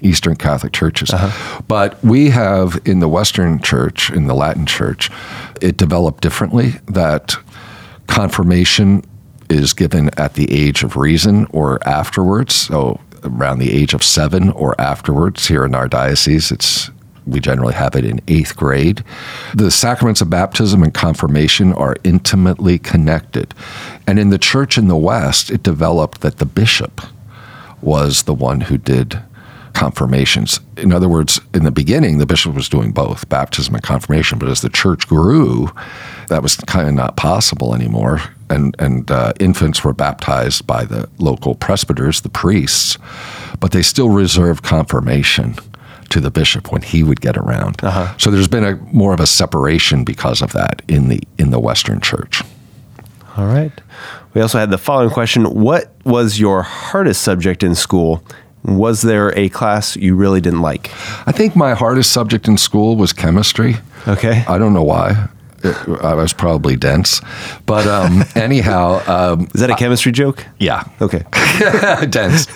Eastern 0.00 0.36
Catholic 0.36 0.72
churches. 0.72 1.10
Uh-huh. 1.10 1.62
But 1.66 2.02
we 2.04 2.30
have 2.30 2.80
in 2.84 3.00
the 3.00 3.08
Western 3.08 3.60
Church, 3.60 4.10
in 4.10 4.28
the 4.28 4.34
Latin 4.34 4.66
Church, 4.66 5.10
it 5.60 5.76
developed 5.76 6.22
differently 6.22 6.74
that 6.86 7.36
confirmation 8.06 9.04
is 9.50 9.72
given 9.72 10.10
at 10.18 10.34
the 10.34 10.50
age 10.52 10.82
of 10.82 10.96
reason 10.96 11.46
or 11.50 11.86
afterwards. 11.86 12.54
So 12.54 13.00
around 13.24 13.58
the 13.58 13.72
age 13.72 13.94
of 13.94 14.02
seven 14.02 14.50
or 14.50 14.80
afterwards. 14.80 15.46
Here 15.46 15.64
in 15.64 15.74
our 15.74 15.88
diocese, 15.88 16.50
it's 16.50 16.90
we 17.26 17.40
generally 17.40 17.74
have 17.74 17.94
it 17.94 18.04
in 18.04 18.20
eighth 18.28 18.56
grade. 18.56 19.04
The 19.54 19.70
sacraments 19.70 20.20
of 20.20 20.30
baptism 20.30 20.82
and 20.82 20.92
confirmation 20.92 21.72
are 21.74 21.96
intimately 22.04 22.78
connected. 22.78 23.54
And 24.06 24.18
in 24.18 24.30
the 24.30 24.38
church 24.38 24.76
in 24.76 24.88
the 24.88 24.96
West, 24.96 25.50
it 25.50 25.62
developed 25.62 26.20
that 26.22 26.38
the 26.38 26.46
bishop 26.46 27.00
was 27.80 28.24
the 28.24 28.34
one 28.34 28.62
who 28.62 28.76
did 28.76 29.22
confirmations. 29.72 30.60
In 30.76 30.92
other 30.92 31.08
words, 31.08 31.40
in 31.54 31.64
the 31.64 31.70
beginning, 31.70 32.18
the 32.18 32.26
bishop 32.26 32.54
was 32.54 32.68
doing 32.68 32.92
both 32.92 33.28
baptism 33.28 33.74
and 33.74 33.82
confirmation, 33.82 34.38
but 34.38 34.48
as 34.48 34.60
the 34.60 34.68
church 34.68 35.08
grew, 35.08 35.70
that 36.28 36.42
was 36.42 36.56
kind 36.56 36.88
of 36.88 36.94
not 36.94 37.16
possible 37.16 37.74
anymore. 37.74 38.20
And, 38.52 38.76
and 38.78 39.10
uh, 39.10 39.32
infants 39.40 39.82
were 39.82 39.92
baptized 39.92 40.66
by 40.66 40.84
the 40.84 41.08
local 41.18 41.54
presbyters, 41.54 42.20
the 42.20 42.28
priests, 42.28 42.98
but 43.60 43.72
they 43.72 43.82
still 43.82 44.10
reserved 44.10 44.62
confirmation 44.62 45.56
to 46.10 46.20
the 46.20 46.30
bishop 46.30 46.70
when 46.70 46.82
he 46.82 47.02
would 47.02 47.20
get 47.20 47.36
around. 47.36 47.76
So 48.18 48.30
there's 48.30 48.48
been 48.48 48.64
a 48.64 48.76
more 48.92 49.14
of 49.14 49.20
a 49.20 49.26
separation 49.26 50.04
because 50.04 50.42
of 50.42 50.52
that 50.52 50.82
in 50.86 51.08
the 51.08 51.20
in 51.38 51.50
the 51.50 51.58
Western 51.58 52.00
Church. 52.00 52.42
All 53.36 53.46
right. 53.46 53.72
We 54.34 54.42
also 54.42 54.58
had 54.58 54.70
the 54.70 54.78
following 54.78 55.10
question 55.10 55.44
What 55.44 55.94
was 56.04 56.38
your 56.38 56.62
hardest 56.62 57.22
subject 57.22 57.62
in 57.62 57.74
school? 57.74 58.22
Was 58.64 59.02
there 59.02 59.36
a 59.36 59.48
class 59.48 59.96
you 59.96 60.14
really 60.14 60.40
didn't 60.40 60.60
like? 60.60 60.90
I 61.26 61.32
think 61.32 61.56
my 61.56 61.74
hardest 61.74 62.12
subject 62.12 62.46
in 62.46 62.58
school 62.58 62.96
was 62.96 63.12
chemistry. 63.12 63.76
Okay. 64.06 64.44
I 64.46 64.58
don't 64.58 64.72
know 64.72 64.84
why. 64.84 65.28
It, 65.64 65.76
I 66.02 66.14
was 66.14 66.32
probably 66.32 66.76
dense, 66.76 67.20
but 67.66 67.86
um, 67.86 68.24
anyhow, 68.34 69.02
um, 69.06 69.48
Is 69.54 69.60
that 69.60 69.70
a 69.70 69.76
chemistry 69.76 70.12
joke? 70.12 70.44
yeah, 70.58 70.84
Okay. 71.00 71.24
dense. 72.10 72.46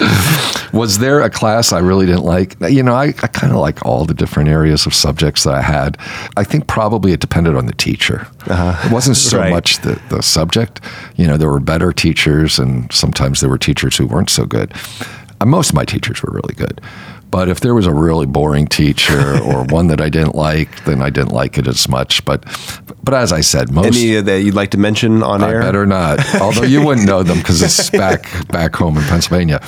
Was 0.72 0.98
there 0.98 1.20
a 1.20 1.30
class 1.30 1.72
I 1.72 1.78
really 1.78 2.06
didn't 2.06 2.24
like? 2.24 2.56
You 2.68 2.82
know, 2.82 2.94
I, 2.94 3.06
I 3.22 3.26
kind 3.28 3.52
of 3.52 3.58
like 3.58 3.84
all 3.86 4.04
the 4.04 4.14
different 4.14 4.48
areas 4.48 4.86
of 4.86 4.94
subjects 4.94 5.44
that 5.44 5.54
I 5.54 5.62
had. 5.62 5.96
I 6.36 6.44
think 6.44 6.66
probably 6.66 7.12
it 7.12 7.20
depended 7.20 7.56
on 7.56 7.66
the 7.66 7.74
teacher. 7.74 8.26
It 8.46 8.92
wasn't 8.92 9.16
so 9.16 9.38
Right. 9.38 9.50
much 9.50 9.78
the, 9.82 10.00
the 10.08 10.22
subject. 10.22 10.80
You 11.16 11.26
know, 11.26 11.36
there 11.36 11.50
were 11.50 11.60
better 11.60 11.92
teachers, 11.92 12.58
and 12.58 12.90
sometimes 12.92 13.40
there 13.40 13.50
were 13.50 13.58
teachers 13.58 13.96
who 13.96 14.06
weren't 14.06 14.30
so 14.30 14.44
good. 14.46 14.72
Uh, 15.40 15.44
most 15.46 15.70
of 15.70 15.74
my 15.76 15.84
teachers 15.84 16.22
were 16.22 16.32
really 16.32 16.54
good. 16.54 16.80
But 17.30 17.48
if 17.48 17.60
there 17.60 17.74
was 17.74 17.86
a 17.86 17.92
really 17.92 18.26
boring 18.26 18.66
teacher 18.66 19.38
or 19.44 19.64
one 19.64 19.88
that 19.88 20.00
I 20.00 20.08
didn't 20.08 20.34
like, 20.34 20.84
then 20.84 21.02
I 21.02 21.10
didn't 21.10 21.32
like 21.32 21.58
it 21.58 21.66
as 21.66 21.88
much. 21.88 22.24
But, 22.24 22.44
but 23.02 23.14
as 23.14 23.32
I 23.32 23.40
said, 23.40 23.70
most 23.70 23.86
Any 23.96 24.20
that 24.20 24.42
you'd 24.42 24.54
like 24.54 24.70
to 24.70 24.78
mention 24.78 25.22
on 25.22 25.42
I 25.42 25.50
air? 25.50 25.60
better 25.60 25.86
not. 25.86 26.20
Although 26.40 26.62
you 26.62 26.84
wouldn't 26.84 27.06
know 27.06 27.22
them 27.22 27.38
because 27.38 27.62
it's 27.62 27.90
back 28.04 28.48
back 28.48 28.74
home 28.74 28.96
in 28.96 29.04
Pennsylvania. 29.04 29.60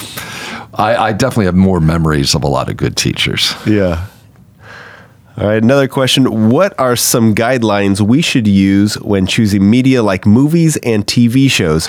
I, 0.74 0.96
I 0.96 1.12
definitely 1.12 1.46
have 1.46 1.56
more 1.56 1.80
memories 1.80 2.34
of 2.34 2.44
a 2.44 2.48
lot 2.48 2.68
of 2.70 2.76
good 2.76 2.96
teachers. 2.96 3.54
Yeah. 3.66 4.06
All 5.36 5.46
right, 5.46 5.62
another 5.62 5.86
question. 5.86 6.50
What 6.50 6.78
are 6.80 6.96
some 6.96 7.32
guidelines 7.32 8.00
we 8.00 8.22
should 8.22 8.48
use 8.48 8.98
when 9.00 9.26
choosing 9.26 9.70
media 9.70 10.02
like 10.02 10.26
movies 10.26 10.76
and 10.78 11.06
TV 11.06 11.48
shows? 11.48 11.88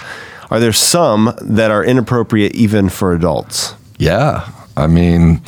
Are 0.51 0.59
there 0.59 0.73
some 0.73 1.33
that 1.41 1.71
are 1.71 1.83
inappropriate 1.83 2.53
even 2.55 2.89
for 2.89 3.13
adults? 3.13 3.73
Yeah, 3.97 4.47
I 4.77 4.87
mean, 4.87 5.41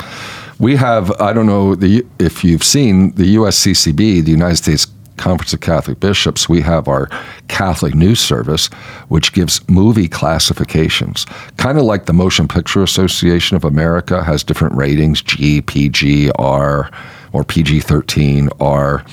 we 0.58 0.76
have. 0.76 1.10
I 1.20 1.32
don't 1.32 1.46
know 1.46 1.74
the, 1.74 2.06
if 2.18 2.44
you've 2.44 2.64
seen 2.64 3.12
the 3.14 3.36
USCCB, 3.36 4.24
the 4.24 4.30
United 4.30 4.56
States 4.56 4.86
Conference 5.16 5.52
of 5.52 5.60
Catholic 5.60 6.00
Bishops. 6.00 6.48
We 6.48 6.60
have 6.62 6.88
our 6.88 7.08
Catholic 7.48 7.94
News 7.94 8.20
Service, 8.20 8.66
which 9.08 9.32
gives 9.32 9.66
movie 9.68 10.08
classifications, 10.08 11.26
kind 11.56 11.78
of 11.78 11.84
like 11.84 12.06
the 12.06 12.12
Motion 12.12 12.48
Picture 12.48 12.82
Association 12.82 13.56
of 13.56 13.64
America 13.64 14.22
has 14.24 14.42
different 14.42 14.74
ratings: 14.74 15.22
G, 15.22 15.62
PG, 15.62 16.30
R, 16.38 16.90
or 17.32 17.44
PG 17.44 17.80
thirteen, 17.80 18.48
R, 18.60 19.04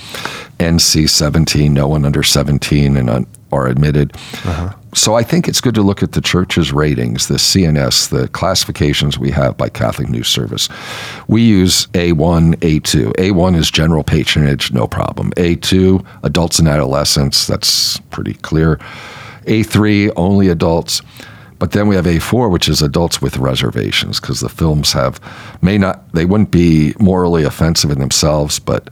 NC 0.60 1.10
seventeen. 1.10 1.74
No 1.74 1.88
one 1.88 2.06
under 2.06 2.24
seventeen 2.24 2.98
and 2.98 3.10
un, 3.10 3.28
are 3.52 3.68
admitted. 3.68 4.14
Uh-huh. 4.46 4.74
So 4.94 5.16
I 5.16 5.24
think 5.24 5.48
it's 5.48 5.62
good 5.62 5.76
to 5.76 5.82
look 5.82 6.02
at 6.02 6.14
the 6.14 6.22
church's 6.22 6.74
ratings, 6.74 7.28
the 7.28 7.36
CNS, 7.36 8.10
the 8.10 8.28
classifications 8.30 9.20
we 9.20 9.32
have 9.32 9.56
by 9.56 9.70
Catholic 9.70 10.10
News 10.10 10.28
Service. 10.28 10.68
We 11.28 11.42
use 11.44 11.88
A1, 11.88 12.56
A2. 12.56 13.14
A1 13.14 13.56
is 13.56 13.70
general 13.70 14.04
patronage, 14.04 14.72
no 14.72 14.88
problem. 14.88 15.32
A2, 15.32 16.06
adults 16.24 16.60
and 16.60 16.68
adolescents, 16.68 17.46
that's 17.46 18.00
pretty 18.10 18.34
clear. 18.36 18.78
A3, 19.46 20.12
only 20.16 20.50
adults. 20.50 21.02
But 21.60 21.72
then 21.72 21.88
we 21.88 21.96
have 21.96 22.06
A4, 22.06 22.50
which 22.50 22.70
is 22.70 22.82
adults 22.82 23.22
with 23.22 23.38
reservations, 23.38 24.20
because 24.20 24.40
the 24.40 24.50
films 24.50 24.94
have, 24.94 25.20
may 25.62 25.78
not, 25.78 26.12
they 26.14 26.26
wouldn't 26.26 26.52
be 26.52 26.94
morally 27.00 27.44
offensive 27.44 27.92
in 27.92 28.00
themselves, 28.00 28.60
but 28.60 28.90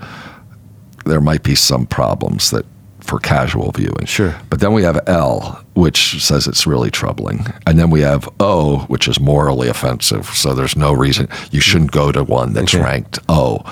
there 1.05 1.22
might 1.22 1.43
be 1.43 1.55
some 1.55 1.86
problems 1.86 2.51
that 2.51 2.66
for 3.08 3.20
casual 3.20 3.72
viewing. 3.72 4.05
Sure. 4.05 4.36
But 4.49 4.60
then 4.60 4.74
we 4.74 4.84
have 4.84 4.99
L, 5.08 5.64
which 5.74 6.22
says 6.24 6.47
it's 6.47 6.68
really 6.68 6.91
troubling. 6.91 7.45
And 7.66 7.80
then 7.80 7.89
we 7.89 8.01
have 8.01 8.28
O, 8.39 8.80
which 8.88 9.08
is 9.08 9.20
morally 9.20 9.70
offensive. 9.70 10.26
So 10.28 10.53
there's 10.53 10.76
no 10.76 10.93
reason 10.93 11.30
you 11.51 11.62
shouldn't 11.62 11.91
go 11.91 12.12
to 12.12 12.24
one 12.24 12.53
that's 12.53 12.76
Okay. 12.76 12.84
ranked 12.84 13.20
O. 13.30 13.64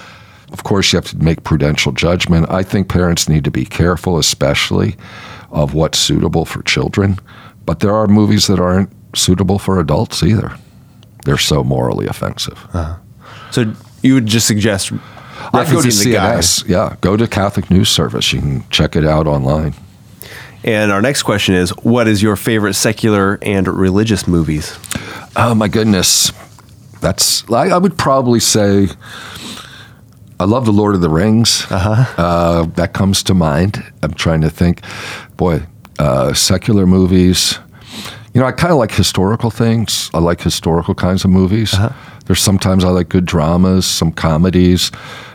Of 0.52 0.64
course, 0.64 0.94
you 0.94 0.98
have 0.98 1.10
to 1.10 1.18
make 1.18 1.44
prudential 1.44 1.92
judgment. 1.92 2.50
I 2.50 2.64
think 2.64 2.88
parents 2.88 3.28
need 3.28 3.44
to 3.44 3.52
be 3.52 3.66
careful, 3.66 4.18
especially 4.18 4.96
of 5.52 5.74
what's 5.74 6.00
suitable 6.00 6.46
for 6.46 6.62
children. 6.64 7.20
But 7.66 7.80
there 7.82 7.94
are 7.94 8.08
movies 8.08 8.48
that 8.48 8.60
aren't 8.60 8.90
suitable 9.16 9.60
for 9.60 9.80
adults 9.80 10.24
either. 10.24 10.56
They're 11.26 11.38
so 11.38 11.64
morally 11.64 12.08
offensive. 12.08 12.68
Uh-huh. 12.74 12.96
So 13.52 13.74
you 14.02 14.14
would 14.14 14.28
just 14.28 14.48
suggest 14.48 14.92
I 15.54 15.72
go 15.72 15.82
to. 15.82 15.88
CNS. 15.88 16.68
Yeah, 16.68 16.96
go 17.02 17.18
to 17.18 17.28
Catholic 17.28 17.70
News 17.70 17.90
Service. 17.90 18.32
You 18.34 18.40
can 18.40 18.70
check 18.70 18.96
it 18.96 19.06
out 19.06 19.28
online. 19.28 19.74
And 20.64 20.92
our 20.92 21.02
next 21.02 21.24
question 21.24 21.54
is 21.54 21.70
what 21.84 22.08
is 22.08 22.24
your 22.24 22.36
favorite 22.36 22.74
secular 22.74 23.38
and 23.42 23.68
religious 23.68 24.28
movies? 24.28 24.78
Oh 25.36 25.54
my 25.54 25.68
goodness, 25.68 26.32
that's 27.02 27.50
I, 27.52 27.70
I 27.70 27.78
would 27.78 27.98
probably 27.98 28.40
say 28.40 28.88
I 30.40 30.46
love 30.46 30.66
the 30.66 30.74
Lord 30.74 30.96
of 30.96 31.02
the 31.02 31.10
Rings. 31.10 31.66
Uh-huh. 31.70 32.66
that 32.76 32.94
comes 32.94 33.24
to 33.24 33.34
mind. 33.34 33.84
I'm 34.02 34.14
trying 34.14 34.42
to 34.42 34.50
think. 34.50 34.82
Boy, 35.38 35.64
uh, 36.00 36.34
secular 36.34 36.86
movies. 36.86 37.60
You 38.34 38.42
know, 38.42 38.48
I 38.48 38.52
kind 38.52 38.72
of 38.72 38.78
like 38.78 38.92
historical 38.92 39.50
things. 39.50 40.10
I 40.14 40.20
like 40.20 40.42
historical 40.42 40.94
kinds 40.94 41.24
of 41.24 41.32
movies. 41.32 41.74
There's 42.26 42.41
sometimes 42.41 42.84
I 42.84 42.89
like 42.89 43.09
good 43.09 43.26
dramas, 43.26 43.86
some 43.86 44.11
comedies, 44.11 44.91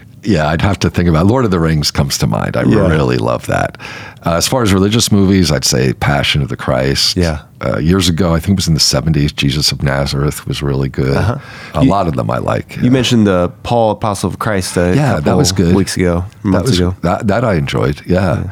Yeah, 0.28 0.48
I'd 0.48 0.60
have 0.60 0.80
to 0.80 0.90
think 0.90 1.08
about. 1.08 1.26
Lord 1.26 1.44
of 1.44 1.52
the 1.52 1.60
Rings 1.60 1.92
comes 1.92 2.18
to 2.18 2.26
mind. 2.26 2.56
I 2.56 2.64
Yeah. 2.64 2.88
really 2.88 3.16
love 3.16 3.46
that. 3.46 3.78
Uh, 4.26 4.32
as 4.32 4.48
far 4.48 4.64
as 4.64 4.72
religious 4.74 5.12
movies, 5.12 5.52
I'd 5.52 5.64
say 5.64 5.92
Passion 5.92 6.42
of 6.42 6.48
the 6.48 6.56
Christ. 6.56 7.16
Yeah. 7.16 7.42
Uh, 7.64 7.78
years 7.78 8.08
ago, 8.08 8.34
I 8.34 8.40
think 8.40 8.54
it 8.54 8.58
was 8.58 8.66
in 8.66 8.74
the 8.74 8.80
'70s. 8.80 9.30
Jesus 9.32 9.70
of 9.70 9.84
Nazareth 9.84 10.44
was 10.48 10.62
really 10.64 10.88
good. 10.88 11.14
A 11.16 11.40
You- 11.80 11.88
lot 11.88 12.08
of 12.08 12.16
them 12.16 12.28
I 12.28 12.38
like. 12.38 12.76
you 12.82 12.90
mentioned 12.90 13.28
the 13.28 13.52
Paul 13.62 13.92
Apostle 13.92 14.28
of 14.28 14.40
Christ. 14.40 14.76
A 14.76 14.96
Yeah, 14.96 15.20
that 15.20 15.36
was 15.36 15.52
good. 15.52 15.76
Weeks 15.76 15.96
ago, 15.96 16.24
that 16.42 16.44
months 16.44 16.70
was 16.70 16.80
ago. 16.80 16.96
that 17.02 17.28
that 17.28 17.44
I 17.44 17.54
enjoyed. 17.54 18.02
Yeah. 18.04 18.48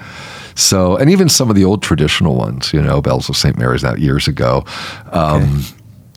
So, 0.54 0.96
and 0.96 1.10
even 1.10 1.28
some 1.28 1.50
of 1.50 1.56
the 1.56 1.64
old 1.64 1.82
traditional 1.82 2.36
ones, 2.36 2.72
you 2.72 2.80
know, 2.80 3.00
Bells 3.02 3.28
of 3.28 3.36
St. 3.36 3.58
Mary's, 3.58 3.82
that 3.82 3.98
years 3.98 4.28
ago. 4.28 4.64
Um, 5.12 5.62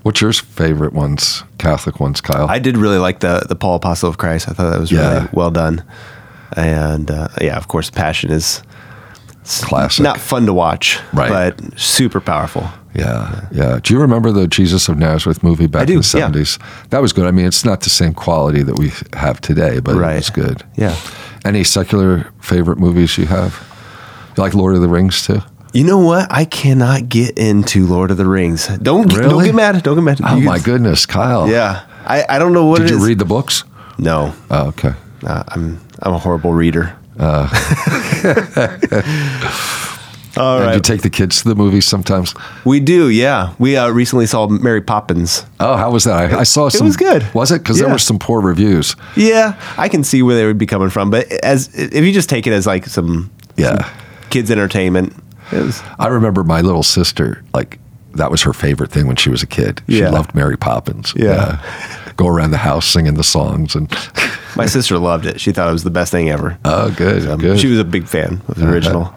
What's 0.04 0.22
your 0.22 0.32
favorite 0.32 0.94
ones, 0.94 1.44
Catholic 1.58 2.00
ones, 2.00 2.22
Kyle? 2.22 2.48
I 2.48 2.60
did 2.60 2.78
really 2.78 2.98
like 2.98 3.20
the 3.20 3.46
the 3.50 3.56
Paul 3.56 3.76
Apostle 3.76 4.08
of 4.10 4.18
Christ. 4.18 4.48
I 4.48 4.54
thought 4.54 4.72
that 4.72 4.80
was 4.80 4.90
Yeah. 4.92 5.14
really 5.14 5.30
well 5.34 5.52
done. 5.52 5.84
And 6.56 7.12
uh, 7.12 7.28
yeah, 7.42 7.58
of 7.58 7.68
course, 7.68 7.90
Passion 7.90 8.32
is 8.32 8.62
Classic. 9.44 10.04
Not 10.04 10.18
fun 10.20 10.46
to 10.46 10.54
watch, 10.54 11.00
Right. 11.14 11.30
but 11.30 11.80
super 11.80 12.22
powerful. 12.22 12.70
Yeah, 12.94 13.48
yeah. 13.52 13.80
Do 13.84 13.94
you 13.94 14.00
remember 14.00 14.32
the 14.32 14.48
Jesus 14.48 14.88
of 14.90 14.98
Nazareth 14.98 15.44
movie 15.44 15.68
back 15.68 15.88
do, 15.88 15.94
in 15.94 16.00
the 16.00 16.06
yeah. 16.06 16.20
seventies? 16.26 16.58
That 16.90 17.02
was 17.02 17.12
good. 17.14 17.26
I 17.26 17.32
mean, 17.32 17.46
it's 17.46 17.66
not 17.66 17.82
the 17.82 17.90
same 17.90 18.14
quality 18.14 18.64
that 18.64 18.78
we 18.80 18.92
have 19.14 19.40
today, 19.42 19.80
but 19.80 19.96
Right. 19.96 20.14
it 20.14 20.16
was 20.18 20.30
good. 20.30 20.64
Yeah. 20.76 20.96
Any 21.46 21.64
secular 21.64 22.28
favorite 22.40 22.78
movies 22.80 23.18
you 23.18 23.26
have? 23.28 23.54
You 24.38 24.44
like 24.44 24.54
Lord 24.54 24.76
of 24.76 24.82
the 24.82 24.88
Rings 24.88 25.26
too? 25.26 25.42
You 25.74 25.84
know 25.84 25.98
what? 25.98 26.28
I 26.32 26.46
cannot 26.46 27.10
get 27.10 27.38
into 27.38 27.86
Lord 27.88 28.12
of 28.12 28.18
the 28.18 28.26
Rings. 28.28 28.68
Don't 28.68 29.10
get- 29.10 29.22
don't 29.24 29.44
get 29.44 29.56
mad. 29.56 29.82
Don't 29.84 29.96
get 29.96 30.04
mad. 30.04 30.22
Oh 30.24 30.38
You- 30.38 30.46
my 30.46 30.60
goodness, 30.60 31.06
Kyle! 31.06 31.50
Yeah, 31.50 31.82
I, 32.06 32.24
I 32.30 32.40
don't 32.40 32.54
know 32.54 32.66
what 32.66 32.82
Did 32.82 32.92
you 32.92 32.98
is. 32.98 33.06
read 33.06 33.20
the 33.20 33.26
books? 33.26 33.64
No, 33.98 34.34
Oh, 34.52 34.68
okay. 34.68 34.94
uh, 35.26 35.44
I'm 35.48 35.80
I'm 36.02 36.14
a 36.14 36.20
horrible 36.20 36.54
reader. 36.54 36.96
All 37.20 37.48
And 40.58 40.66
right, 40.68 40.76
you 40.76 40.82
take 40.82 41.02
the 41.02 41.10
kids 41.10 41.42
to 41.42 41.50
the 41.50 41.56
movies 41.56 41.88
sometimes? 41.88 42.36
we 42.64 42.80
do. 42.80 43.10
Yeah, 43.10 43.56
we 43.58 43.76
uh, 43.76 43.90
recently 43.90 44.28
saw 44.28 44.48
Mary 44.48 44.82
Poppins. 44.82 45.44
Oh, 45.60 45.76
how 45.78 45.90
was 45.90 46.04
that? 46.04 46.32
I, 46.32 46.42
I 46.42 46.44
saw 46.44 46.70
some. 46.70 46.86
It 46.86 46.90
was 46.90 46.98
good. 46.98 47.26
Was 47.34 47.52
it? 47.52 47.64
Because 47.64 47.80
there 47.80 47.90
were 47.90 47.98
some 47.98 48.20
poor 48.20 48.40
reviews. 48.40 48.96
Yeah, 49.16 49.60
I 49.80 49.90
can 49.90 50.04
see 50.04 50.22
where 50.22 50.36
they 50.36 50.46
would 50.46 50.60
be 50.60 50.68
coming 50.68 50.92
from, 50.92 51.10
but 51.10 51.26
as 51.44 51.74
if 51.74 52.06
you 52.06 52.14
just 52.14 52.30
take 52.30 52.46
it 52.46 52.54
as 52.54 52.68
like 52.68 52.86
some 52.86 53.32
Yeah. 53.58 53.84
some 53.84 53.94
kids 54.30 54.50
entertainment, 54.52 55.14
was, 55.52 55.82
I 56.00 56.08
remember 56.08 56.44
my 56.44 56.62
little 56.62 56.84
sister, 56.84 57.44
like, 57.54 57.80
that 58.14 58.32
was 58.32 58.42
her 58.44 58.54
favorite 58.54 58.92
thing 58.92 59.06
when 59.08 59.16
she 59.16 59.30
was 59.30 59.44
a 59.44 59.48
kid. 59.48 59.82
She 59.88 60.00
Yeah. 60.00 60.10
loved 60.10 60.34
Mary 60.34 60.58
Poppins. 60.58 61.14
Yeah. 61.16 61.62
Go 62.16 62.28
around 62.28 62.50
the 62.52 62.58
house 62.58 62.88
singing 62.88 63.14
the 63.14 63.24
songs 63.24 63.76
and 63.76 63.96
my 64.56 64.66
sister 64.66 64.98
loved 64.98 65.26
it. 65.28 65.40
She 65.40 65.52
thought 65.52 65.70
it 65.70 65.74
was 65.74 65.84
the 65.84 65.92
best 65.92 66.12
thing 66.12 66.30
ever. 66.30 66.58
oh 66.66 66.90
good, 66.92 67.28
Um, 67.28 67.40
good. 67.40 67.60
She 67.60 67.68
was 67.68 67.78
a 67.80 67.84
big 67.84 68.08
fan 68.08 68.42
of 68.48 68.56
the 68.56 68.68
original. 68.68 69.14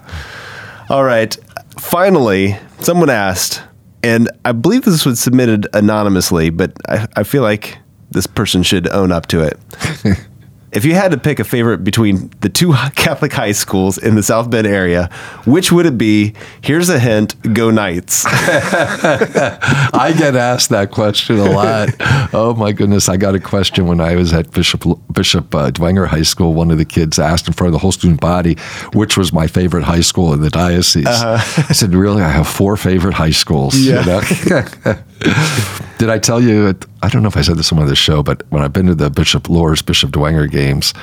All 0.91 1.03
right. 1.05 1.35
Finally, 1.79 2.59
someone 2.81 3.09
asked, 3.09 3.63
and 4.03 4.29
I 4.45 4.53
believe 4.53 4.83
this 4.83 5.07
was 5.07 5.19
submitted 5.19 5.67
anonymously, 5.73 6.51
but 6.51 6.73
I, 6.89 7.07
I 7.17 7.23
feel 7.23 7.43
like 7.43 7.79
this 8.11 8.27
person 8.27 8.63
should 8.63 8.87
own 8.89 9.13
up 9.13 9.27
to 9.29 9.41
it. 9.41 9.59
if 10.73 10.85
you 10.85 10.95
had 10.95 11.11
to 11.11 11.19
pick 11.19 11.39
a 11.41 11.45
favorite 11.45 11.83
between 11.85 12.31
the 12.41 12.49
two 12.49 12.73
Catholic 12.95 13.33
high 13.33 13.53
schools 13.53 13.99
in 13.99 14.15
the 14.15 14.23
South 14.23 14.51
Bend 14.51 14.67
area, 14.67 15.11
which 15.45 15.73
would 15.73 15.87
it 15.87 15.99
be? 15.99 16.35
Here's 16.63 16.89
a 16.89 16.99
hint 16.99 17.35
go 17.55 17.71
Knights. 17.71 18.25
I 18.29 20.15
get 20.17 20.37
asked 20.37 20.71
that 20.71 20.91
question 20.91 21.39
a 21.39 21.45
lot. 21.51 21.89
oh 22.33 22.55
my 22.57 22.73
goodness! 22.73 23.09
I 23.09 23.17
got 23.17 23.35
a 23.35 23.41
question 23.41 23.87
when 23.87 24.01
I 24.01 24.15
was 24.17 24.33
at 24.33 24.51
Bishop 24.53 24.85
Bishop 25.13 25.55
uh, 25.55 25.71
Dwenger 25.71 26.07
High 26.07 26.23
School. 26.23 26.55
One 26.55 26.71
of 26.71 26.79
the 26.79 26.85
kids 26.85 27.19
asked 27.19 27.47
in 27.47 27.53
front 27.55 27.69
of 27.69 27.73
the 27.73 27.79
whole 27.79 27.93
student 27.93 28.21
body, 28.21 28.55
which 28.93 29.17
was 29.17 29.33
my 29.33 29.47
favorite 29.47 29.85
high 29.85 30.01
school 30.01 30.33
in 30.33 30.41
the 30.41 30.51
diocese. 30.51 31.07
I 31.07 31.39
said, 31.73 31.95
"Really? 31.95 32.23
I 32.23 32.29
have 32.29 32.47
four 32.49 32.77
favorite 32.77 33.15
high 33.15 33.31
schools." 33.31 33.77
you 33.77 33.95
Yeah. 33.95 34.05
know? 34.05 35.81
Did 36.01 36.09
I 36.09 36.19
tell 36.19 36.41
you? 36.41 36.75
I 37.03 37.09
don't 37.09 37.23
know 37.23 37.29
if 37.29 37.37
I 37.37 37.43
said 37.43 37.57
this 37.57 37.73
on 37.73 37.87
the 37.87 37.95
show, 37.95 38.23
but 38.23 38.43
when 38.51 38.63
I've 38.63 38.73
been 38.73 38.87
to 38.87 38.95
the 38.95 39.11
Bishop 39.11 39.49
Luers 39.51 39.83
Bishop 39.83 40.11
Dwenger 40.11 40.51
games. 40.51 40.95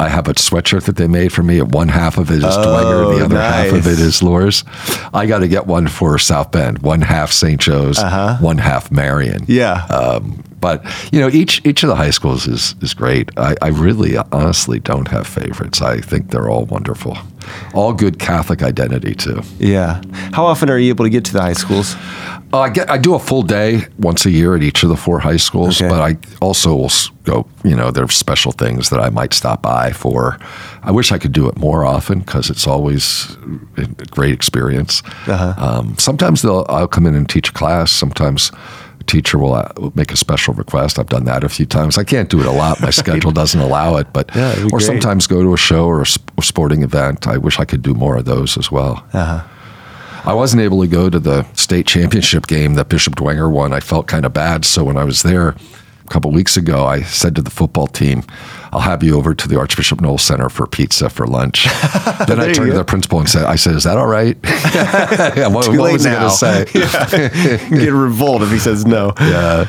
I 0.00 0.08
have 0.08 0.26
a 0.26 0.34
sweatshirt 0.34 0.86
that 0.86 0.96
they 0.96 1.06
made 1.06 1.32
for 1.32 1.44
me. 1.44 1.62
One 1.62 1.86
half 1.86 2.18
of 2.18 2.28
it 2.32 2.38
is 2.38 2.42
Dwenger, 2.42 3.12
and 3.12 3.16
the 3.16 3.22
Oh, 3.22 3.24
other 3.26 3.38
half 3.40 3.72
of 3.72 3.86
it 3.86 4.00
is 4.00 4.24
Luers. 4.24 4.64
I 5.14 5.26
got 5.26 5.38
to 5.38 5.46
get 5.46 5.68
one 5.68 5.86
for 5.86 6.18
South 6.18 6.50
Bend. 6.50 6.80
One 6.80 7.00
half 7.00 7.30
St. 7.30 7.60
Joe's, 7.60 8.02
one 8.40 8.58
half 8.58 8.90
Marian. 8.90 9.42
Uh-huh. 9.42 9.52
Yeah. 9.52 9.84
Um, 9.84 10.42
but 10.60 10.82
you 11.12 11.20
know, 11.20 11.28
each 11.28 11.60
each 11.64 11.84
of 11.84 11.88
the 11.90 11.94
high 11.94 12.10
schools 12.10 12.48
is 12.48 12.74
is 12.80 12.92
great. 12.92 13.30
I, 13.38 13.54
I 13.62 13.68
really, 13.68 14.16
honestly, 14.32 14.80
don't 14.80 15.06
have 15.08 15.28
favorites. 15.28 15.80
I 15.80 16.00
think 16.00 16.30
they're 16.30 16.48
all 16.50 16.64
wonderful, 16.64 17.16
all 17.72 17.92
good 17.92 18.18
Catholic 18.18 18.62
identity 18.64 19.14
too. 19.14 19.42
yeah. 19.60 20.02
How 20.32 20.44
often 20.46 20.70
are 20.70 20.78
you 20.78 20.88
able 20.88 21.04
to 21.04 21.10
get 21.10 21.24
to 21.26 21.32
the 21.34 21.40
high 21.42 21.52
schools? 21.52 21.94
Uh, 22.54 22.60
I 22.60 22.68
get 22.70 22.88
I 22.88 22.98
do 22.98 23.14
a 23.14 23.18
full 23.18 23.42
day 23.42 23.82
once 23.98 24.24
a 24.26 24.30
year 24.30 24.54
at 24.54 24.62
each 24.62 24.84
of 24.84 24.88
the 24.88 24.96
four 24.96 25.18
high 25.18 25.38
schools, 25.38 25.82
Okay. 25.82 25.88
but 25.90 26.00
I 26.00 26.16
also 26.40 26.76
will 26.76 26.90
go. 27.24 27.46
You 27.64 27.74
know, 27.74 27.90
there 27.90 28.04
are 28.04 28.08
special 28.08 28.52
things 28.52 28.90
that 28.90 29.00
I 29.00 29.10
might 29.10 29.34
stop 29.34 29.60
by 29.60 29.90
for. 29.92 30.38
I 30.84 30.92
wish 30.92 31.10
I 31.10 31.18
could 31.18 31.32
do 31.32 31.48
it 31.48 31.56
more 31.56 31.84
often 31.84 32.20
because 32.20 32.50
it's 32.50 32.66
always 32.68 33.36
a 33.76 33.86
great 34.10 34.32
experience. 34.32 35.02
Um, 35.26 35.96
sometimes 35.98 36.42
they'll 36.42 36.64
I'll 36.68 36.86
come 36.86 37.06
in 37.08 37.14
and 37.16 37.28
teach 37.28 37.48
a 37.48 37.52
class. 37.52 37.90
Sometimes. 37.90 38.50
a 39.00 39.04
Teacher 39.06 39.38
will 39.38 39.52
uh, 39.54 39.68
make 39.94 40.12
a 40.12 40.16
special 40.16 40.54
request. 40.54 40.98
I've 40.98 41.10
done 41.10 41.24
that 41.24 41.44
a 41.44 41.48
few 41.48 41.66
times. 41.66 41.98
I 41.98 42.04
can't 42.04 42.30
do 42.30 42.40
it 42.40 42.46
a 42.46 42.50
lot. 42.52 42.80
My 42.80 42.90
schedule 43.02 43.32
doesn't 43.32 43.60
allow 43.60 43.98
it. 44.00 44.06
But 44.14 44.30
Yeah, 44.34 44.54
or 44.72 44.78
great. 44.78 44.82
sometimes 44.86 45.26
go 45.26 45.42
to 45.42 45.52
a 45.52 45.58
show 45.58 45.84
or 45.84 46.00
a 46.02 46.42
sporting 46.42 46.82
event. 46.82 47.26
I 47.26 47.36
wish 47.36 47.60
I 47.60 47.66
could 47.66 47.82
do 47.82 47.92
more 47.94 48.16
of 48.16 48.24
those 48.24 48.56
as 48.56 48.70
well. 48.72 49.04
I 50.26 50.32
wasn't 50.32 50.62
able 50.62 50.80
to 50.80 50.86
go 50.86 51.10
to 51.10 51.18
the 51.18 51.44
state 51.52 51.86
championship 51.86 52.46
game 52.46 52.74
that 52.74 52.88
Bishop 52.88 53.16
Dwenger 53.16 53.50
won. 53.50 53.74
I 53.74 53.80
felt 53.80 54.06
kind 54.06 54.24
of 54.24 54.32
bad. 54.32 54.64
So 54.64 54.82
when 54.82 54.96
I 54.96 55.04
was 55.04 55.22
there 55.22 55.48
a 55.50 55.56
couple 56.08 56.30
weeks 56.30 56.56
ago, 56.56 56.86
I 56.86 57.02
said 57.02 57.36
to 57.36 57.42
the 57.42 57.50
football 57.50 57.86
team, 57.86 58.22
I'll 58.74 58.80
have 58.80 59.04
you 59.04 59.16
over 59.16 59.34
to 59.34 59.48
the 59.48 59.56
Archbishop 59.56 60.00
Noll 60.00 60.18
Center 60.18 60.48
for 60.48 60.66
pizza 60.66 61.08
for 61.08 61.26
lunch. 61.28 61.64
then 62.26 62.40
I 62.40 62.52
turned 62.52 62.72
to 62.72 62.76
the 62.76 62.84
principal 62.84 63.20
and 63.20 63.28
said, 63.28 63.44
I 63.44 63.54
said, 63.54 63.76
is 63.76 63.84
that 63.84 63.96
all 63.96 64.08
right? 64.08 64.36
yeah, 64.44 65.46
what, 65.48 65.66
Too 65.66 65.78
what 65.78 65.84
late 65.84 65.92
was 65.92 66.04
he 66.04 66.10
going 66.10 66.22
to 66.22 66.30
say? 66.30 66.64
Get 67.70 67.88
a 67.88 67.94
revolt 67.94 68.42
if 68.42 68.50
he 68.50 68.58
says 68.58 68.84
no. 68.84 69.12
Yeah. 69.20 69.66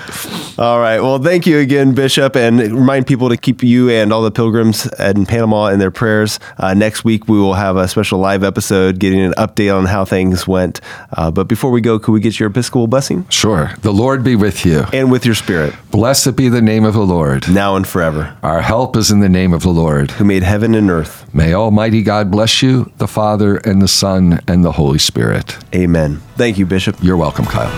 All 0.58 0.80
right. 0.80 1.02
Well, 1.02 1.20
thank 1.20 1.46
you 1.46 1.60
again, 1.60 1.94
Bishop, 1.94 2.36
and 2.36 2.60
remind 2.60 3.06
people 3.06 3.30
to 3.30 3.38
keep 3.38 3.62
you 3.62 3.90
and 3.92 4.12
all 4.12 4.24
the 4.24 4.32
pilgrims 4.32 4.88
in 5.00 5.26
Panama 5.28 5.68
in 5.68 5.78
their 5.80 5.92
prayers. 5.92 6.40
Uh, 6.58 6.74
next 6.74 7.04
week, 7.04 7.28
we 7.28 7.38
will 7.38 7.54
have 7.54 7.78
a 7.78 7.88
special 7.88 8.18
live 8.20 8.44
episode 8.44 8.98
getting 9.00 9.20
an 9.22 9.34
update 9.34 9.76
on 9.76 9.86
how 9.86 10.04
things 10.06 10.48
went. 10.48 10.82
Uh, 11.14 11.30
but 11.30 11.48
before 11.48 11.70
we 11.70 11.82
go, 11.82 12.00
could 12.00 12.14
we 12.14 12.20
get 12.22 12.40
your 12.40 12.50
Episcopal 12.50 12.88
blessing? 12.88 13.28
Sure. 13.30 13.72
The 13.82 13.94
Lord 13.94 14.24
be 14.24 14.36
with 14.36 14.66
you. 14.66 14.86
And 14.94 15.12
with 15.12 15.26
your 15.26 15.36
spirit, 15.36 15.76
Blessed 15.92 16.36
be 16.36 16.50
the 16.50 16.62
name 16.62 16.86
of 16.86 16.94
the 16.94 17.06
Lord. 17.06 17.48
now 17.52 17.76
and 17.76 17.88
forever, 17.88 18.36
Our 18.42 18.62
help 18.62 18.95
is 18.96 19.12
in 19.12 19.20
the 19.20 19.30
name 19.30 19.54
of 19.54 19.64
the 19.64 19.70
Lord. 19.70 20.12
who 20.12 20.24
made 20.26 20.44
heaven 20.44 20.74
and 20.76 20.90
earth. 20.90 21.26
May 21.34 21.54
Almighty 21.54 22.02
God 22.02 22.32
bless 22.32 22.62
you, 22.62 22.92
the 22.98 23.08
Father, 23.08 23.58
and 23.58 23.82
the 23.82 23.88
Son, 23.88 24.42
and 24.48 24.64
the 24.64 24.72
Holy 24.74 25.00
Spirit. 25.00 25.58
Amen. 25.74 26.22
Thank 26.36 26.58
you, 26.58 26.66
Bishop. 26.66 26.96
You're 27.02 27.18
welcome, 27.18 27.46
Kyle. 27.46 27.72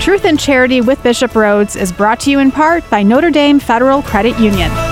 Truth 0.00 0.24
and 0.24 0.40
Charity 0.40 0.80
with 0.80 1.02
Bishop 1.02 1.32
Rhoades 1.32 1.78
is 1.78 1.92
brought 1.92 2.20
to 2.20 2.30
you 2.30 2.38
in 2.38 2.50
part 2.50 2.88
by 2.88 3.02
Notre 3.02 3.30
Dame 3.30 3.60
Federal 3.60 4.00
Credit 4.02 4.38
Union. 4.38 4.87